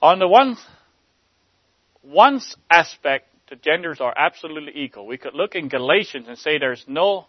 On 0.00 0.18
the 0.18 0.28
one, 0.28 0.56
one 2.02 2.40
aspect, 2.70 3.28
the 3.48 3.56
genders 3.56 4.00
are 4.00 4.14
absolutely 4.16 4.72
equal. 4.82 5.06
We 5.06 5.18
could 5.18 5.34
look 5.34 5.54
in 5.54 5.68
Galatians 5.68 6.26
and 6.28 6.38
say 6.38 6.58
there's 6.58 6.84
no 6.88 7.26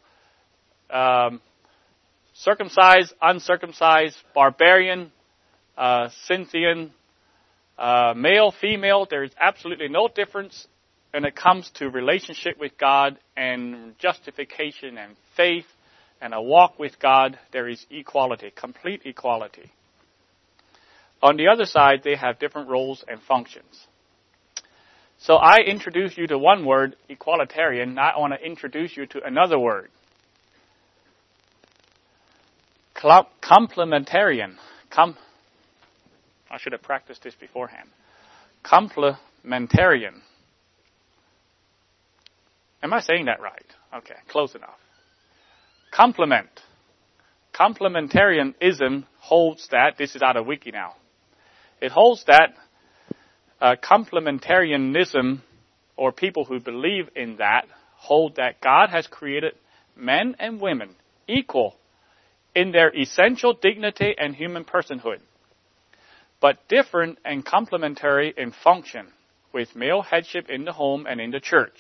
um, 0.89 1.41
circumcised, 2.34 3.13
uncircumcised, 3.22 4.15
barbarian, 4.34 5.12
uh, 5.78 6.10
Scythian, 6.26 6.91
uh, 7.78 8.13
male, 8.15 8.54
female. 8.60 9.08
There 9.10 9.24
is 9.24 9.32
absolutely 9.39 9.89
no 9.89 10.08
difference 10.08 10.67
when 11.13 11.26
it 11.26 11.36
comes 11.36 11.69
to 11.76 11.89
relationship 11.89 12.60
with 12.60 12.76
God 12.80 13.19
and 13.38 13.93
justification 13.99 14.97
and 14.97 15.15
faith 15.38 15.67
and 16.19 16.34
a 16.34 16.41
walk 16.41 16.80
with 16.80 16.99
God, 16.99 17.38
there 17.52 17.69
is 17.69 17.86
equality, 17.91 18.52
complete 18.56 19.04
equality. 19.06 19.71
On 21.21 21.38
the 21.38 21.49
other 21.49 21.65
side, 21.65 22.02
they 22.04 22.15
have 22.15 22.39
different 22.39 22.67
roles 22.67 23.06
and 23.08 23.21
functions. 23.21 23.86
So 25.19 25.36
I 25.36 25.58
introduce 25.58 26.17
you 26.17 26.26
to 26.28 26.38
one 26.39 26.65
word, 26.65 26.95
equalitarian. 27.12 27.99
I 27.99 28.17
want 28.17 28.34
to 28.34 28.43
introduce 28.43 28.97
you 28.97 29.06
to 29.06 29.23
another 29.23 29.60
word. 29.60 29.89
Complementarian. 32.95 34.56
Com- 34.89 35.15
I 36.49 36.58
should 36.58 36.71
have 36.71 36.82
practiced 36.82 37.21
this 37.21 37.36
beforehand. 37.36 37.89
Complementarian. 38.65 40.21
Am 42.84 42.91
I 42.93 43.00
saying 43.00 43.26
that 43.26 43.41
right? 43.41 43.65
Okay, 43.96 44.15
close 44.28 44.54
enough. 44.56 44.78
Complement. 45.89 46.50
Complementarianism 47.54 49.06
holds 49.19 49.69
that, 49.72 49.98
this 49.98 50.15
is 50.15 50.22
out 50.22 50.36
of 50.36 50.46
Wiki 50.46 50.72
now, 50.72 50.96
it 51.80 51.91
holds 51.91 52.26
that 52.26 52.54
uh, 53.62 53.76
complementarianism, 53.82 55.41
or 55.96 56.12
people 56.12 56.43
who 56.43 56.60
believe 56.60 57.10
in 57.15 57.38
that, 57.38 57.65
hold 57.96 58.36
that 58.36 58.60
God 58.60 58.89
has 58.89 59.08
created 59.08 59.54
men 59.96 60.36
and 60.39 60.60
women 60.60 60.96
equal 61.28 61.76
in 62.54 62.74
their 62.74 62.93
essential 62.93 63.54
dignity 63.54 64.13
and 64.17 64.36
human 64.36 64.65
personhood, 64.65 65.19
but 66.41 66.67
different 66.67 67.17
and 67.24 67.46
complementary 67.46 68.34
in 68.36 68.52
function, 68.52 69.08
with 69.54 69.76
male 69.76 70.02
headship 70.02 70.50
in 70.50 70.65
the 70.65 70.74
home 70.74 71.06
and 71.08 71.22
in 71.22 71.32
the 71.32 71.39
church. 71.39 71.78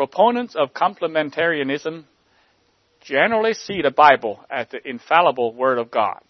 Proponents 0.00 0.56
of 0.56 0.72
complementarianism 0.72 2.04
generally 3.02 3.52
see 3.52 3.82
the 3.82 3.90
Bible 3.90 4.40
as 4.50 4.66
the 4.70 4.78
infallible 4.88 5.54
Word 5.54 5.76
of 5.76 5.90
God. 5.90 6.22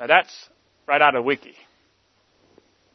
Now 0.00 0.08
that's 0.08 0.48
right 0.88 1.00
out 1.00 1.14
of 1.14 1.24
Wiki. 1.24 1.54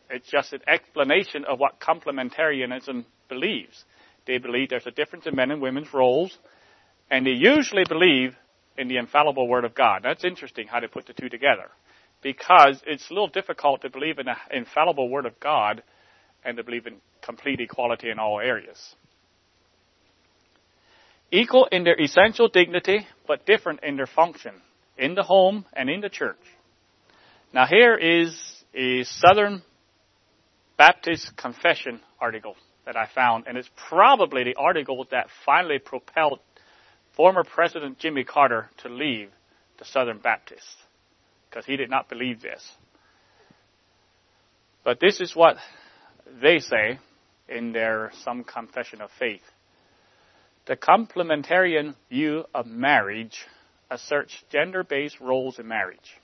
It's 0.09 0.29
just 0.29 0.51
an 0.51 0.59
explanation 0.67 1.45
of 1.45 1.57
what 1.57 1.79
complementarianism 1.79 3.05
believes. 3.29 3.85
They 4.27 4.39
believe 4.39 4.67
there's 4.67 4.87
a 4.87 4.91
difference 4.91 5.25
in 5.25 5.37
men 5.37 5.51
and 5.51 5.61
women's 5.61 5.93
roles, 5.93 6.37
and 7.09 7.25
they 7.25 7.31
usually 7.31 7.85
believe 7.87 8.35
in 8.77 8.89
the 8.89 8.97
infallible 8.97 9.47
Word 9.47 9.63
of 9.63 9.73
God. 9.73 10.01
That's 10.03 10.25
interesting 10.25 10.67
how 10.67 10.81
they 10.81 10.87
put 10.87 11.05
the 11.05 11.13
two 11.13 11.29
together. 11.29 11.69
Because 12.21 12.83
it's 12.85 13.09
a 13.09 13.13
little 13.13 13.29
difficult 13.29 13.83
to 13.83 13.89
believe 13.89 14.19
in 14.19 14.25
the 14.25 14.35
infallible 14.51 15.07
Word 15.07 15.25
of 15.25 15.39
God 15.39 15.81
and 16.43 16.57
to 16.57 16.63
believe 16.65 16.87
in 16.87 16.97
complete 17.21 17.61
equality 17.61 18.09
in 18.09 18.19
all 18.19 18.41
areas 18.41 18.95
equal 21.33 21.67
in 21.71 21.83
their 21.83 21.99
essential 21.99 22.47
dignity, 22.47 23.07
but 23.27 23.45
different 23.45 23.83
in 23.83 23.97
their 23.97 24.07
function 24.07 24.53
in 24.97 25.15
the 25.15 25.23
home 25.23 25.65
and 25.73 25.89
in 25.89 25.99
the 25.99 26.09
church. 26.09 26.37
Now 27.51 27.65
here 27.65 27.95
is 27.95 28.39
a 28.75 29.03
Southern 29.03 29.63
Baptist 30.77 31.35
Confession 31.35 31.99
article 32.21 32.55
that 32.85 32.95
I 32.95 33.07
found, 33.13 33.45
and 33.47 33.57
it's 33.57 33.69
probably 33.89 34.43
the 34.43 34.55
article 34.55 35.05
that 35.11 35.27
finally 35.45 35.79
propelled 35.79 36.39
former 37.15 37.43
President 37.43 37.97
Jimmy 37.97 38.23
Carter 38.23 38.69
to 38.83 38.89
leave 38.89 39.29
the 39.79 39.85
Southern 39.85 40.19
Baptists, 40.19 40.75
because 41.49 41.65
he 41.65 41.77
did 41.77 41.89
not 41.89 42.09
believe 42.09 42.41
this. 42.41 42.63
But 44.83 44.99
this 44.99 45.21
is 45.21 45.35
what 45.35 45.57
they 46.41 46.59
say 46.59 46.99
in 47.47 47.71
their 47.71 48.11
some 48.23 48.43
confession 48.43 49.01
of 49.01 49.09
faith. 49.17 49.41
The 50.65 50.77
complementarian 50.77 51.95
view 52.09 52.45
of 52.53 52.65
marriage 52.65 53.45
asserts 53.91 54.43
gender-based 54.49 55.19
roles 55.19 55.59
in 55.59 55.67
marriage. 55.67 56.17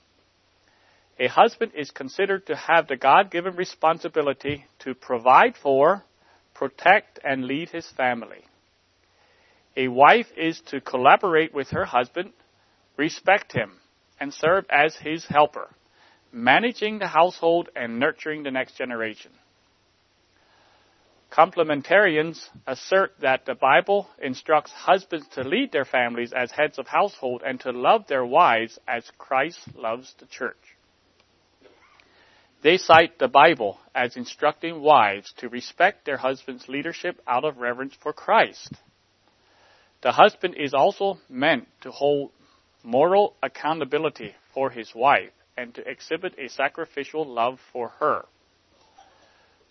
A 1.18 1.26
husband 1.26 1.72
is 1.74 1.90
considered 1.90 2.46
to 2.46 2.56
have 2.56 2.88
the 2.88 2.96
God-given 2.96 3.54
responsibility 3.54 4.64
to 4.78 4.94
provide 4.94 5.56
for, 5.56 6.04
protect, 6.54 7.18
and 7.22 7.44
lead 7.44 7.68
his 7.68 7.86
family. 7.90 8.46
A 9.76 9.88
wife 9.88 10.28
is 10.38 10.60
to 10.68 10.80
collaborate 10.80 11.52
with 11.52 11.68
her 11.70 11.84
husband, 11.84 12.32
respect 12.96 13.52
him, 13.52 13.72
and 14.18 14.32
serve 14.32 14.64
as 14.70 14.96
his 14.96 15.26
helper, 15.26 15.68
managing 16.32 16.98
the 16.98 17.08
household 17.08 17.68
and 17.76 17.98
nurturing 17.98 18.42
the 18.42 18.50
next 18.50 18.76
generation. 18.76 19.32
Complementarians 21.30 22.48
assert 22.66 23.12
that 23.20 23.46
the 23.46 23.54
Bible 23.54 24.08
instructs 24.20 24.72
husbands 24.72 25.26
to 25.34 25.42
lead 25.42 25.70
their 25.70 25.84
families 25.84 26.32
as 26.32 26.50
heads 26.50 26.78
of 26.78 26.88
household 26.88 27.42
and 27.46 27.60
to 27.60 27.70
love 27.70 28.06
their 28.08 28.26
wives 28.26 28.78
as 28.88 29.08
Christ 29.16 29.60
loves 29.76 30.12
the 30.18 30.26
church. 30.26 30.56
They 32.62 32.76
cite 32.76 33.18
the 33.18 33.28
Bible 33.28 33.78
as 33.94 34.16
instructing 34.16 34.80
wives 34.82 35.32
to 35.38 35.48
respect 35.48 36.04
their 36.04 36.18
husband's 36.18 36.68
leadership 36.68 37.20
out 37.26 37.44
of 37.44 37.58
reverence 37.58 37.94
for 38.02 38.12
Christ. 38.12 38.74
The 40.02 40.12
husband 40.12 40.56
is 40.58 40.74
also 40.74 41.18
meant 41.28 41.68
to 41.82 41.90
hold 41.90 42.32
moral 42.82 43.36
accountability 43.42 44.34
for 44.52 44.70
his 44.70 44.92
wife 44.94 45.32
and 45.56 45.74
to 45.74 45.88
exhibit 45.88 46.34
a 46.38 46.48
sacrificial 46.48 47.24
love 47.24 47.60
for 47.72 47.90
her. 48.00 48.24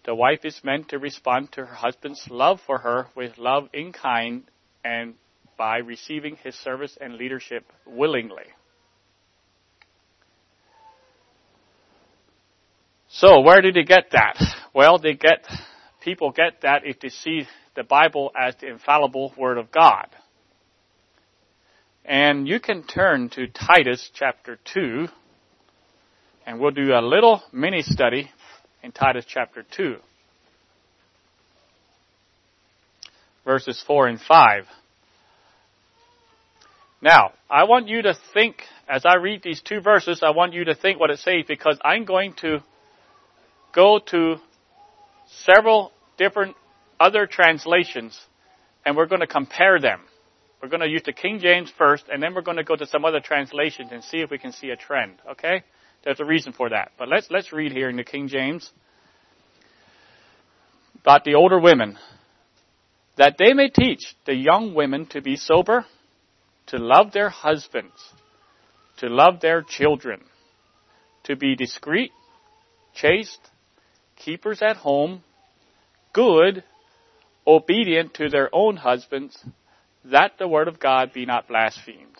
The 0.09 0.15
wife 0.15 0.43
is 0.43 0.59
meant 0.63 0.89
to 0.89 0.97
respond 0.97 1.51
to 1.51 1.67
her 1.67 1.75
husband's 1.75 2.25
love 2.31 2.59
for 2.65 2.79
her 2.79 3.09
with 3.15 3.37
love 3.37 3.69
in 3.73 3.93
kind 3.93 4.41
and 4.83 5.13
by 5.55 5.77
receiving 5.77 6.35
his 6.37 6.55
service 6.55 6.97
and 6.99 7.13
leadership 7.13 7.71
willingly. 7.85 8.45
So 13.09 13.41
where 13.41 13.61
did 13.61 13.75
they 13.75 13.83
get 13.83 14.09
that? 14.13 14.41
Well, 14.73 14.97
they 14.97 15.13
get, 15.13 15.45
people 16.01 16.31
get 16.31 16.61
that 16.63 16.81
if 16.85 16.99
they 16.99 17.09
see 17.09 17.43
the 17.75 17.83
Bible 17.83 18.31
as 18.35 18.55
the 18.55 18.67
infallible 18.67 19.35
Word 19.37 19.59
of 19.59 19.69
God. 19.69 20.07
And 22.03 22.47
you 22.47 22.59
can 22.59 22.81
turn 22.81 23.29
to 23.35 23.45
Titus 23.45 24.09
chapter 24.15 24.57
2, 24.73 25.07
and 26.47 26.59
we'll 26.59 26.71
do 26.71 26.93
a 26.95 26.99
little 26.99 27.43
mini 27.53 27.83
study 27.83 28.31
in 28.83 28.91
Titus 28.91 29.25
chapter 29.27 29.63
2. 29.75 29.97
verses 33.49 33.83
4 33.87 34.07
and 34.07 34.21
5. 34.21 34.65
Now, 37.01 37.31
I 37.49 37.63
want 37.63 37.87
you 37.87 38.03
to 38.03 38.15
think, 38.31 38.57
as 38.87 39.05
I 39.07 39.15
read 39.15 39.41
these 39.41 39.59
two 39.59 39.81
verses, 39.81 40.21
I 40.21 40.29
want 40.29 40.53
you 40.53 40.65
to 40.65 40.75
think 40.75 40.99
what 40.99 41.09
it 41.09 41.17
says 41.17 41.45
because 41.47 41.79
I'm 41.83 42.05
going 42.05 42.33
to 42.41 42.59
go 43.73 43.99
to 44.11 44.35
several 45.45 45.91
different 46.19 46.55
other 46.99 47.25
translations 47.25 48.19
and 48.85 48.95
we're 48.95 49.07
going 49.07 49.21
to 49.21 49.27
compare 49.27 49.79
them. 49.79 50.01
We're 50.61 50.69
going 50.69 50.81
to 50.81 50.89
use 50.89 51.01
the 51.03 51.13
King 51.13 51.39
James 51.39 51.71
first 51.75 52.03
and 52.11 52.21
then 52.21 52.35
we're 52.35 52.43
going 52.43 52.57
to 52.57 52.63
go 52.63 52.75
to 52.75 52.85
some 52.85 53.03
other 53.03 53.19
translations 53.19 53.89
and 53.91 54.03
see 54.03 54.17
if 54.17 54.29
we 54.29 54.37
can 54.37 54.51
see 54.51 54.69
a 54.69 54.75
trend, 54.75 55.13
okay? 55.31 55.63
There's 56.03 56.19
a 56.19 56.25
reason 56.25 56.53
for 56.53 56.69
that. 56.69 56.91
But 56.97 57.09
let's, 57.09 57.29
let's 57.29 57.51
read 57.51 57.71
here 57.71 57.89
in 57.89 57.97
the 57.97 58.03
King 58.03 58.27
James 58.27 58.71
about 61.01 61.23
the 61.23 61.35
older 61.35 61.59
women. 61.59 61.97
That 63.17 63.35
they 63.37 63.53
may 63.53 63.69
teach 63.69 64.15
the 64.25 64.33
young 64.33 64.73
women 64.73 65.05
to 65.07 65.21
be 65.21 65.35
sober, 65.35 65.85
to 66.67 66.77
love 66.77 67.11
their 67.11 67.29
husbands, 67.29 67.97
to 68.97 69.07
love 69.07 69.41
their 69.41 69.61
children, 69.61 70.21
to 71.23 71.35
be 71.35 71.55
discreet, 71.55 72.11
chaste, 72.93 73.49
keepers 74.15 74.61
at 74.61 74.77
home, 74.77 75.23
good, 76.13 76.63
obedient 77.45 78.13
to 78.15 78.29
their 78.29 78.49
own 78.53 78.77
husbands, 78.77 79.37
that 80.05 80.33
the 80.39 80.47
word 80.47 80.67
of 80.67 80.79
God 80.79 81.11
be 81.13 81.25
not 81.25 81.47
blasphemed. 81.47 82.15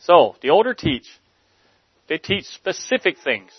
So, 0.00 0.36
the 0.42 0.50
older 0.50 0.74
teach. 0.74 1.06
They 2.08 2.18
teach 2.18 2.44
specific 2.46 3.16
things. 3.22 3.50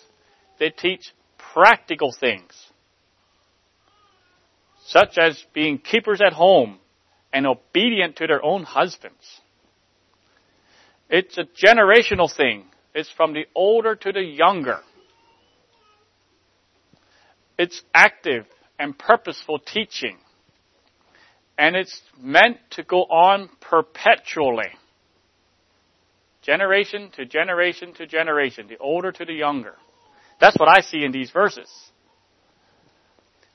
They 0.59 0.69
teach 0.69 1.13
practical 1.53 2.13
things. 2.17 2.51
Such 4.85 5.17
as 5.17 5.41
being 5.53 5.79
keepers 5.79 6.21
at 6.25 6.33
home, 6.33 6.79
and 7.33 7.47
obedient 7.47 8.15
to 8.17 8.27
their 8.27 8.45
own 8.45 8.63
husbands. 8.63 9.41
It's 11.09 11.37
a 11.37 11.43
generational 11.43 12.33
thing. 12.33 12.65
It's 12.93 13.11
from 13.11 13.33
the 13.33 13.45
older 13.55 13.95
to 13.95 14.11
the 14.11 14.21
younger. 14.21 14.79
It's 17.57 17.81
active 17.93 18.45
and 18.79 18.97
purposeful 18.97 19.59
teaching. 19.59 20.17
And 21.57 21.75
it's 21.75 22.01
meant 22.19 22.57
to 22.71 22.83
go 22.83 23.01
on 23.01 23.49
perpetually. 23.59 24.69
Generation 26.43 27.09
to 27.15 27.25
generation 27.25 27.93
to 27.95 28.05
generation, 28.05 28.67
the 28.67 28.77
older 28.77 29.11
to 29.11 29.25
the 29.25 29.33
younger. 29.33 29.75
That's 30.39 30.57
what 30.59 30.69
I 30.69 30.81
see 30.81 31.03
in 31.03 31.11
these 31.11 31.31
verses. 31.31 31.69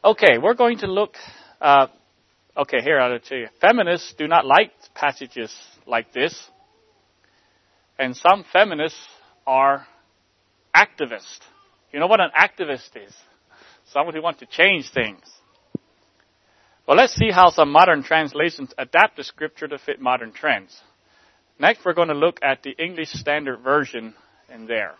Okay, 0.02 0.38
we're 0.38 0.54
going 0.54 0.78
to 0.78 0.86
look 0.86 1.14
uh, 1.60 1.88
Okay, 2.58 2.80
here 2.82 2.98
I'll 2.98 3.16
tell 3.20 3.38
you. 3.38 3.46
Feminists 3.60 4.14
do 4.18 4.26
not 4.26 4.44
like 4.44 4.72
passages 4.92 5.54
like 5.86 6.12
this. 6.12 6.50
And 7.96 8.16
some 8.16 8.44
feminists 8.52 8.98
are 9.46 9.86
activists. 10.74 11.38
You 11.92 12.00
know 12.00 12.08
what 12.08 12.20
an 12.20 12.30
activist 12.36 12.96
is? 12.96 13.14
Someone 13.92 14.12
who 14.12 14.22
wants 14.22 14.40
to 14.40 14.46
change 14.46 14.90
things. 14.90 15.22
Well, 16.86 16.96
let's 16.96 17.14
see 17.14 17.30
how 17.30 17.50
some 17.50 17.70
modern 17.70 18.02
translations 18.02 18.74
adapt 18.76 19.16
the 19.16 19.24
scripture 19.24 19.68
to 19.68 19.78
fit 19.78 20.00
modern 20.00 20.32
trends. 20.32 20.76
Next, 21.58 21.84
we're 21.84 21.94
going 21.94 22.08
to 22.08 22.14
look 22.14 22.38
at 22.42 22.62
the 22.62 22.70
English 22.70 23.10
Standard 23.10 23.60
Version 23.60 24.14
in 24.52 24.66
there. 24.66 24.94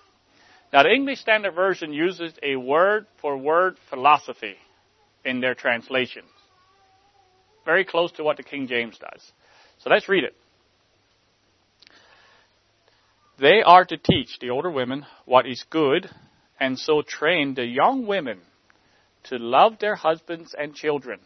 Now, 0.73 0.83
the 0.83 0.91
English 0.91 1.21
Standard 1.21 1.55
Version 1.55 1.93
uses 1.93 2.33
a 2.43 2.57
word 2.57 3.07
for 3.21 3.37
word 3.37 3.77
philosophy 3.91 4.57
in 5.25 5.41
their 5.41 5.55
translation 5.55 6.23
very 7.69 7.85
close 7.85 8.11
to 8.13 8.25
what 8.25 8.39
the 8.39 8.43
King 8.43 8.67
James 8.67 8.97
does. 8.97 9.23
So 9.81 9.91
let's 9.91 10.09
read 10.09 10.25
it. 10.25 10.35
They 13.39 13.61
are 13.63 13.85
to 13.85 13.99
teach 13.99 14.39
the 14.41 14.49
older 14.49 14.71
women 14.71 15.05
what 15.27 15.47
is 15.47 15.63
good, 15.69 16.09
and 16.59 16.79
so 16.79 17.03
train 17.03 17.53
the 17.53 17.67
young 17.67 18.07
women 18.07 18.39
to 19.25 19.37
love 19.37 19.75
their 19.81 19.97
husbands 19.97 20.55
and 20.59 20.75
children, 20.75 21.21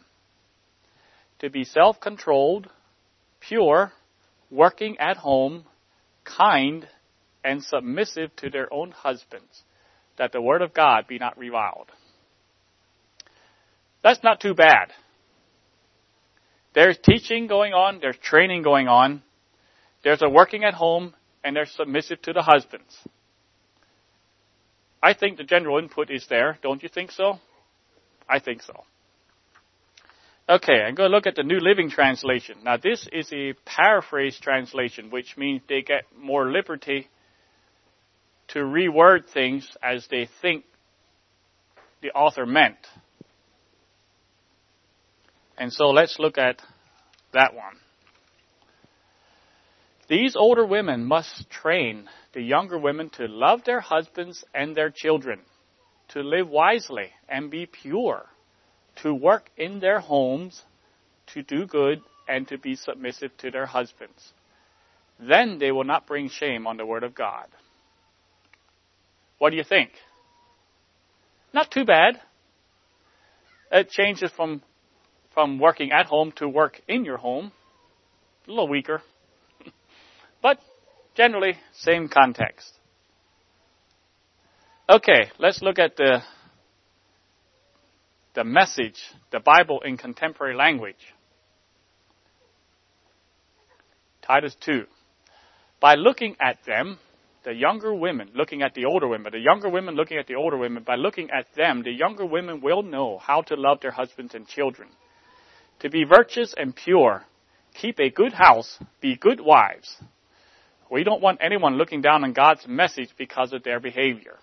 to 1.39 1.49
be 1.49 1.63
self 1.63 2.01
controlled, 2.01 2.67
pure, 3.39 3.93
working 4.53 4.97
at 4.99 5.17
home, 5.17 5.65
kind, 6.23 6.87
and 7.43 7.63
submissive 7.63 8.35
to 8.37 8.49
their 8.49 8.71
own 8.71 8.91
husbands, 8.91 9.63
that 10.17 10.31
the 10.31 10.41
word 10.41 10.61
of 10.61 10.73
God 10.73 11.07
be 11.07 11.17
not 11.17 11.37
reviled. 11.37 11.89
That's 14.03 14.23
not 14.23 14.39
too 14.39 14.53
bad. 14.53 14.91
There's 16.75 16.97
teaching 16.97 17.47
going 17.47 17.73
on, 17.73 17.99
there's 18.01 18.17
training 18.17 18.63
going 18.63 18.87
on, 18.87 19.23
there's 20.03 20.21
a 20.21 20.29
working 20.29 20.63
at 20.63 20.73
home, 20.73 21.13
and 21.43 21.55
they're 21.55 21.65
submissive 21.65 22.21
to 22.23 22.33
the 22.33 22.41
husbands. 22.41 22.97
I 25.01 25.13
think 25.13 25.37
the 25.37 25.43
general 25.43 25.79
input 25.79 26.09
is 26.09 26.25
there. 26.29 26.57
Don't 26.61 26.81
you 26.81 26.89
think 26.89 27.11
so? 27.11 27.39
I 28.27 28.39
think 28.39 28.61
so. 28.61 28.85
Okay, 30.49 30.73
I'm 30.73 30.93
going 30.93 31.09
to 31.09 31.15
look 31.15 31.25
at 31.25 31.35
the 31.35 31.43
New 31.43 31.59
Living 31.59 31.89
Translation. 31.89 32.57
Now, 32.65 32.75
this 32.75 33.07
is 33.13 33.31
a 33.31 33.53
paraphrase 33.65 34.37
translation, 34.41 35.09
which 35.09 35.37
means 35.37 35.61
they 35.69 35.81
get 35.81 36.03
more 36.17 36.51
liberty 36.51 37.07
to 38.49 38.59
reword 38.59 39.29
things 39.33 39.65
as 39.81 40.05
they 40.11 40.27
think 40.41 40.65
the 42.01 42.11
author 42.11 42.45
meant. 42.45 42.75
And 45.57 45.71
so 45.71 45.85
let's 45.85 46.17
look 46.19 46.37
at 46.37 46.61
that 47.31 47.53
one. 47.55 47.77
These 50.09 50.35
older 50.35 50.65
women 50.65 51.05
must 51.05 51.49
train 51.49 52.09
the 52.33 52.41
younger 52.41 52.77
women 52.77 53.09
to 53.11 53.27
love 53.27 53.61
their 53.65 53.79
husbands 53.79 54.43
and 54.53 54.75
their 54.75 54.91
children, 54.93 55.39
to 56.09 56.19
live 56.19 56.49
wisely 56.49 57.11
and 57.29 57.49
be 57.49 57.65
pure, 57.65 58.25
to 59.01 59.13
work 59.13 59.49
in 59.57 59.79
their 59.79 59.99
homes, 59.99 60.61
to 61.33 61.41
do 61.41 61.65
good, 61.65 62.01
and 62.27 62.47
to 62.47 62.57
be 62.57 62.75
submissive 62.75 63.35
to 63.37 63.51
their 63.51 63.65
husbands. 63.65 64.33
Then 65.19 65.57
they 65.59 65.71
will 65.71 65.83
not 65.83 66.07
bring 66.07 66.29
shame 66.29 66.67
on 66.67 66.77
the 66.77 66.85
Word 66.85 67.03
of 67.03 67.15
God. 67.15 67.47
What 69.37 69.49
do 69.49 69.57
you 69.57 69.63
think? 69.63 69.91
Not 71.53 71.71
too 71.71 71.85
bad. 71.85 72.19
It 73.71 73.89
changes 73.89 74.31
from 74.35 74.61
from 75.33 75.59
working 75.59 75.91
at 75.91 76.05
home 76.05 76.31
to 76.33 76.47
work 76.47 76.79
in 76.87 77.05
your 77.05 77.17
home. 77.17 77.51
A 78.47 78.49
little 78.49 78.67
weaker. 78.67 79.01
but 80.41 80.59
generally, 81.15 81.55
same 81.73 82.07
context. 82.07 82.71
Okay, 84.89 85.31
let's 85.39 85.61
look 85.61 85.79
at 85.79 85.95
the, 85.95 86.21
the 88.35 88.43
message, 88.43 89.01
the 89.31 89.39
Bible 89.39 89.81
in 89.85 89.97
contemporary 89.97 90.55
language. 90.55 90.95
Titus 94.21 94.55
2. 94.61 94.85
By 95.79 95.95
looking 95.95 96.35
at 96.39 96.57
them, 96.65 96.97
the 97.43 97.53
younger 97.53 97.93
women 97.93 98.29
looking 98.33 98.61
at 98.61 98.73
the 98.73 98.85
older 98.85 99.07
women, 99.07 99.31
the 99.33 99.39
younger 99.39 99.69
women 99.69 99.95
looking 99.95 100.17
at 100.17 100.27
the 100.27 100.35
older 100.35 100.57
women, 100.57 100.83
by 100.83 100.95
looking 100.95 101.29
at 101.29 101.45
them, 101.55 101.83
the 101.83 101.91
younger 101.91 102.25
women 102.25 102.61
will 102.61 102.83
know 102.83 103.17
how 103.17 103.41
to 103.41 103.55
love 103.55 103.81
their 103.81 103.91
husbands 103.91 104.33
and 104.33 104.47
children 104.47 104.89
to 105.79 105.89
be 105.89 106.05
virtuous 106.05 106.53
and 106.55 106.75
pure, 106.75 107.23
keep 107.73 107.99
a 107.99 108.09
good 108.09 108.33
house, 108.33 108.79
be 109.01 109.17
good 109.17 109.41
wives. 109.41 109.97
We 110.89 111.03
don't 111.03 111.21
want 111.21 111.39
anyone 111.41 111.75
looking 111.75 112.01
down 112.01 112.23
on 112.23 112.33
God's 112.33 112.65
message 112.67 113.09
because 113.17 113.51
of 113.51 113.63
their 113.63 113.79
behavior. 113.79 114.37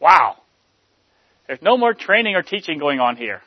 Wow. 0.00 0.36
There's 1.52 1.60
no 1.60 1.76
more 1.76 1.92
training 1.92 2.34
or 2.34 2.40
teaching 2.40 2.78
going 2.78 2.98
on 2.98 3.16
here. 3.16 3.42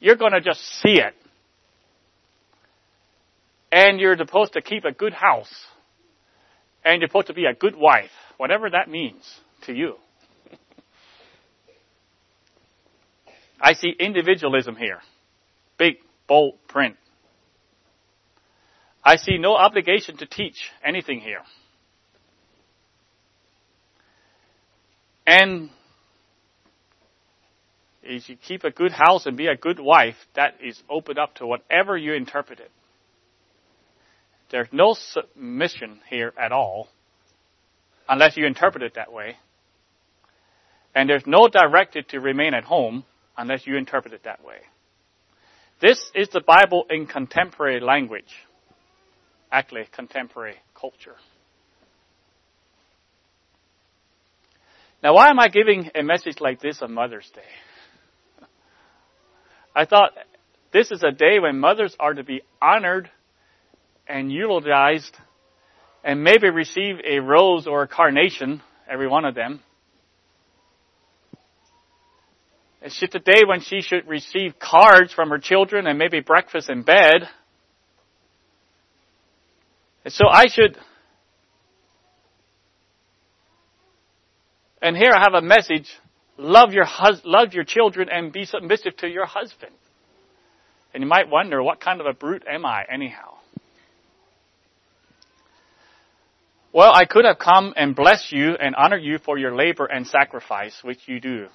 You're 0.00 0.16
going 0.16 0.32
to 0.32 0.40
just 0.40 0.60
see 0.80 0.98
it. 0.98 1.14
And 3.70 4.00
you're 4.00 4.16
supposed 4.16 4.54
to 4.54 4.60
keep 4.60 4.84
a 4.84 4.90
good 4.90 5.12
house. 5.12 5.54
And 6.84 7.00
you're 7.00 7.08
supposed 7.08 7.28
to 7.28 7.32
be 7.32 7.44
a 7.44 7.54
good 7.54 7.76
wife, 7.76 8.10
whatever 8.38 8.68
that 8.70 8.90
means 8.90 9.22
to 9.66 9.72
you. 9.72 9.98
I 13.60 13.74
see 13.74 13.94
individualism 13.96 14.74
here 14.74 14.98
big, 15.78 15.98
bold 16.26 16.54
print. 16.66 16.96
I 19.04 19.14
see 19.14 19.38
no 19.38 19.54
obligation 19.54 20.16
to 20.16 20.26
teach 20.26 20.72
anything 20.84 21.20
here. 21.20 21.42
And 25.24 25.70
if 28.02 28.28
you 28.28 28.36
keep 28.36 28.64
a 28.64 28.70
good 28.70 28.92
house 28.92 29.26
and 29.26 29.36
be 29.36 29.46
a 29.46 29.56
good 29.56 29.78
wife, 29.78 30.16
that 30.34 30.54
is 30.62 30.80
open 30.90 31.18
up 31.18 31.34
to 31.36 31.46
whatever 31.46 31.96
you 31.96 32.14
interpret 32.14 32.60
it. 32.60 32.70
There's 34.50 34.68
no 34.72 34.94
submission 34.94 36.00
here 36.10 36.32
at 36.38 36.52
all, 36.52 36.88
unless 38.08 38.36
you 38.36 38.46
interpret 38.46 38.82
it 38.82 38.94
that 38.96 39.12
way. 39.12 39.36
And 40.94 41.08
there's 41.08 41.26
no 41.26 41.48
directed 41.48 42.10
to 42.10 42.20
remain 42.20 42.52
at 42.52 42.64
home, 42.64 43.04
unless 43.36 43.66
you 43.66 43.76
interpret 43.76 44.12
it 44.12 44.24
that 44.24 44.44
way. 44.44 44.58
This 45.80 46.10
is 46.14 46.28
the 46.28 46.42
Bible 46.42 46.84
in 46.90 47.06
contemporary 47.06 47.80
language. 47.80 48.32
Actually, 49.50 49.86
contemporary 49.90 50.56
culture. 50.78 51.16
Now, 55.02 55.14
why 55.14 55.30
am 55.30 55.40
I 55.40 55.48
giving 55.48 55.90
a 55.94 56.02
message 56.02 56.40
like 56.40 56.60
this 56.60 56.80
on 56.82 56.92
Mother's 56.92 57.28
Day? 57.34 57.40
I 59.74 59.84
thought 59.86 60.12
this 60.72 60.90
is 60.90 61.02
a 61.02 61.10
day 61.10 61.38
when 61.38 61.58
mothers 61.58 61.96
are 61.98 62.14
to 62.14 62.24
be 62.24 62.42
honored 62.60 63.10
and 64.06 64.30
eulogized 64.30 65.16
and 66.04 66.22
maybe 66.22 66.50
receive 66.50 66.96
a 67.06 67.20
rose 67.20 67.66
or 67.66 67.82
a 67.82 67.88
carnation, 67.88 68.60
every 68.90 69.08
one 69.08 69.24
of 69.24 69.34
them. 69.34 69.60
It's 72.82 72.98
just 72.98 73.14
a 73.14 73.20
day 73.20 73.42
when 73.46 73.60
she 73.60 73.80
should 73.80 74.08
receive 74.08 74.58
cards 74.58 75.12
from 75.12 75.30
her 75.30 75.38
children 75.38 75.86
and 75.86 75.98
maybe 75.98 76.20
breakfast 76.20 76.68
in 76.68 76.82
bed. 76.82 77.28
And 80.04 80.12
so 80.12 80.24
I 80.28 80.48
should 80.48 80.76
And 84.82 84.96
here 84.96 85.12
I 85.14 85.20
have 85.20 85.34
a 85.34 85.40
message. 85.40 85.88
Love 86.38 86.72
your 86.72 86.84
hus- 86.84 87.22
love 87.24 87.52
your 87.52 87.64
children 87.64 88.08
and 88.10 88.32
be 88.32 88.44
submissive 88.44 88.96
to 88.98 89.08
your 89.08 89.26
husband. 89.26 89.72
And 90.94 91.02
you 91.02 91.08
might 91.08 91.28
wonder, 91.28 91.62
what 91.62 91.80
kind 91.80 92.00
of 92.00 92.06
a 92.06 92.12
brute 92.12 92.44
am 92.46 92.66
I 92.66 92.84
anyhow? 92.90 93.34
Well, 96.72 96.92
I 96.94 97.04
could 97.04 97.26
have 97.26 97.38
come 97.38 97.74
and 97.76 97.94
blessed 97.94 98.32
you 98.32 98.56
and 98.58 98.74
honored 98.74 99.02
you 99.02 99.18
for 99.18 99.36
your 99.36 99.54
labor 99.54 99.84
and 99.84 100.06
sacrifice, 100.06 100.78
which 100.82 101.00
you 101.06 101.20
do. 101.20 101.48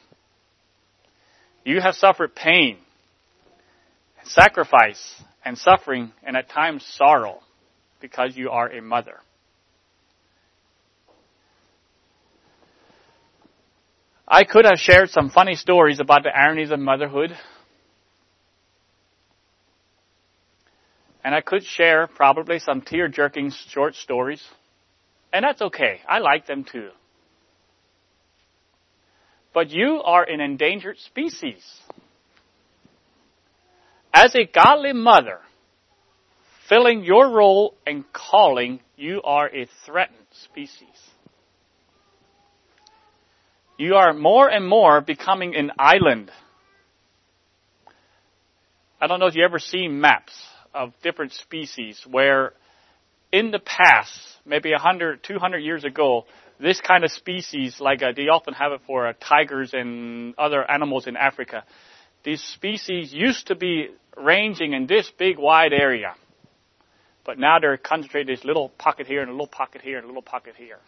You 1.66 1.82
have 1.82 1.96
suffered 1.96 2.36
pain, 2.36 2.78
sacrifice, 4.24 5.22
and 5.44 5.58
suffering, 5.58 6.12
and 6.24 6.38
at 6.38 6.50
times 6.50 6.86
sorrow, 6.98 7.40
because 8.00 8.38
you 8.38 8.52
are 8.52 8.70
a 8.70 8.82
mother. 8.82 9.18
I 14.28 14.44
could 14.44 14.66
have 14.66 14.78
shared 14.78 15.10
some 15.10 15.30
funny 15.30 15.56
stories 15.56 16.02
about 16.02 16.24
the 16.24 16.36
ironies 16.36 16.72
of 16.72 16.80
motherhood. 16.80 17.32
And 21.24 21.34
I 21.34 21.40
could 21.40 21.64
share 21.64 22.08
probably 22.08 22.60
some 22.60 22.82
tear 22.82 23.08
jerking 23.08 23.52
short 23.70 23.96
stories. 23.96 24.44
And 25.32 25.44
that's 25.44 25.62
okay. 25.62 26.02
I 26.08 26.20
like 26.20 26.46
them 26.46 26.66
too. 26.66 26.90
But 29.54 29.70
you 29.70 30.02
are 30.04 30.24
an 30.24 30.42
endangered 30.42 30.98
species. 31.00 31.64
As 34.14 34.36
a 34.36 34.46
godly 34.46 34.94
mother, 34.94 35.40
filling 36.68 37.04
your 37.06 37.30
role 37.30 37.76
and 37.86 38.04
calling, 38.12 38.82
you 38.98 39.22
are 39.24 39.48
a 39.48 39.68
threatened 39.86 40.28
species 40.32 40.88
you 43.78 43.96
are 43.96 44.14
more 44.14 44.50
and 44.50 44.68
more 44.68 45.02
becoming 45.02 45.56
an 45.56 45.72
island. 45.78 46.32
I 49.00 49.08
don't 49.08 49.20
know 49.20 49.28
if 49.28 49.36
you 49.36 49.46
ever 49.46 49.60
seen 49.60 50.02
maps 50.02 50.34
of 50.74 50.94
different 51.04 51.34
species 51.34 52.02
where 52.10 52.54
in 53.32 53.52
the 53.52 53.60
past, 53.60 54.20
maybe 54.46 54.72
100, 54.72 55.24
200 55.24 55.58
years 55.60 55.84
ago, 55.84 56.26
this 56.60 56.82
kind 56.82 57.04
of 57.04 57.12
species, 57.12 57.80
like 57.80 58.02
uh, 58.02 58.14
they 58.16 58.24
often 58.24 58.54
have 58.54 58.72
it 58.72 58.82
for 58.88 59.08
uh, 59.08 59.14
tigers 59.20 59.72
and 59.74 60.34
other 60.38 60.70
animals 60.70 61.06
in 61.06 61.16
Africa, 61.16 61.64
these 62.24 62.42
species 62.42 63.14
used 63.14 63.48
to 63.48 63.56
be 63.56 63.90
ranging 64.18 64.74
in 64.74 64.88
this 64.88 65.12
big 65.20 65.38
wide 65.38 65.74
area. 65.74 66.16
But 67.26 67.38
now 67.38 67.60
they're 67.60 67.78
concentrated 67.78 68.30
in 68.30 68.36
this 68.36 68.46
little 68.46 68.70
pocket 68.70 69.06
here 69.06 69.22
and 69.22 69.30
a 69.30 69.34
little 69.34 69.48
pocket 69.48 69.82
here 69.82 69.98
and 69.98 70.06
a 70.06 70.08
little 70.08 70.24
pocket 70.24 70.56
here. 70.58 70.80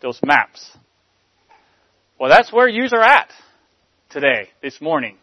Those 0.00 0.18
maps. 0.24 0.76
Well, 2.22 2.30
that's 2.30 2.52
where 2.52 2.68
you 2.68 2.86
are 2.92 3.02
at 3.02 3.32
today, 4.08 4.50
this 4.62 4.80
morning. 4.80 5.16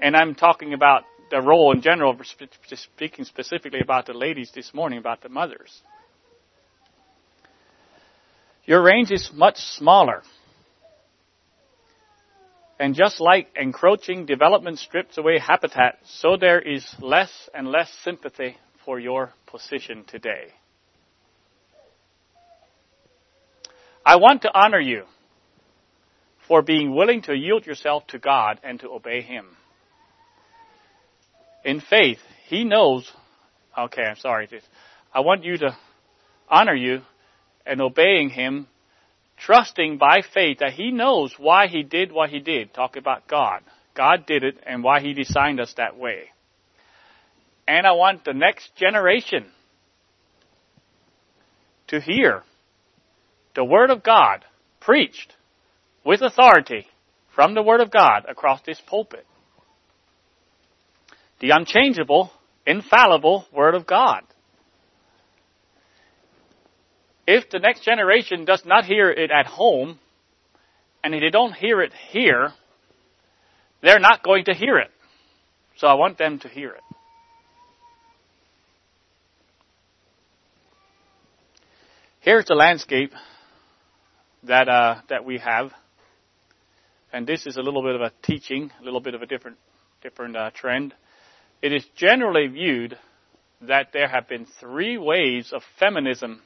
And 0.00 0.16
I'm 0.16 0.34
talking 0.34 0.72
about 0.72 1.02
the 1.30 1.42
role 1.42 1.72
in 1.72 1.82
general, 1.82 2.18
speaking 2.72 3.26
specifically 3.26 3.80
about 3.82 4.06
the 4.06 4.14
ladies 4.14 4.50
this 4.54 4.72
morning, 4.72 4.98
about 4.98 5.20
the 5.20 5.28
mothers. 5.28 5.82
Your 8.64 8.82
range 8.82 9.10
is 9.10 9.30
much 9.34 9.58
smaller. 9.58 10.22
And 12.80 12.94
just 12.94 13.20
like 13.20 13.48
encroaching 13.54 14.24
development 14.24 14.78
strips 14.78 15.18
away 15.18 15.38
habitat, 15.38 15.98
so 16.06 16.38
there 16.40 16.62
is 16.62 16.82
less 16.98 17.50
and 17.52 17.68
less 17.68 17.92
sympathy 18.04 18.56
for 18.86 18.98
your 18.98 19.34
position 19.46 20.04
today. 20.06 20.46
I 24.06 24.16
want 24.16 24.40
to 24.42 24.50
honor 24.54 24.80
you 24.80 25.04
for 26.48 26.62
being 26.62 26.94
willing 26.94 27.22
to 27.22 27.36
yield 27.36 27.66
yourself 27.66 28.06
to 28.08 28.18
God 28.18 28.58
and 28.64 28.80
to 28.80 28.88
obey 28.88 29.20
Him. 29.20 29.46
In 31.64 31.80
faith, 31.80 32.18
He 32.48 32.64
knows, 32.64 33.12
okay, 33.76 34.02
I'm 34.02 34.16
sorry, 34.16 34.48
I 35.12 35.20
want 35.20 35.44
you 35.44 35.58
to 35.58 35.76
honor 36.48 36.74
you 36.74 37.02
and 37.66 37.82
obeying 37.82 38.30
Him, 38.30 38.66
trusting 39.36 39.98
by 39.98 40.22
faith 40.34 40.58
that 40.60 40.72
He 40.72 40.90
knows 40.90 41.34
why 41.38 41.66
He 41.66 41.82
did 41.82 42.10
what 42.10 42.30
He 42.30 42.40
did. 42.40 42.72
Talk 42.72 42.96
about 42.96 43.28
God. 43.28 43.60
God 43.94 44.24
did 44.26 44.42
it 44.42 44.58
and 44.66 44.82
why 44.82 45.00
He 45.00 45.12
designed 45.12 45.60
us 45.60 45.74
that 45.76 45.98
way. 45.98 46.30
And 47.66 47.86
I 47.86 47.92
want 47.92 48.24
the 48.24 48.32
next 48.32 48.74
generation 48.76 49.46
to 51.88 52.00
hear 52.00 52.42
the 53.54 53.64
Word 53.64 53.90
of 53.90 54.02
God 54.02 54.44
preached 54.80 55.34
with 56.04 56.22
authority 56.22 56.86
from 57.34 57.54
the 57.54 57.62
Word 57.62 57.80
of 57.80 57.90
God 57.90 58.24
across 58.28 58.60
this 58.62 58.80
pulpit. 58.86 59.26
The 61.40 61.50
unchangeable, 61.50 62.32
infallible 62.66 63.46
Word 63.52 63.74
of 63.74 63.86
God. 63.86 64.22
If 67.26 67.50
the 67.50 67.58
next 67.58 67.84
generation 67.84 68.44
does 68.44 68.62
not 68.64 68.86
hear 68.86 69.10
it 69.10 69.30
at 69.30 69.46
home, 69.46 69.98
and 71.04 71.14
if 71.14 71.20
they 71.20 71.30
don't 71.30 71.52
hear 71.52 71.82
it 71.82 71.92
here, 72.10 72.52
they're 73.82 74.00
not 74.00 74.22
going 74.22 74.46
to 74.46 74.54
hear 74.54 74.78
it. 74.78 74.90
So 75.76 75.86
I 75.86 75.94
want 75.94 76.18
them 76.18 76.38
to 76.40 76.48
hear 76.48 76.70
it. 76.70 76.80
Here's 82.20 82.46
the 82.46 82.54
landscape 82.54 83.12
that 84.42 84.68
uh, 84.68 84.96
that 85.08 85.24
we 85.24 85.38
have 85.38 85.72
and 87.12 87.26
this 87.26 87.46
is 87.46 87.56
a 87.56 87.62
little 87.62 87.82
bit 87.82 87.94
of 87.94 88.00
a 88.00 88.12
teaching, 88.22 88.70
a 88.80 88.84
little 88.84 89.00
bit 89.00 89.14
of 89.14 89.22
a 89.22 89.26
different 89.26 89.56
different 90.02 90.36
uh, 90.36 90.50
trend. 90.50 90.94
It 91.62 91.72
is 91.72 91.84
generally 91.96 92.46
viewed 92.46 92.96
that 93.62 93.88
there 93.92 94.08
have 94.08 94.28
been 94.28 94.46
three 94.60 94.96
waves 94.96 95.52
of 95.52 95.62
feminism 95.80 96.40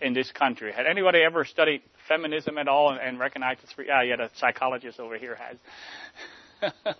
in 0.00 0.14
this 0.14 0.30
country. 0.32 0.72
Had 0.72 0.86
anybody 0.86 1.20
ever 1.20 1.44
studied 1.44 1.82
feminism 2.08 2.56
at 2.56 2.68
all 2.68 2.90
and, 2.90 3.00
and 3.00 3.18
recognized 3.18 3.62
the 3.62 3.66
three? 3.66 3.88
Ah, 3.92 4.02
yeah, 4.02 4.16
the 4.16 4.30
psychologist 4.36 4.98
over 4.98 5.18
here 5.18 5.36
has. 5.36 6.74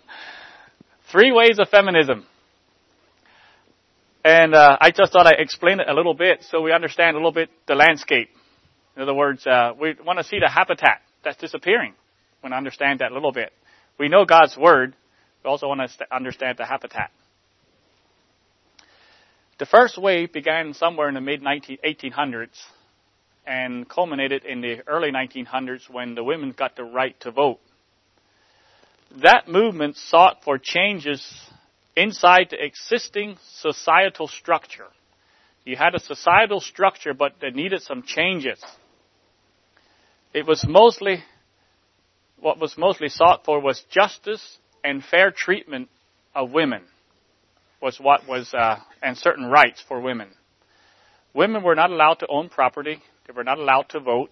three 1.11 1.31
waves 1.31 1.59
of 1.59 1.69
feminism. 1.69 2.25
And 4.23 4.55
uh, 4.55 4.77
I 4.81 4.91
just 4.91 5.13
thought 5.13 5.27
I'd 5.27 5.39
explain 5.39 5.79
it 5.79 5.87
a 5.87 5.93
little 5.93 6.15
bit 6.15 6.43
so 6.49 6.61
we 6.61 6.71
understand 6.71 7.15
a 7.15 7.19
little 7.19 7.31
bit 7.31 7.49
the 7.67 7.75
landscape. 7.75 8.29
In 8.95 9.01
other 9.01 9.13
words, 9.13 9.45
uh, 9.45 9.71
we 9.79 9.95
want 10.03 10.19
to 10.19 10.23
see 10.23 10.39
the 10.39 10.49
habitat 10.49 11.01
that's 11.23 11.37
disappearing 11.37 11.93
want 12.45 12.53
to 12.53 12.57
understand 12.57 12.99
that 12.99 13.11
a 13.11 13.13
little 13.15 13.31
bit. 13.31 13.51
We 13.97 14.07
know 14.07 14.23
God's 14.23 14.55
Word. 14.55 14.95
We 15.43 15.49
also 15.49 15.67
want 15.67 15.81
to 15.81 16.15
understand 16.15 16.59
the 16.59 16.65
habitat. 16.65 17.09
The 19.57 19.65
first 19.65 19.97
wave 19.97 20.31
began 20.31 20.75
somewhere 20.75 21.07
in 21.07 21.15
the 21.15 21.21
mid 21.21 21.41
1800s 21.41 22.61
and 23.47 23.89
culminated 23.89 24.45
in 24.45 24.61
the 24.61 24.83
early 24.85 25.11
1900s 25.11 25.89
when 25.89 26.13
the 26.13 26.23
women 26.23 26.53
got 26.55 26.75
the 26.75 26.83
right 26.83 27.19
to 27.21 27.31
vote. 27.31 27.59
That 29.23 29.47
movement 29.47 29.97
sought 29.97 30.43
for 30.43 30.59
changes 30.59 31.25
inside 31.95 32.49
the 32.51 32.63
existing 32.63 33.37
societal 33.53 34.27
structure. 34.27 34.87
You 35.63 35.77
had 35.77 35.95
a 35.95 35.99
societal 35.99 36.59
structure, 36.59 37.15
but 37.15 37.35
they 37.41 37.49
needed 37.49 37.81
some 37.81 38.03
changes. 38.03 38.63
It 40.31 40.45
was 40.45 40.63
mostly 40.67 41.23
what 42.39 42.59
was 42.59 42.77
mostly 42.77 43.09
sought 43.09 43.45
for 43.45 43.59
was 43.59 43.83
justice 43.89 44.57
and 44.83 45.03
fair 45.03 45.31
treatment 45.31 45.89
of 46.33 46.51
women 46.51 46.83
was 47.81 47.99
what 47.99 48.27
was 48.27 48.53
uh, 48.53 48.77
and 49.01 49.17
certain 49.17 49.45
rights 49.45 49.83
for 49.87 49.99
women. 49.99 50.29
Women 51.33 51.63
were 51.63 51.75
not 51.75 51.91
allowed 51.91 52.19
to 52.19 52.27
own 52.27 52.49
property. 52.49 53.01
They 53.27 53.33
were 53.33 53.43
not 53.43 53.59
allowed 53.59 53.89
to 53.89 53.99
vote. 53.99 54.29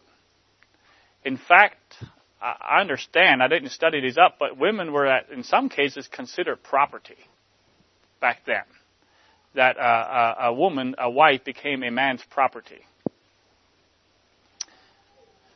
In 1.25 1.37
fact, 1.37 1.95
I 2.41 2.81
understand. 2.81 3.41
I 3.41 3.47
didn't 3.47 3.69
study 3.69 4.01
these 4.01 4.17
up, 4.17 4.35
but 4.39 4.57
women 4.57 4.91
were, 4.91 5.07
at, 5.07 5.29
in 5.29 5.43
some 5.43 5.69
cases, 5.69 6.07
considered 6.11 6.61
property. 6.63 7.17
back 8.23 8.39
then. 8.45 8.63
That 9.55 9.77
uh, 9.77 10.35
a, 10.39 10.45
a 10.45 10.53
woman, 10.53 10.95
a 10.97 11.11
wife, 11.11 11.43
became 11.43 11.83
a 11.83 11.91
man's 11.91 12.23
property. 12.29 12.79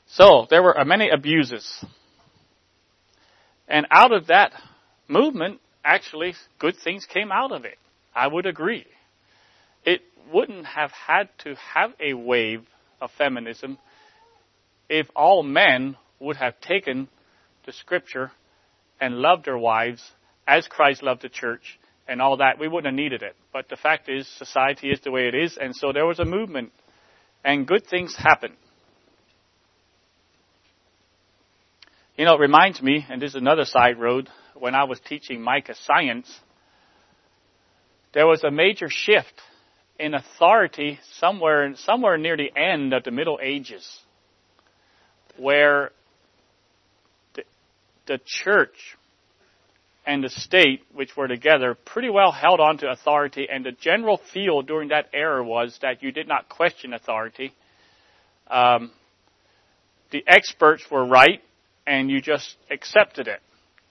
So 0.08 0.48
there 0.50 0.62
were 0.62 0.76
many 0.86 1.10
abuses. 1.10 1.84
And 3.68 3.86
out 3.92 4.12
of 4.12 4.28
that 4.28 4.54
movement, 5.08 5.60
actually, 5.84 6.34
good 6.60 6.76
things 6.84 7.06
came 7.06 7.32
out 7.32 7.52
of 7.52 7.66
it. 7.66 7.78
I 8.16 8.28
would 8.28 8.46
agree. 8.46 8.86
It 9.84 10.02
wouldn't 10.34 10.66
have 10.66 10.92
had 10.92 11.30
to 11.40 11.56
have 11.74 11.92
a 12.00 12.14
wave 12.14 12.64
of 13.02 13.12
feminism 13.18 13.78
if 14.90 15.08
all 15.16 15.44
men 15.44 15.96
would 16.20 16.38
have 16.38 16.60
taken 16.62 17.08
the 17.66 17.74
scripture 17.74 18.32
and 19.00 19.16
loved 19.16 19.46
their 19.46 19.58
wives 19.58 20.02
as 20.48 20.68
Christ 20.68 21.04
loved 21.04 21.22
the 21.22 21.30
church 21.30 21.80
and 22.08 22.22
all 22.22 22.38
that. 22.38 22.60
We 22.60 22.68
wouldn't 22.68 22.86
have 22.86 22.96
needed 22.96 23.22
it. 23.22 23.36
But 23.52 23.70
the 23.70 23.76
fact 23.76 24.10
is, 24.10 24.28
society 24.38 24.90
is 24.90 25.00
the 25.02 25.12
way 25.12 25.28
it 25.28 25.36
is, 25.36 25.58
and 25.60 25.76
so 25.76 25.92
there 25.92 26.06
was 26.06 26.20
a 26.20 26.26
movement, 26.26 26.72
and 27.44 27.68
good 27.68 27.86
things 27.88 28.16
happened. 28.18 28.56
You 32.18 32.26
know, 32.26 32.34
it 32.34 32.40
reminds 32.40 32.82
me, 32.82 33.06
and 33.08 33.22
this 33.22 33.32
is 33.32 33.36
another 33.36 33.64
side 33.64 34.00
road, 34.00 34.28
when 34.56 34.74
I 34.74 34.86
was 34.86 35.00
teaching 35.00 35.40
Micah 35.40 35.76
science, 35.76 36.28
there 38.12 38.26
was 38.26 38.44
a 38.44 38.50
major 38.50 38.88
shift 38.90 39.40
in 40.00 40.16
authority 40.16 40.98
somewhere, 41.20 41.76
somewhere 41.76 42.18
near 42.18 42.36
the 42.36 42.52
end 42.58 42.92
of 42.94 43.04
the 43.04 43.12
Middle 43.12 43.38
Ages, 43.40 43.88
where 45.38 45.92
the, 47.36 47.44
the 48.08 48.20
church 48.26 48.98
and 50.04 50.24
the 50.24 50.30
state, 50.30 50.82
which 50.96 51.16
were 51.16 51.28
together, 51.28 51.76
pretty 51.76 52.10
well 52.10 52.32
held 52.32 52.60
on 52.60 52.80
to 52.80 52.90
authority, 52.90 53.48
and 53.48 53.64
the 53.64 53.74
general 53.74 54.20
feel 54.34 54.64
during 54.64 54.90
that 54.90 55.06
era 55.14 55.44
was 55.44 55.78
that 55.84 56.02
you 56.02 56.12
did 56.12 56.28
not 56.28 56.50
question 56.50 56.94
authority. 56.94 57.54
Um, 58.50 58.90
the 60.10 60.24
experts 60.28 60.84
were 60.90 61.06
right, 61.06 61.44
and 61.88 62.12
you 62.12 62.22
just 62.22 62.58
accepted 62.70 63.28
it. 63.28 63.40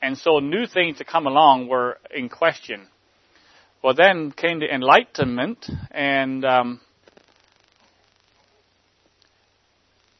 And 0.03 0.17
so 0.17 0.39
new 0.39 0.67
things 0.67 0.99
to 0.99 1.05
come 1.05 1.27
along 1.27 1.69
were 1.69 1.99
in 2.15 2.29
question. 2.29 2.87
Well, 3.83 3.95
then 3.95 4.31
came 4.31 4.61
the 4.61 4.73
Enlightenment 4.73 5.67
and 5.91 6.45
um, 6.45 6.81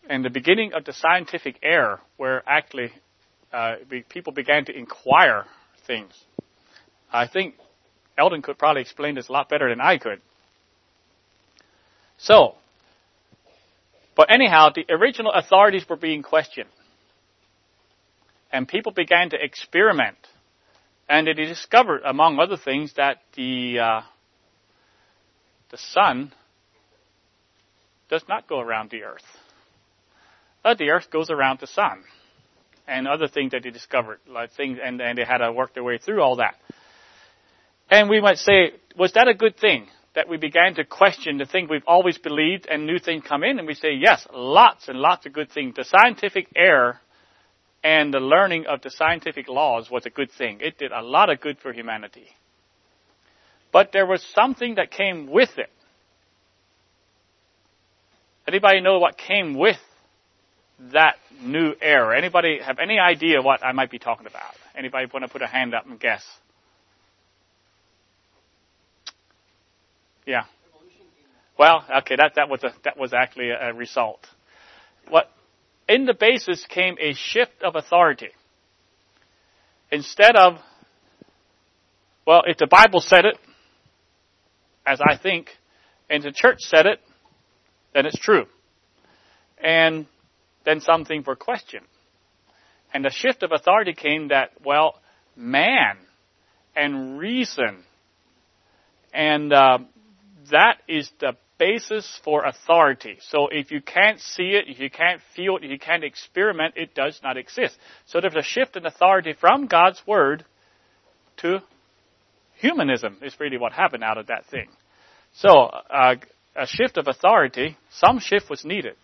and 0.09 0.25
the 0.25 0.31
beginning 0.31 0.73
of 0.73 0.85
the 0.85 0.93
scientific 0.93 1.59
era, 1.63 2.01
where 2.17 2.43
actually 2.49 2.93
uh, 3.53 3.75
people 4.09 4.33
began 4.33 4.65
to 4.65 4.77
inquire 4.77 5.45
things. 5.87 6.13
I 7.13 7.27
think 7.27 7.57
Eldon 8.17 8.41
could 8.41 8.57
probably 8.57 8.83
explain 8.83 9.15
this 9.17 9.29
a 9.29 9.33
lot 9.33 9.49
better 9.49 9.69
than 9.69 9.81
I 9.81 9.99
could. 9.99 10.21
So, 12.19 12.55
but 14.17 14.33
anyhow, 14.33 14.71
the 14.75 14.87
original 14.89 15.33
authorities 15.33 15.87
were 15.89 15.97
being 15.97 16.23
questioned 16.23 16.69
and 18.53 18.67
people 18.67 18.93
began 18.93 19.31
to 19.31 19.37
experiment. 19.43 20.17
And 21.09 21.27
they 21.27 21.35
discovered, 21.35 22.03
among 22.05 22.39
other 22.39 22.57
things, 22.57 22.93
that 22.97 23.19
the 23.37 23.79
uh, 23.79 24.01
the 25.71 25.79
sun 25.79 26.33
does 28.09 28.25
not 28.29 28.49
go 28.49 28.61
around 28.61 28.91
the 28.91 29.03
earth. 29.03 29.25
But 30.63 30.79
the 30.79 30.91
earth 30.91 31.11
goes 31.11 31.31
around 31.31 31.61
the 31.61 31.67
sun. 31.67 32.05
And 32.89 33.09
other 33.09 33.27
things 33.27 33.51
that 33.53 33.63
they 33.65 33.71
discovered, 33.71 34.19
like 34.29 34.53
things, 34.53 34.79
and, 34.83 35.01
and 35.01 35.19
they 35.19 35.25
had 35.25 35.39
to 35.39 35.53
work 35.53 35.75
their 35.75 35.83
way 35.83 35.99
through 35.99 36.23
all 36.23 36.37
that. 36.37 36.55
And 37.91 38.09
we 38.09 38.21
might 38.21 38.39
say, 38.39 38.73
was 38.97 39.13
that 39.13 39.29
a 39.29 39.35
good 39.35 39.57
thing? 39.57 39.89
That 40.15 40.29
we 40.29 40.39
began 40.39 40.75
to 40.77 40.85
question 40.85 41.39
the 41.39 41.47
thing 41.47 41.67
we've 41.69 41.83
always 41.87 42.17
believed 42.17 42.67
and 42.71 42.87
new 42.87 42.99
things 42.99 43.25
come 43.29 43.43
in? 43.43 43.59
And 43.59 43.67
we 43.67 43.75
say, 43.75 43.95
yes, 43.95 44.27
lots 44.33 44.89
and 44.89 44.99
lots 44.99 45.27
of 45.27 45.33
good 45.33 45.51
things. 45.51 45.75
The 45.75 45.85
scientific 45.85 46.49
error 46.57 47.01
and 47.87 48.13
the 48.13 48.19
learning 48.19 48.67
of 48.67 48.83
the 48.83 48.91
scientific 48.91 49.47
laws 49.47 49.89
was 49.89 50.05
a 50.07 50.11
good 50.11 50.33
thing. 50.33 50.59
It 50.61 50.77
did 50.77 50.91
a 50.91 51.03
lot 51.03 51.31
of 51.31 51.41
good 51.41 51.57
for 51.61 51.73
humanity. 51.73 52.27
But 53.73 53.93
there 53.93 54.05
was 54.05 54.27
something 54.35 54.75
that 54.75 54.91
came 54.91 55.31
with 55.31 55.57
it. 55.57 55.71
Anybody 58.49 58.81
know 58.81 58.99
what 58.99 59.17
came 59.17 59.57
with 59.57 59.79
that 60.93 61.15
new 61.41 61.75
era? 61.81 62.19
Anybody 62.19 62.59
have 62.61 62.81
any 62.81 62.99
idea 62.99 63.41
what 63.41 63.65
I 63.65 63.71
might 63.71 63.93
be 63.93 64.01
talking 64.01 64.27
about? 64.27 64.55
Anybody 64.77 65.07
want 65.13 65.25
to 65.25 65.29
put 65.29 65.43
a 65.43 65.47
hand 65.47 65.73
up 65.73 65.87
and 65.87 66.01
guess? 66.01 66.25
Yeah. 70.27 70.43
Well, 71.57 71.85
okay, 71.99 72.17
that 72.17 72.33
that 72.35 72.49
was 72.49 72.65
a 72.65 72.75
that 72.83 72.99
was 72.99 73.13
actually 73.13 73.51
a, 73.51 73.73
result. 73.73 74.27
What 75.09 75.31
in 75.89 76.05
the 76.05 76.15
basis 76.15 76.65
came 76.69 76.97
a 77.01 77.15
shift 77.15 77.63
of 77.63 77.77
authority. 77.77 78.31
Instead 79.91 80.37
of, 80.37 80.55
well, 82.27 82.43
if 82.47 82.57
the 82.57 82.67
Bible 82.67 83.01
said 83.01 83.25
it, 83.25 83.39
as 84.85 85.01
I 85.01 85.17
think, 85.17 85.49
and 86.11 86.23
the 86.23 86.33
church 86.33 86.59
said 86.61 86.87
it, 86.87 87.01
then 87.95 88.07
it's 88.07 88.19
true. 88.19 88.47
And 89.63 90.07
then 90.65 90.81
something 90.81 91.23
for 91.23 91.37
question. 91.37 91.81
And 92.93 93.05
the 93.05 93.11
shift 93.11 93.43
of 93.43 93.53
authority 93.53 93.95
came 93.95 94.29
that, 94.29 94.51
well, 94.65 94.97
man 95.37 95.99
and 96.75 97.19
reason, 97.19 97.85
and 99.13 99.53
uh, 99.53 99.79
that 100.51 100.79
is 100.89 101.11
the 101.21 101.37
basis 101.59 102.21
for 102.25 102.45
authority. 102.45 103.19
So 103.29 103.49
if 103.51 103.71
you 103.71 103.81
can't 103.81 104.21
see 104.21 104.51
it, 104.51 104.65
if 104.69 104.79
you 104.79 104.91
can't 104.91 105.21
feel 105.35 105.57
it, 105.57 105.65
if 105.65 105.71
you 105.71 105.79
can't 105.79 106.05
experiment, 106.05 106.75
it 106.77 106.95
does 106.95 107.21
not 107.23 107.37
exist. 107.37 107.77
So 108.07 108.21
there's 108.21 108.35
a 108.35 108.43
shift 108.43 108.77
in 108.77 108.87
authority 108.87 109.35
from 109.39 109.67
God's 109.67 110.01
Word 110.07 110.45
to 111.39 111.61
humanism 112.57 113.19
is 113.23 113.35
really 113.39 113.59
what 113.59 113.73
happened 113.73 114.03
out 114.03 114.19
of 114.19 114.27
that 114.29 114.47
thing. 114.47 114.69
So 115.35 115.49
uh, 115.51 116.15
a 116.55 116.67
shift 116.67 116.97
of 116.97 117.09
authority, 117.09 117.77
some 117.91 118.19
shift 118.19 118.49
was 118.49 118.65
needed, 118.65 118.95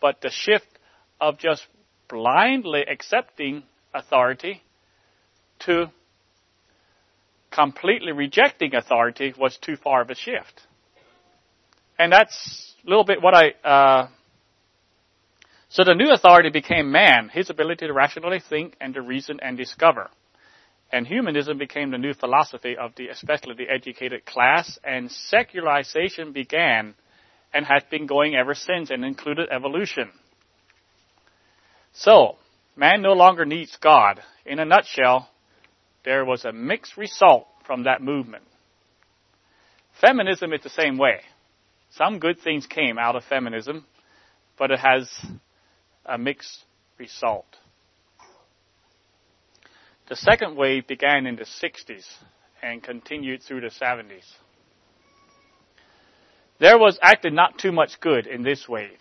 but 0.00 0.20
the 0.20 0.30
shift 0.30 0.66
of 1.20 1.38
just 1.38 1.62
blindly 2.08 2.82
accepting 2.82 3.62
authority 3.94 4.62
to 5.60 5.86
completely 7.50 8.12
rejecting 8.12 8.74
authority 8.74 9.32
was 9.38 9.56
too 9.56 9.76
far 9.76 10.02
of 10.02 10.10
a 10.10 10.14
shift. 10.14 10.65
And 11.98 12.12
that's 12.12 12.74
a 12.86 12.88
little 12.88 13.04
bit 13.04 13.22
what 13.22 13.34
I, 13.34 13.50
uh, 13.64 14.08
so 15.68 15.84
the 15.84 15.94
new 15.94 16.12
authority 16.12 16.50
became 16.50 16.90
man, 16.92 17.30
his 17.32 17.50
ability 17.50 17.86
to 17.86 17.92
rationally 17.92 18.40
think 18.40 18.76
and 18.80 18.94
to 18.94 19.02
reason 19.02 19.40
and 19.42 19.56
discover. 19.56 20.08
And 20.92 21.06
humanism 21.06 21.58
became 21.58 21.90
the 21.90 21.98
new 21.98 22.14
philosophy 22.14 22.76
of 22.76 22.92
the, 22.96 23.08
especially 23.08 23.54
the 23.56 23.68
educated 23.68 24.24
class, 24.24 24.78
and 24.84 25.10
secularization 25.10 26.32
began 26.32 26.94
and 27.52 27.66
has 27.66 27.82
been 27.90 28.06
going 28.06 28.36
ever 28.36 28.54
since 28.54 28.90
and 28.90 29.04
included 29.04 29.48
evolution. 29.50 30.10
So, 31.92 32.36
man 32.76 33.02
no 33.02 33.14
longer 33.14 33.44
needs 33.44 33.76
God. 33.80 34.20
In 34.44 34.58
a 34.58 34.64
nutshell, 34.64 35.28
there 36.04 36.24
was 36.24 36.44
a 36.44 36.52
mixed 36.52 36.96
result 36.96 37.48
from 37.66 37.84
that 37.84 38.00
movement. 38.00 38.44
Feminism 40.00 40.52
is 40.52 40.62
the 40.62 40.70
same 40.70 40.98
way. 40.98 41.22
Some 41.90 42.18
good 42.18 42.40
things 42.40 42.66
came 42.66 42.98
out 42.98 43.16
of 43.16 43.24
feminism, 43.24 43.86
but 44.58 44.70
it 44.70 44.80
has 44.80 45.08
a 46.04 46.18
mixed 46.18 46.64
result. 46.98 47.46
The 50.08 50.16
second 50.16 50.56
wave 50.56 50.86
began 50.86 51.26
in 51.26 51.36
the 51.36 51.44
60s 51.44 52.04
and 52.62 52.82
continued 52.82 53.42
through 53.42 53.62
the 53.62 53.68
70s. 53.70 54.24
There 56.58 56.78
was 56.78 56.98
actually 57.02 57.30
not 57.30 57.58
too 57.58 57.72
much 57.72 58.00
good 58.00 58.26
in 58.26 58.42
this 58.42 58.68
wave, 58.68 58.98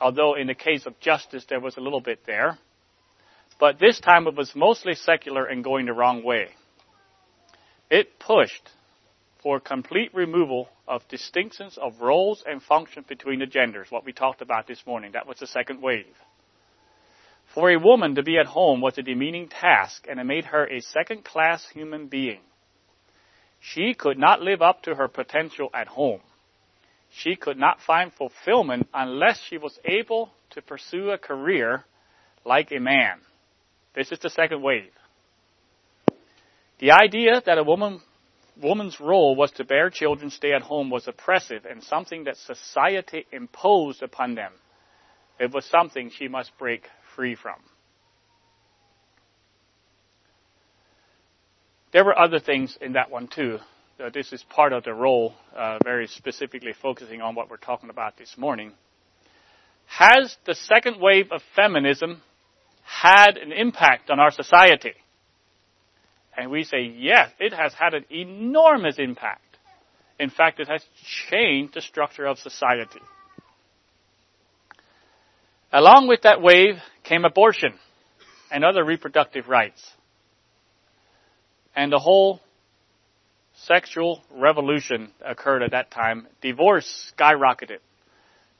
although 0.00 0.34
in 0.34 0.46
the 0.46 0.54
case 0.54 0.86
of 0.86 0.98
justice 0.98 1.44
there 1.48 1.60
was 1.60 1.76
a 1.76 1.80
little 1.80 2.00
bit 2.00 2.26
there. 2.26 2.58
But 3.60 3.78
this 3.78 4.00
time 4.00 4.26
it 4.26 4.34
was 4.34 4.56
mostly 4.56 4.94
secular 4.94 5.44
and 5.44 5.62
going 5.62 5.86
the 5.86 5.92
wrong 5.92 6.24
way. 6.24 6.48
It 7.90 8.18
pushed 8.18 8.70
for 9.42 9.58
complete 9.58 10.14
removal 10.14 10.68
of 10.86 11.06
distinctions 11.08 11.76
of 11.76 12.00
roles 12.00 12.44
and 12.46 12.62
functions 12.62 13.06
between 13.08 13.40
the 13.40 13.46
genders, 13.46 13.88
what 13.90 14.04
we 14.04 14.12
talked 14.12 14.40
about 14.40 14.66
this 14.66 14.86
morning. 14.86 15.12
That 15.12 15.26
was 15.26 15.38
the 15.38 15.46
second 15.46 15.82
wave. 15.82 16.14
For 17.54 17.70
a 17.70 17.78
woman 17.78 18.14
to 18.14 18.22
be 18.22 18.38
at 18.38 18.46
home 18.46 18.80
was 18.80 18.96
a 18.96 19.02
demeaning 19.02 19.48
task, 19.48 20.06
and 20.08 20.20
it 20.20 20.24
made 20.24 20.46
her 20.46 20.66
a 20.66 20.80
second 20.80 21.24
class 21.24 21.66
human 21.74 22.06
being. 22.06 22.40
She 23.60 23.94
could 23.94 24.18
not 24.18 24.40
live 24.40 24.62
up 24.62 24.82
to 24.84 24.94
her 24.94 25.08
potential 25.08 25.68
at 25.74 25.88
home. 25.88 26.20
She 27.10 27.36
could 27.36 27.58
not 27.58 27.80
find 27.86 28.12
fulfillment 28.12 28.88
unless 28.94 29.40
she 29.48 29.58
was 29.58 29.78
able 29.84 30.30
to 30.50 30.62
pursue 30.62 31.10
a 31.10 31.18
career 31.18 31.84
like 32.44 32.72
a 32.72 32.80
man. 32.80 33.18
This 33.94 34.10
is 34.10 34.18
the 34.18 34.30
second 34.30 34.62
wave. 34.62 34.90
The 36.78 36.92
idea 36.92 37.42
that 37.44 37.58
a 37.58 37.64
woman 37.64 38.00
woman's 38.60 39.00
role 39.00 39.34
was 39.34 39.50
to 39.52 39.64
bear 39.64 39.90
children, 39.90 40.30
stay 40.30 40.52
at 40.52 40.62
home 40.62 40.90
was 40.90 41.08
oppressive 41.08 41.64
and 41.64 41.82
something 41.82 42.24
that 42.24 42.36
society 42.36 43.26
imposed 43.32 44.02
upon 44.02 44.34
them. 44.34 44.52
It 45.38 45.52
was 45.52 45.64
something 45.64 46.10
she 46.10 46.28
must 46.28 46.56
break 46.58 46.84
free 47.16 47.34
from. 47.34 47.56
There 51.92 52.04
were 52.04 52.18
other 52.18 52.40
things 52.40 52.76
in 52.80 52.94
that 52.94 53.10
one 53.10 53.28
too. 53.28 53.58
Uh, 54.02 54.10
this 54.12 54.32
is 54.32 54.42
part 54.48 54.72
of 54.72 54.84
the 54.84 54.94
role, 54.94 55.34
uh, 55.54 55.78
very 55.84 56.06
specifically 56.06 56.72
focusing 56.80 57.20
on 57.20 57.34
what 57.34 57.50
we're 57.50 57.56
talking 57.58 57.90
about 57.90 58.16
this 58.16 58.34
morning. 58.38 58.72
Has 59.86 60.36
the 60.46 60.54
second 60.54 61.00
wave 61.00 61.30
of 61.30 61.42
feminism 61.54 62.22
had 62.82 63.36
an 63.36 63.52
impact 63.52 64.10
on 64.10 64.18
our 64.18 64.30
society? 64.30 64.94
And 66.36 66.50
we 66.50 66.64
say, 66.64 66.82
yes, 66.96 67.30
it 67.38 67.52
has 67.52 67.74
had 67.74 67.94
an 67.94 68.04
enormous 68.10 68.98
impact. 68.98 69.58
In 70.18 70.30
fact, 70.30 70.60
it 70.60 70.68
has 70.68 70.82
changed 71.30 71.74
the 71.74 71.80
structure 71.80 72.26
of 72.26 72.38
society. 72.38 73.00
Along 75.72 76.06
with 76.06 76.22
that 76.22 76.40
wave 76.42 76.76
came 77.02 77.24
abortion 77.24 77.74
and 78.50 78.64
other 78.64 78.84
reproductive 78.84 79.48
rights. 79.48 79.82
And 81.74 81.90
the 81.90 81.98
whole 81.98 82.40
sexual 83.64 84.22
revolution 84.34 85.10
occurred 85.24 85.62
at 85.62 85.70
that 85.70 85.90
time. 85.90 86.26
Divorce 86.40 87.12
skyrocketed. 87.18 87.78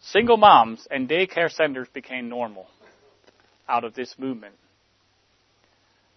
Single 0.01 0.37
moms 0.37 0.87
and 0.91 1.09
daycare 1.09 1.51
centers 1.51 1.89
became 1.93 2.29
normal 2.29 2.67
out 3.69 3.85
of 3.85 3.95
this 3.95 4.15
movement. 4.19 4.55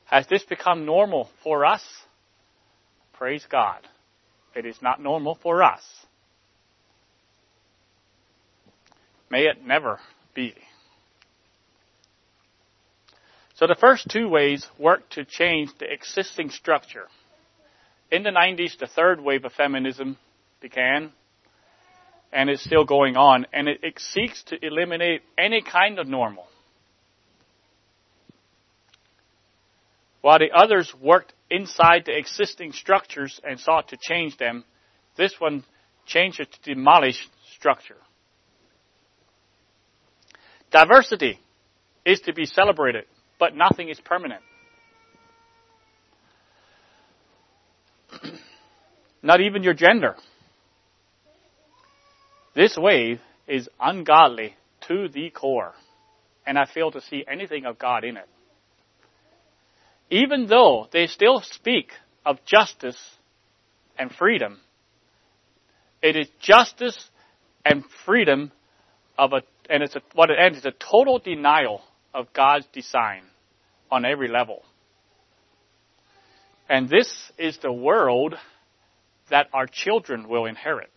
Has 0.06 0.28
this 0.28 0.44
become 0.44 0.86
normal 0.86 1.30
for 1.44 1.66
us? 1.66 1.84
Praise 3.14 3.46
God. 3.50 3.80
It 4.56 4.66
is 4.66 4.82
not 4.82 5.02
normal 5.02 5.36
for 5.42 5.64
us. 5.64 5.82
May 9.30 9.44
it 9.44 9.66
never 9.66 10.00
be. 10.34 10.54
So 13.56 13.68
the 13.68 13.76
first 13.80 14.10
two 14.10 14.28
ways 14.28 14.68
work 14.78 15.10
to 15.12 15.26
change 15.26 15.70
the 15.80 15.92
existing 15.92 16.50
structure. 16.50 17.08
In 18.12 18.24
the 18.24 18.30
90s, 18.30 18.78
the 18.78 18.88
third 18.88 19.22
wave 19.22 19.46
of 19.46 19.54
feminism 19.54 20.18
began 20.62 21.12
and 22.32 22.50
is 22.50 22.62
still 22.62 22.84
going 22.84 23.16
on, 23.16 23.48
and 23.54 23.70
it, 23.70 23.80
it 23.82 24.00
seeks 24.00 24.44
to 24.44 24.58
eliminate 24.62 25.22
any 25.38 25.62
kind 25.62 26.00
of 26.00 26.08
normal. 26.08 26.48
While 30.26 30.40
the 30.40 30.50
others 30.56 30.92
worked 31.00 31.34
inside 31.52 32.06
the 32.06 32.18
existing 32.18 32.72
structures 32.72 33.40
and 33.48 33.60
sought 33.60 33.90
to 33.90 33.98
change 34.02 34.38
them, 34.38 34.66
this 35.16 35.36
one 35.38 35.64
changed 36.08 36.40
it 36.40 36.52
to 36.52 36.74
demolish 36.74 37.30
structure. 37.54 37.98
Diversity 40.72 41.40
is 42.06 42.22
to 42.22 42.34
be 42.34 42.48
celebrated 42.48 43.06
but 43.38 43.56
nothing 43.56 43.90
is 43.90 44.00
permanent. 44.00 44.42
Not 49.22 49.42
even 49.42 49.62
your 49.62 49.76
gender. 49.76 50.16
This 52.56 52.76
wave 52.76 53.22
is 53.48 53.70
ungodly 53.80 54.56
to 54.88 55.08
the 55.08 55.30
core, 55.30 55.76
and 56.48 56.58
I 56.58 56.66
fail 56.66 56.90
to 56.90 57.02
see 57.02 57.24
anything 57.32 57.66
of 57.66 57.78
God 57.78 58.04
in 58.04 58.18
it. 58.18 58.28
Even 60.10 60.48
though 60.48 60.88
they 60.92 61.08
still 61.08 61.42
speak 61.42 61.92
of 62.26 62.38
justice 62.46 63.00
and 63.98 64.12
freedom, 64.12 64.60
it 66.02 66.16
is 66.16 66.28
justice 66.40 67.10
and 67.66 67.84
freedom 68.06 68.52
of 69.18 69.34
a, 69.34 69.42
and 69.70 69.82
it's 69.82 69.96
a, 69.96 70.02
what 70.14 70.30
it 70.30 70.38
ends 70.40 70.60
is 70.60 70.66
a 70.66 70.72
total 70.72 71.20
denial 71.20 71.82
of 72.14 72.32
God's 72.34 72.68
design 72.74 73.24
on 73.92 74.06
every 74.06 74.28
level. 74.28 74.64
And 76.70 76.90
this 76.90 77.12
is 77.38 77.58
the 77.58 77.72
world 77.72 78.36
that 79.30 79.48
our 79.54 79.68
children 79.68 80.28
will 80.28 80.46
inherit. 80.46 80.90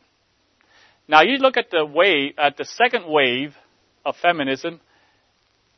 Now 1.07 1.23
you 1.23 1.39
look 1.39 1.57
at 1.57 1.71
the 1.71 1.85
wave, 1.87 2.35
at 2.39 2.57
the 2.57 2.65
second 2.65 3.05
wave 3.07 3.55
of 4.05 4.17
feminism, 4.17 4.81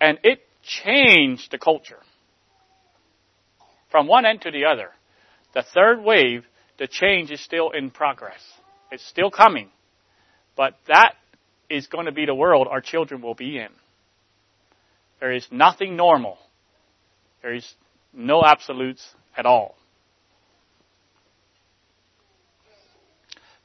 and 0.01 0.19
it 0.25 0.41
changed 0.63 1.53
the 1.53 1.59
culture. 1.59 2.01
From 3.91 4.07
one 4.07 4.25
end 4.25 4.43
to 4.43 4.51
the 4.51 4.65
other. 4.65 4.91
The 5.55 5.65
third 5.75 6.03
wave, 6.03 6.45
the 6.79 6.87
change 6.87 7.31
is 7.31 7.41
still 7.41 7.71
in 7.71 7.91
progress. 7.91 8.41
It's 8.91 9.05
still 9.07 9.31
coming. 9.31 9.71
But 10.57 10.75
that 10.89 11.15
is 11.69 11.87
going 11.87 12.07
to 12.07 12.13
be 12.13 12.27
the 12.27 12.35
world 12.35 12.69
our 12.71 12.81
children 12.81 13.23
will 13.23 13.35
be 13.35 13.59
in. 13.59 13.69
There 15.21 15.33
is 15.33 15.47
nothing 15.51 15.97
normal. 15.97 16.39
There 17.43 17.55
is 17.55 17.75
no 18.13 18.43
absolutes 18.45 19.07
at 19.37 19.47
all. 19.47 19.77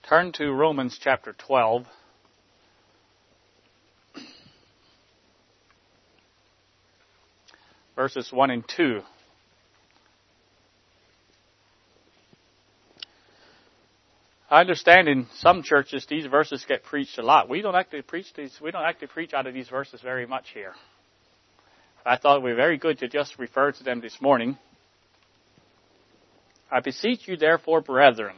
Turn 0.08 0.32
to 0.34 0.52
Romans 0.52 1.00
chapter 1.02 1.34
12. 1.34 1.86
Verses 7.96 8.30
1 8.32 8.52
and 8.52 8.64
2. 8.68 9.02
I 14.56 14.62
understand 14.62 15.10
in 15.10 15.28
some 15.40 15.64
churches 15.64 16.06
these 16.10 16.28
verses 16.28 16.64
get 16.66 16.86
preached 16.86 17.18
a 17.18 17.22
lot. 17.22 17.50
We 17.50 17.62
don't 17.62 17.76
actually 17.76 18.04
preach 18.04 18.28
these, 18.38 18.58
we 18.62 18.72
don't 18.72 18.86
actually 18.86 19.10
preach 19.10 19.34
out 19.34 19.48
of 19.48 19.54
these 19.54 19.68
verses 19.68 20.00
very 20.00 20.26
much 20.26 20.46
here. 20.54 20.72
I 22.06 22.16
thought 22.16 22.38
it 22.38 22.44
would 22.44 22.52
be 22.52 22.56
very 22.56 22.78
good 22.78 23.00
to 23.00 23.10
just 23.10 23.38
refer 23.38 23.74
to 23.74 23.84
them 23.84 24.00
this 24.00 24.22
morning. 24.22 24.58
I 26.72 26.80
beseech 26.80 27.28
you 27.28 27.36
therefore, 27.36 27.82
brethren, 27.82 28.38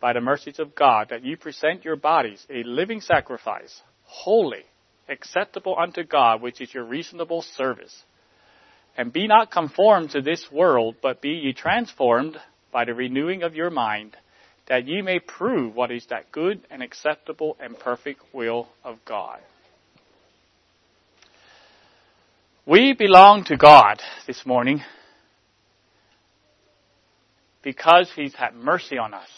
by 0.00 0.14
the 0.14 0.22
mercies 0.22 0.58
of 0.58 0.74
God, 0.74 1.08
that 1.10 1.26
you 1.26 1.36
present 1.36 1.84
your 1.84 1.96
bodies 1.96 2.46
a 2.48 2.62
living 2.62 3.02
sacrifice, 3.02 3.82
holy, 4.04 4.64
acceptable 5.10 5.76
unto 5.78 6.04
God, 6.04 6.40
which 6.40 6.62
is 6.62 6.72
your 6.72 6.84
reasonable 6.84 7.42
service. 7.42 8.02
And 8.96 9.12
be 9.12 9.26
not 9.26 9.50
conformed 9.50 10.12
to 10.12 10.22
this 10.22 10.46
world, 10.50 10.96
but 11.02 11.20
be 11.20 11.32
ye 11.32 11.52
transformed 11.52 12.38
by 12.72 12.86
the 12.86 12.94
renewing 12.94 13.42
of 13.42 13.54
your 13.54 13.68
mind, 13.68 14.16
that 14.66 14.86
ye 14.86 15.02
may 15.02 15.18
prove 15.18 15.74
what 15.74 15.90
is 15.90 16.06
that 16.06 16.30
good 16.32 16.60
and 16.70 16.82
acceptable 16.82 17.56
and 17.60 17.78
perfect 17.78 18.20
will 18.32 18.68
of 18.84 18.98
God. 19.04 19.40
We 22.64 22.92
belong 22.92 23.44
to 23.44 23.56
God 23.56 24.00
this 24.26 24.46
morning 24.46 24.82
because 27.62 28.10
He's 28.14 28.34
had 28.34 28.54
mercy 28.54 28.98
on 28.98 29.14
us. 29.14 29.28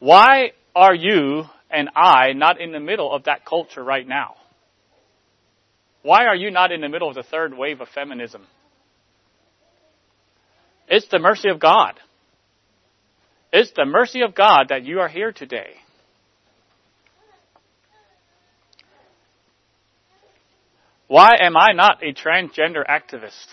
Why 0.00 0.52
are 0.74 0.94
you 0.94 1.44
and 1.70 1.88
I 1.94 2.32
not 2.32 2.60
in 2.60 2.72
the 2.72 2.80
middle 2.80 3.12
of 3.12 3.24
that 3.24 3.44
culture 3.44 3.82
right 3.82 4.06
now? 4.06 4.34
Why 6.02 6.26
are 6.26 6.36
you 6.36 6.50
not 6.50 6.72
in 6.72 6.80
the 6.80 6.88
middle 6.88 7.08
of 7.08 7.14
the 7.14 7.22
third 7.22 7.56
wave 7.56 7.80
of 7.80 7.88
feminism? 7.88 8.46
It's 10.88 11.08
the 11.08 11.18
mercy 11.18 11.48
of 11.50 11.60
God. 11.60 11.94
It's 13.52 13.72
the 13.72 13.84
mercy 13.84 14.22
of 14.22 14.34
God 14.34 14.66
that 14.68 14.84
you 14.84 15.00
are 15.00 15.08
here 15.08 15.32
today. 15.32 15.74
Why 21.06 21.36
am 21.40 21.56
I 21.56 21.72
not 21.72 22.02
a 22.02 22.12
transgender 22.12 22.84
activist? 22.86 23.46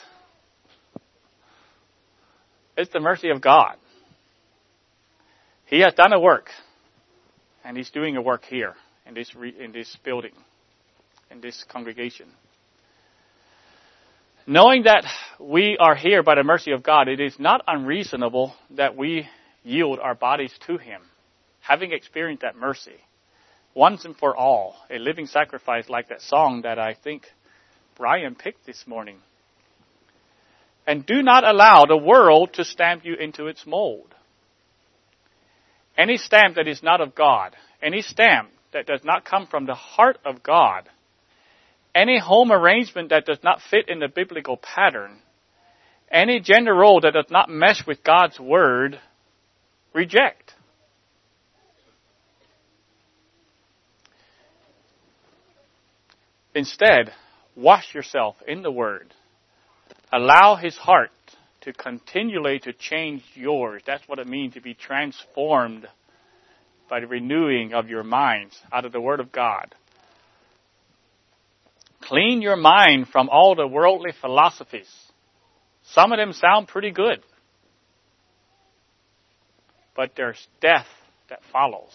It's 2.77 2.91
the 2.91 2.99
mercy 2.99 3.29
of 3.29 3.41
God. 3.41 3.75
He 5.65 5.79
has 5.79 5.93
done 5.93 6.11
a 6.11 6.19
work, 6.19 6.49
and 7.63 7.77
He's 7.77 7.89
doing 7.89 8.17
a 8.17 8.21
work 8.21 8.43
here 8.43 8.75
in 9.05 9.13
this 9.13 9.33
re, 9.33 9.55
in 9.57 9.71
this 9.71 9.95
building, 10.03 10.33
in 11.31 11.39
this 11.39 11.63
congregation. 11.69 12.27
Knowing 14.47 14.83
that 14.83 15.05
we 15.39 15.75
are 15.79 15.95
here 15.95 16.21
by 16.21 16.35
the 16.35 16.43
mercy 16.43 16.71
of 16.71 16.83
God, 16.83 17.07
it 17.07 17.19
is 17.19 17.39
not 17.39 17.63
unreasonable 17.67 18.53
that 18.71 18.95
we 18.95 19.27
yield 19.63 19.99
our 19.99 20.13
bodies 20.15 20.53
to 20.67 20.77
Him, 20.77 21.01
having 21.61 21.91
experienced 21.91 22.43
that 22.43 22.55
mercy 22.55 22.99
once 23.75 24.05
and 24.05 24.15
for 24.15 24.35
all, 24.35 24.75
a 24.89 24.97
living 24.97 25.27
sacrifice 25.27 25.89
like 25.89 26.07
that 26.07 26.21
song 26.21 26.61
that 26.61 26.79
I 26.79 26.93
think 26.95 27.23
Brian 27.97 28.33
picked 28.33 28.65
this 28.65 28.85
morning. 28.87 29.17
And 30.87 31.05
do 31.05 31.21
not 31.21 31.43
allow 31.43 31.85
the 31.85 31.97
world 31.97 32.53
to 32.53 32.63
stamp 32.63 33.03
you 33.03 33.15
into 33.15 33.47
its 33.47 33.65
mold. 33.67 34.15
Any 35.97 36.17
stamp 36.17 36.55
that 36.55 36.67
is 36.67 36.81
not 36.81 37.01
of 37.01 37.15
God, 37.15 37.55
any 37.81 38.01
stamp 38.01 38.49
that 38.71 38.87
does 38.87 39.01
not 39.03 39.25
come 39.25 39.45
from 39.45 39.65
the 39.65 39.75
heart 39.75 40.17
of 40.25 40.41
God, 40.41 40.89
any 41.95 42.19
home 42.19 42.51
arrangement 42.51 43.09
that 43.09 43.25
does 43.25 43.39
not 43.41 43.61
fit 43.71 43.87
in 43.87 43.99
the 43.99 44.09
biblical 44.09 44.57
pattern, 44.57 45.21
Any 46.11 46.39
gender 46.39 46.73
role 46.73 47.01
that 47.01 47.13
does 47.13 47.31
not 47.31 47.49
mesh 47.49 47.85
with 47.87 48.03
God's 48.03 48.39
Word, 48.39 48.99
reject. 49.93 50.53
Instead, 56.53 57.11
wash 57.55 57.93
yourself 57.93 58.35
in 58.47 58.61
the 58.61 58.71
Word. 58.71 59.13
Allow 60.13 60.55
His 60.55 60.77
heart 60.77 61.11
to 61.61 61.73
continually 61.73 62.59
to 62.59 62.71
change 62.71 63.23
yours. 63.33 63.81
That's 63.85 64.07
what 64.07 64.19
it 64.19 64.27
means 64.27 64.53
to 64.53 64.61
be 64.61 64.73
transformed 64.73 65.87
by 66.87 66.99
the 66.99 67.07
renewing 67.07 67.73
of 67.73 67.89
your 67.89 68.03
minds 68.03 68.57
out 68.71 68.85
of 68.85 68.91
the 68.91 69.01
Word 69.01 69.19
of 69.19 69.31
God. 69.31 69.73
Clean 72.07 72.41
your 72.41 72.55
mind 72.55 73.07
from 73.07 73.29
all 73.29 73.55
the 73.55 73.67
worldly 73.67 74.11
philosophies. 74.21 74.89
Some 75.83 76.11
of 76.11 76.17
them 76.17 76.33
sound 76.33 76.67
pretty 76.67 76.91
good. 76.91 77.19
But 79.95 80.11
there's 80.15 80.47
death 80.61 80.87
that 81.29 81.39
follows. 81.51 81.93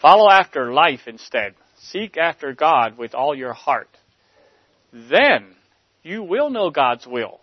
Follow 0.00 0.30
after 0.30 0.72
life 0.72 1.02
instead. 1.06 1.54
Seek 1.78 2.16
after 2.16 2.52
God 2.52 2.98
with 2.98 3.14
all 3.14 3.34
your 3.34 3.52
heart. 3.52 3.90
Then 4.92 5.54
you 6.02 6.22
will 6.22 6.50
know 6.50 6.70
God's 6.70 7.06
will. 7.06 7.40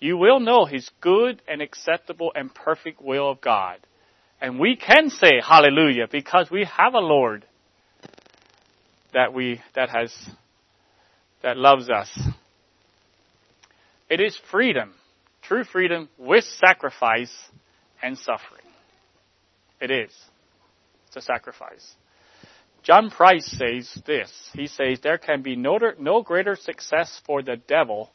You 0.00 0.16
will 0.16 0.40
know 0.40 0.64
His 0.64 0.90
good 1.00 1.42
and 1.48 1.60
acceptable 1.60 2.32
and 2.34 2.54
perfect 2.54 3.00
will 3.00 3.30
of 3.30 3.40
God. 3.40 3.78
And 4.40 4.58
we 4.58 4.76
can 4.76 5.10
say 5.10 5.40
hallelujah 5.42 6.06
because 6.10 6.50
we 6.50 6.64
have 6.64 6.94
a 6.94 6.98
Lord 6.98 7.44
that 9.14 9.32
we, 9.32 9.60
that 9.74 9.88
has, 9.88 10.14
that 11.42 11.56
loves 11.56 11.88
us. 11.88 12.10
It 14.10 14.20
is 14.20 14.38
freedom, 14.50 14.94
true 15.42 15.64
freedom 15.64 16.08
with 16.18 16.44
sacrifice 16.44 17.32
and 18.02 18.18
suffering. 18.18 18.60
It 19.80 19.90
is. 19.90 20.12
It's 21.06 21.16
a 21.16 21.20
sacrifice. 21.22 21.94
John 22.82 23.08
Price 23.10 23.46
says 23.46 23.90
this. 24.06 24.30
He 24.52 24.66
says 24.66 24.98
there 25.02 25.18
can 25.18 25.42
be 25.42 25.56
no, 25.56 25.78
no 25.98 26.22
greater 26.22 26.54
success 26.54 27.20
for 27.24 27.42
the 27.42 27.56
devil 27.56 28.10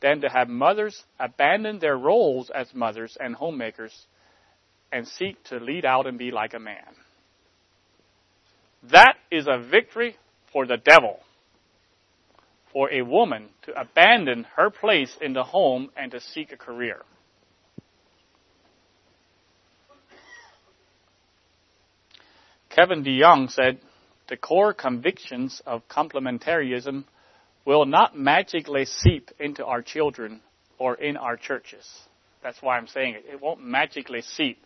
than 0.00 0.22
to 0.22 0.28
have 0.28 0.48
mothers 0.48 1.04
abandon 1.20 1.78
their 1.78 1.96
roles 1.96 2.50
as 2.54 2.68
mothers 2.72 3.16
and 3.20 3.34
homemakers 3.34 4.06
and 4.90 5.06
seek 5.06 5.42
to 5.44 5.58
lead 5.58 5.84
out 5.84 6.06
and 6.06 6.18
be 6.18 6.30
like 6.30 6.54
a 6.54 6.58
man. 6.58 6.94
That 8.90 9.14
is 9.30 9.46
a 9.46 9.58
victory 9.58 10.16
for 10.52 10.66
the 10.66 10.76
devil. 10.76 11.20
For 12.72 12.92
a 12.92 13.02
woman 13.02 13.48
to 13.62 13.80
abandon 13.80 14.46
her 14.56 14.70
place 14.70 15.16
in 15.20 15.32
the 15.32 15.44
home 15.44 15.90
and 15.96 16.12
to 16.12 16.20
seek 16.20 16.52
a 16.52 16.56
career. 16.56 17.02
Kevin 22.70 23.02
DeYoung 23.02 23.50
said, 23.50 23.80
the 24.28 24.36
core 24.36 24.74
convictions 24.74 25.62
of 25.66 25.88
complementarianism 25.88 27.04
will 27.64 27.86
not 27.86 28.16
magically 28.16 28.84
seep 28.84 29.30
into 29.40 29.64
our 29.64 29.82
children 29.82 30.40
or 30.78 30.94
in 30.94 31.16
our 31.16 31.36
churches. 31.36 31.86
That's 32.42 32.60
why 32.62 32.76
I'm 32.76 32.86
saying 32.86 33.14
it. 33.14 33.24
It 33.32 33.40
won't 33.40 33.62
magically 33.62 34.22
seep. 34.22 34.58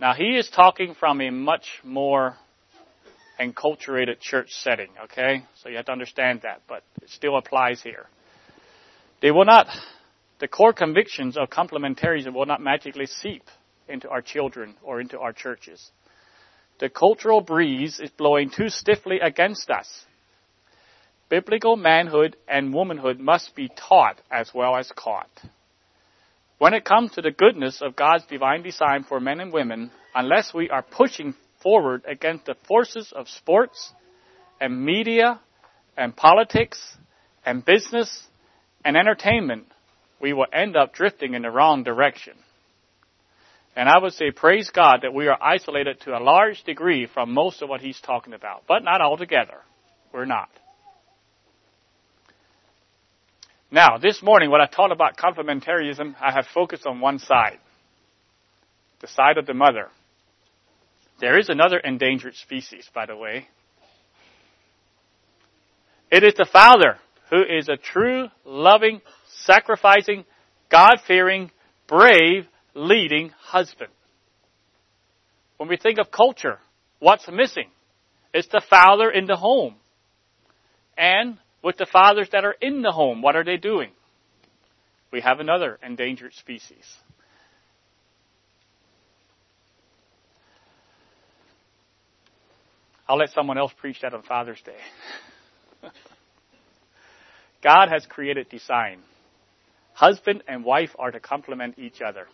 Now, 0.00 0.14
he 0.14 0.36
is 0.36 0.48
talking 0.48 0.94
from 0.98 1.20
a 1.20 1.30
much 1.30 1.66
more 1.84 2.36
enculturated 3.40 4.20
church 4.20 4.50
setting, 4.52 4.88
okay? 5.04 5.44
So 5.62 5.68
you 5.68 5.76
have 5.76 5.86
to 5.86 5.92
understand 5.92 6.40
that, 6.42 6.62
but 6.68 6.82
it 7.02 7.10
still 7.10 7.36
applies 7.36 7.82
here. 7.82 8.06
They 9.20 9.30
will 9.30 9.44
not, 9.44 9.66
the 10.40 10.48
core 10.48 10.72
convictions 10.72 11.36
of 11.36 11.48
complementarianism 11.48 12.34
will 12.34 12.46
not 12.46 12.60
magically 12.60 13.06
seep 13.06 13.44
into 13.88 14.08
our 14.08 14.22
children 14.22 14.74
or 14.82 15.00
into 15.00 15.18
our 15.18 15.32
churches. 15.32 15.90
The 16.78 16.88
cultural 16.88 17.40
breeze 17.40 18.00
is 18.00 18.10
blowing 18.10 18.50
too 18.50 18.68
stiffly 18.68 19.20
against 19.20 19.70
us. 19.70 19.88
Biblical 21.28 21.76
manhood 21.76 22.36
and 22.46 22.72
womanhood 22.72 23.18
must 23.18 23.56
be 23.56 23.68
taught 23.68 24.20
as 24.30 24.50
well 24.54 24.76
as 24.76 24.92
caught. 24.94 25.30
When 26.58 26.72
it 26.72 26.84
comes 26.84 27.12
to 27.12 27.22
the 27.22 27.30
goodness 27.30 27.82
of 27.82 27.96
God's 27.96 28.24
divine 28.26 28.62
design 28.62 29.04
for 29.04 29.20
men 29.20 29.40
and 29.40 29.52
women, 29.52 29.90
unless 30.14 30.54
we 30.54 30.70
are 30.70 30.82
pushing 30.82 31.34
forward 31.66 32.04
against 32.06 32.46
the 32.46 32.54
forces 32.68 33.12
of 33.12 33.26
sports 33.26 33.92
and 34.60 34.84
media 34.84 35.40
and 35.96 36.14
politics 36.14 36.80
and 37.44 37.64
business 37.64 38.22
and 38.84 38.96
entertainment, 38.96 39.64
we 40.22 40.32
will 40.32 40.46
end 40.52 40.76
up 40.76 40.94
drifting 40.94 41.34
in 41.34 41.42
the 41.42 41.50
wrong 41.50 41.82
direction. 41.82 42.34
And 43.74 43.88
I 43.88 43.98
would 44.00 44.12
say, 44.12 44.30
praise 44.30 44.70
God 44.70 45.00
that 45.02 45.12
we 45.12 45.26
are 45.26 45.36
isolated 45.42 46.00
to 46.02 46.16
a 46.16 46.22
large 46.22 46.62
degree 46.62 47.08
from 47.12 47.34
most 47.34 47.60
of 47.62 47.68
what 47.68 47.80
he's 47.80 48.00
talking 48.00 48.32
about, 48.32 48.62
but 48.68 48.84
not 48.84 49.00
altogether. 49.00 49.58
We're 50.12 50.24
not. 50.24 50.50
Now, 53.72 53.98
this 54.00 54.22
morning, 54.22 54.52
when 54.52 54.60
I 54.60 54.66
taught 54.66 54.92
about 54.92 55.16
complementarianism, 55.16 56.14
I 56.20 56.30
have 56.30 56.46
focused 56.54 56.86
on 56.86 57.00
one 57.00 57.18
side. 57.18 57.58
The 59.00 59.08
side 59.08 59.36
of 59.36 59.46
the 59.46 59.54
mother. 59.54 59.88
There 61.18 61.38
is 61.38 61.48
another 61.48 61.78
endangered 61.78 62.34
species, 62.34 62.88
by 62.94 63.06
the 63.06 63.16
way. 63.16 63.48
It 66.10 66.22
is 66.22 66.34
the 66.34 66.48
father 66.50 66.98
who 67.30 67.42
is 67.42 67.68
a 67.68 67.76
true, 67.76 68.28
loving, 68.44 69.00
sacrificing, 69.42 70.24
God-fearing, 70.70 71.50
brave, 71.88 72.46
leading 72.74 73.30
husband. 73.30 73.90
When 75.56 75.68
we 75.68 75.76
think 75.76 75.98
of 75.98 76.10
culture, 76.10 76.58
what's 76.98 77.26
missing? 77.30 77.70
It's 78.34 78.48
the 78.48 78.62
father 78.68 79.10
in 79.10 79.26
the 79.26 79.36
home. 79.36 79.76
And 80.98 81.38
with 81.62 81.78
the 81.78 81.86
fathers 81.86 82.28
that 82.32 82.44
are 82.44 82.56
in 82.60 82.82
the 82.82 82.92
home, 82.92 83.22
what 83.22 83.36
are 83.36 83.44
they 83.44 83.56
doing? 83.56 83.90
We 85.10 85.22
have 85.22 85.40
another 85.40 85.78
endangered 85.82 86.34
species. 86.34 86.84
I'll 93.08 93.18
let 93.18 93.30
someone 93.30 93.58
else 93.58 93.72
preach 93.78 94.00
that 94.02 94.14
on 94.14 94.22
Father's 94.22 94.60
Day. 94.62 94.78
God 97.62 97.88
has 97.90 98.04
created 98.06 98.48
design. 98.48 99.00
Husband 99.94 100.42
and 100.46 100.64
wife 100.64 100.90
are 100.98 101.10
to 101.10 101.20
complement 101.20 101.78
each 101.78 102.00
other 102.02 102.26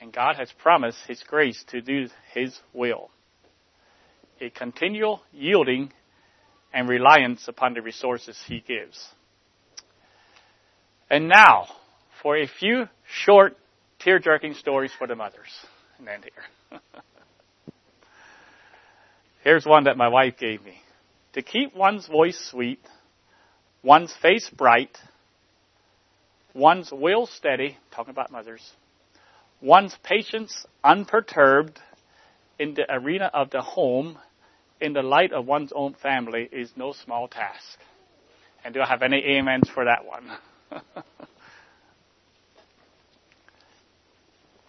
and 0.00 0.12
God 0.12 0.36
has 0.36 0.50
promised 0.58 0.98
His 1.06 1.22
grace 1.22 1.62
to 1.68 1.80
do 1.80 2.08
His 2.32 2.58
will. 2.72 3.10
A 4.40 4.50
continual 4.50 5.20
yielding 5.32 5.92
and 6.72 6.88
reliance 6.88 7.46
upon 7.48 7.74
the 7.74 7.82
resources 7.82 8.38
He 8.46 8.60
gives. 8.66 9.08
And 11.10 11.28
now, 11.28 11.66
for 12.22 12.36
a 12.36 12.46
few 12.46 12.88
short, 13.24 13.56
tear-jerking 13.98 14.54
stories 14.54 14.92
for 14.96 15.06
the 15.06 15.16
mothers. 15.16 15.50
And 15.98 16.08
end 16.08 16.24
here. 16.24 16.80
Here's 19.42 19.64
one 19.64 19.84
that 19.84 19.96
my 19.96 20.08
wife 20.08 20.36
gave 20.38 20.64
me. 20.64 20.74
To 21.32 21.42
keep 21.42 21.74
one's 21.74 22.06
voice 22.06 22.38
sweet, 22.50 22.80
one's 23.82 24.14
face 24.20 24.50
bright, 24.50 24.98
one's 26.54 26.90
will 26.92 27.26
steady, 27.26 27.78
talking 27.90 28.10
about 28.10 28.30
mothers, 28.30 28.72
one's 29.62 29.96
patience 30.02 30.66
unperturbed 30.84 31.80
in 32.58 32.74
the 32.74 32.92
arena 32.92 33.30
of 33.32 33.50
the 33.50 33.62
home 33.62 34.18
in 34.80 34.92
the 34.92 35.02
light 35.02 35.32
of 35.32 35.46
one's 35.46 35.72
own 35.74 35.94
family 35.94 36.48
is 36.52 36.70
no 36.76 36.92
small 36.92 37.28
task. 37.28 37.78
And 38.64 38.74
do 38.74 38.80
I 38.80 38.86
have 38.86 39.02
any 39.02 39.38
amens 39.38 39.68
for 39.70 39.84
that 39.84 40.04
one? 40.04 40.30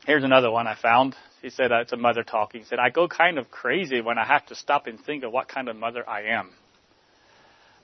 Here's 0.06 0.24
another 0.24 0.50
one 0.50 0.68
I 0.68 0.76
found. 0.76 1.16
He 1.42 1.50
said, 1.50 1.72
uh, 1.72 1.82
it's 1.82 1.94
a 1.94 1.98
mother 1.98 2.24
talking. 2.24 2.62
He 2.62 2.66
said, 2.68 2.80
I 2.80 2.90
go 2.90 3.08
kind 3.08 3.38
of 3.38 3.52
crazy 3.52 4.02
when 4.02 4.18
I 4.18 4.26
have 4.26 4.46
to 4.48 4.56
stop 4.56 4.88
and 4.88 5.00
think 5.00 5.24
of 5.24 5.32
what 5.32 5.48
kind 5.48 5.70
of 5.70 5.76
mother 5.76 6.08
I 6.08 6.24
am. 6.24 6.52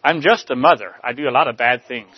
I'm 0.04 0.22
just 0.22 0.50
a 0.50 0.56
mother. 0.56 0.94
I 1.04 1.14
do 1.14 1.28
a 1.28 1.32
lot 1.32 1.48
of 1.48 1.58
bad 1.58 1.84
things. 1.88 2.16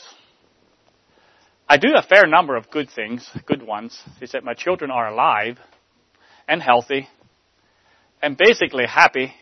I 1.68 1.78
do 1.78 1.90
a 1.96 2.02
fair 2.02 2.26
number 2.28 2.56
of 2.56 2.72
good 2.72 2.90
things, 2.90 3.30
good 3.46 3.62
ones. 3.62 4.02
He 4.20 4.26
said, 4.26 4.44
my 4.44 4.54
children 4.54 4.90
are 4.90 5.08
alive 5.08 5.58
and 6.48 6.62
healthy 6.62 7.08
and 8.22 8.38
basically 8.38 8.86
happy 8.86 9.34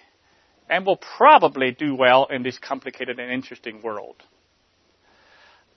and 0.70 0.86
will 0.86 1.00
probably 1.18 1.72
do 1.72 1.96
well 1.96 2.28
in 2.30 2.44
this 2.44 2.60
complicated 2.60 3.20
and 3.20 3.32
interesting 3.32 3.82
world. 3.82 4.16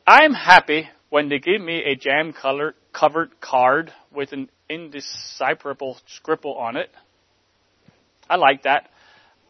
I'm 0.06 0.32
happy 0.32 0.88
when 1.10 1.28
they 1.28 1.38
give 1.38 1.60
me 1.60 1.82
a 1.84 1.96
jam 1.96 2.32
color 2.32 2.74
covered 2.92 3.40
card 3.40 3.92
with 4.12 4.32
an 4.32 4.48
indecipherable 4.68 5.98
scribble 6.06 6.54
on 6.54 6.76
it. 6.76 6.90
I 8.28 8.36
like 8.36 8.62
that. 8.62 8.88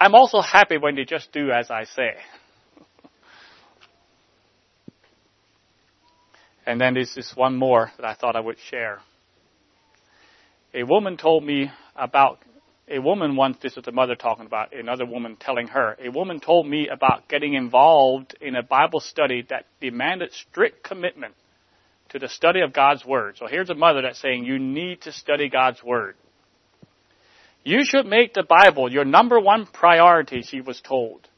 I'm 0.01 0.15
also 0.15 0.41
happy 0.41 0.79
when 0.79 0.97
they 0.97 1.05
just 1.05 1.31
do 1.33 1.51
as 1.51 1.71
I 1.71 1.85
say. 1.85 2.15
And 6.67 6.81
then 6.81 6.95
there's 6.95 7.15
this 7.15 7.33
one 7.35 7.57
more 7.57 7.91
that 7.99 8.07
I 8.07 8.15
thought 8.15 8.37
I 8.37 8.41
would 8.41 8.59
share. 8.71 9.01
A 10.73 10.85
woman 10.85 11.17
told 11.17 11.45
me 11.45 11.71
about, 11.97 12.39
a 12.89 13.01
woman 13.01 13.37
once, 13.37 13.59
this 13.61 13.77
is 13.77 13.85
the 13.85 13.93
mother 13.93 14.15
talking 14.15 14.47
about, 14.47 14.73
another 14.73 15.05
woman 15.05 15.37
telling 15.37 15.67
her, 15.69 15.97
a 16.03 16.11
woman 16.11 16.41
told 16.41 16.67
me 16.67 16.89
about 16.89 17.29
getting 17.29 17.55
involved 17.55 18.37
in 18.41 18.55
a 18.55 18.63
Bible 18.63 19.01
study 19.01 19.45
that 19.51 19.67
demanded 19.81 20.33
strict 20.33 20.85
commitment 20.85 21.35
to 22.11 22.19
the 22.19 22.29
study 22.29 22.61
of 22.61 22.73
God's 22.73 23.05
Word. 23.05 23.37
So 23.39 23.47
here's 23.47 23.71
a 23.71 23.75
mother 23.75 24.03
that's 24.03 24.21
saying 24.21 24.45
you 24.45 24.59
need 24.59 25.03
to 25.03 25.13
study 25.13 25.49
God's 25.49 25.83
Word. 25.83 26.17
You 27.63 27.85
should 27.85 28.07
make 28.07 28.35
the 28.35 28.43
Bible 28.43 28.91
your 28.91 29.05
number 29.05 29.39
one 29.39 29.67
priority, 29.67 30.43
she 30.43 30.61
was 30.61 30.81
told. 30.81 31.29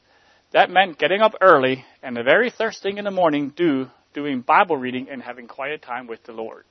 That 0.51 0.69
meant 0.69 0.99
getting 0.99 1.21
up 1.21 1.33
early 1.41 1.83
and 2.01 2.15
the 2.15 2.23
very 2.23 2.49
first 2.49 2.83
thing 2.83 2.97
in 2.97 3.05
the 3.05 3.11
morning 3.11 3.51
do 3.55 3.87
doing 4.13 4.41
Bible 4.41 4.77
reading 4.77 5.07
and 5.09 5.21
having 5.21 5.47
quiet 5.47 5.81
time 5.81 6.07
with 6.07 6.23
the 6.23 6.31
Lord. 6.31 6.63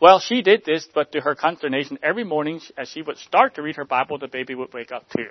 Well, 0.00 0.18
she 0.18 0.42
did 0.42 0.64
this, 0.64 0.88
but 0.92 1.12
to 1.12 1.20
her 1.20 1.34
consternation, 1.34 1.98
every 2.02 2.24
morning 2.24 2.60
as 2.76 2.88
she 2.88 3.02
would 3.02 3.18
start 3.18 3.54
to 3.54 3.62
read 3.62 3.76
her 3.76 3.84
Bible, 3.84 4.18
the 4.18 4.28
baby 4.28 4.54
would 4.54 4.72
wake 4.72 4.92
up 4.92 5.08
too. 5.10 5.28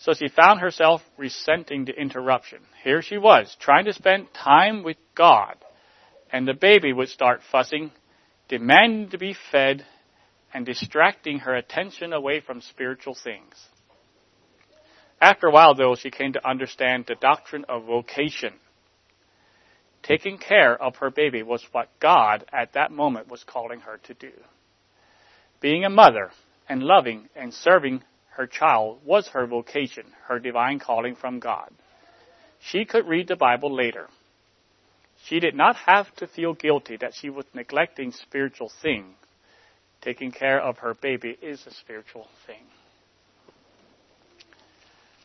So 0.00 0.14
she 0.14 0.28
found 0.28 0.60
herself 0.60 1.02
resenting 1.18 1.84
the 1.84 1.92
interruption. 1.92 2.60
Here 2.82 3.02
she 3.02 3.18
was, 3.18 3.54
trying 3.60 3.84
to 3.84 3.92
spend 3.92 4.32
time 4.32 4.82
with 4.82 4.96
God, 5.14 5.56
and 6.32 6.48
the 6.48 6.54
baby 6.54 6.92
would 6.92 7.10
start 7.10 7.42
fussing, 7.52 7.92
demanding 8.48 9.10
to 9.10 9.18
be 9.18 9.36
fed, 9.52 9.84
and 10.54 10.64
distracting 10.64 11.40
her 11.40 11.54
attention 11.54 12.14
away 12.14 12.40
from 12.40 12.62
spiritual 12.62 13.14
things. 13.14 13.54
After 15.20 15.48
a 15.48 15.52
while, 15.52 15.74
though, 15.74 15.94
she 15.96 16.10
came 16.10 16.32
to 16.32 16.48
understand 16.48 17.04
the 17.06 17.14
doctrine 17.14 17.66
of 17.68 17.84
vocation. 17.84 18.54
Taking 20.02 20.38
care 20.38 20.82
of 20.82 20.96
her 20.96 21.10
baby 21.10 21.42
was 21.42 21.62
what 21.72 21.90
God 22.00 22.46
at 22.50 22.72
that 22.72 22.90
moment 22.90 23.28
was 23.28 23.44
calling 23.44 23.80
her 23.80 23.98
to 24.04 24.14
do. 24.14 24.32
Being 25.60 25.84
a 25.84 25.90
mother 25.90 26.30
and 26.70 26.82
loving 26.82 27.28
and 27.36 27.52
serving 27.52 28.02
her 28.30 28.46
child 28.46 29.00
was 29.04 29.28
her 29.28 29.46
vocation, 29.46 30.04
her 30.28 30.38
divine 30.38 30.78
calling 30.78 31.14
from 31.14 31.40
God. 31.40 31.70
She 32.60 32.84
could 32.84 33.06
read 33.06 33.28
the 33.28 33.36
Bible 33.36 33.74
later. 33.74 34.08
She 35.26 35.40
did 35.40 35.54
not 35.54 35.76
have 35.76 36.14
to 36.16 36.26
feel 36.26 36.54
guilty 36.54 36.96
that 36.98 37.14
she 37.14 37.30
was 37.30 37.44
neglecting 37.54 38.12
spiritual 38.12 38.70
things. 38.82 39.14
Taking 40.00 40.30
care 40.30 40.60
of 40.60 40.78
her 40.78 40.94
baby 40.94 41.36
is 41.42 41.66
a 41.66 41.74
spiritual 41.74 42.26
thing. 42.46 42.62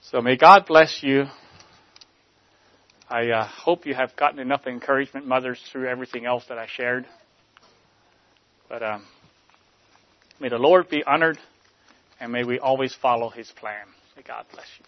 So 0.02 0.22
may 0.22 0.36
God 0.36 0.66
bless 0.68 1.00
you. 1.02 1.26
I 3.10 3.30
uh, 3.30 3.48
hope 3.48 3.86
you 3.86 3.94
have 3.94 4.16
gotten 4.16 4.40
enough 4.40 4.68
encouragement, 4.68 5.28
mothers, 5.28 5.62
through 5.72 5.88
everything 5.88 6.26
else 6.26 6.44
that 6.50 6.58
I 6.58 6.68
shared. 6.68 7.06
But 8.68 8.84
um, 8.84 9.06
may 10.40 10.50
the 10.50 10.58
Lord 10.58 10.90
be 10.90 11.04
honored, 11.04 11.38
and 12.20 12.32
may 12.32 12.44
we 12.44 12.60
always 12.60 12.94
follow 12.94 13.30
His 13.30 13.52
plan. 13.52 13.86
May 14.16 14.24
God 14.24 14.46
bless 14.52 14.68
you. 14.80 14.86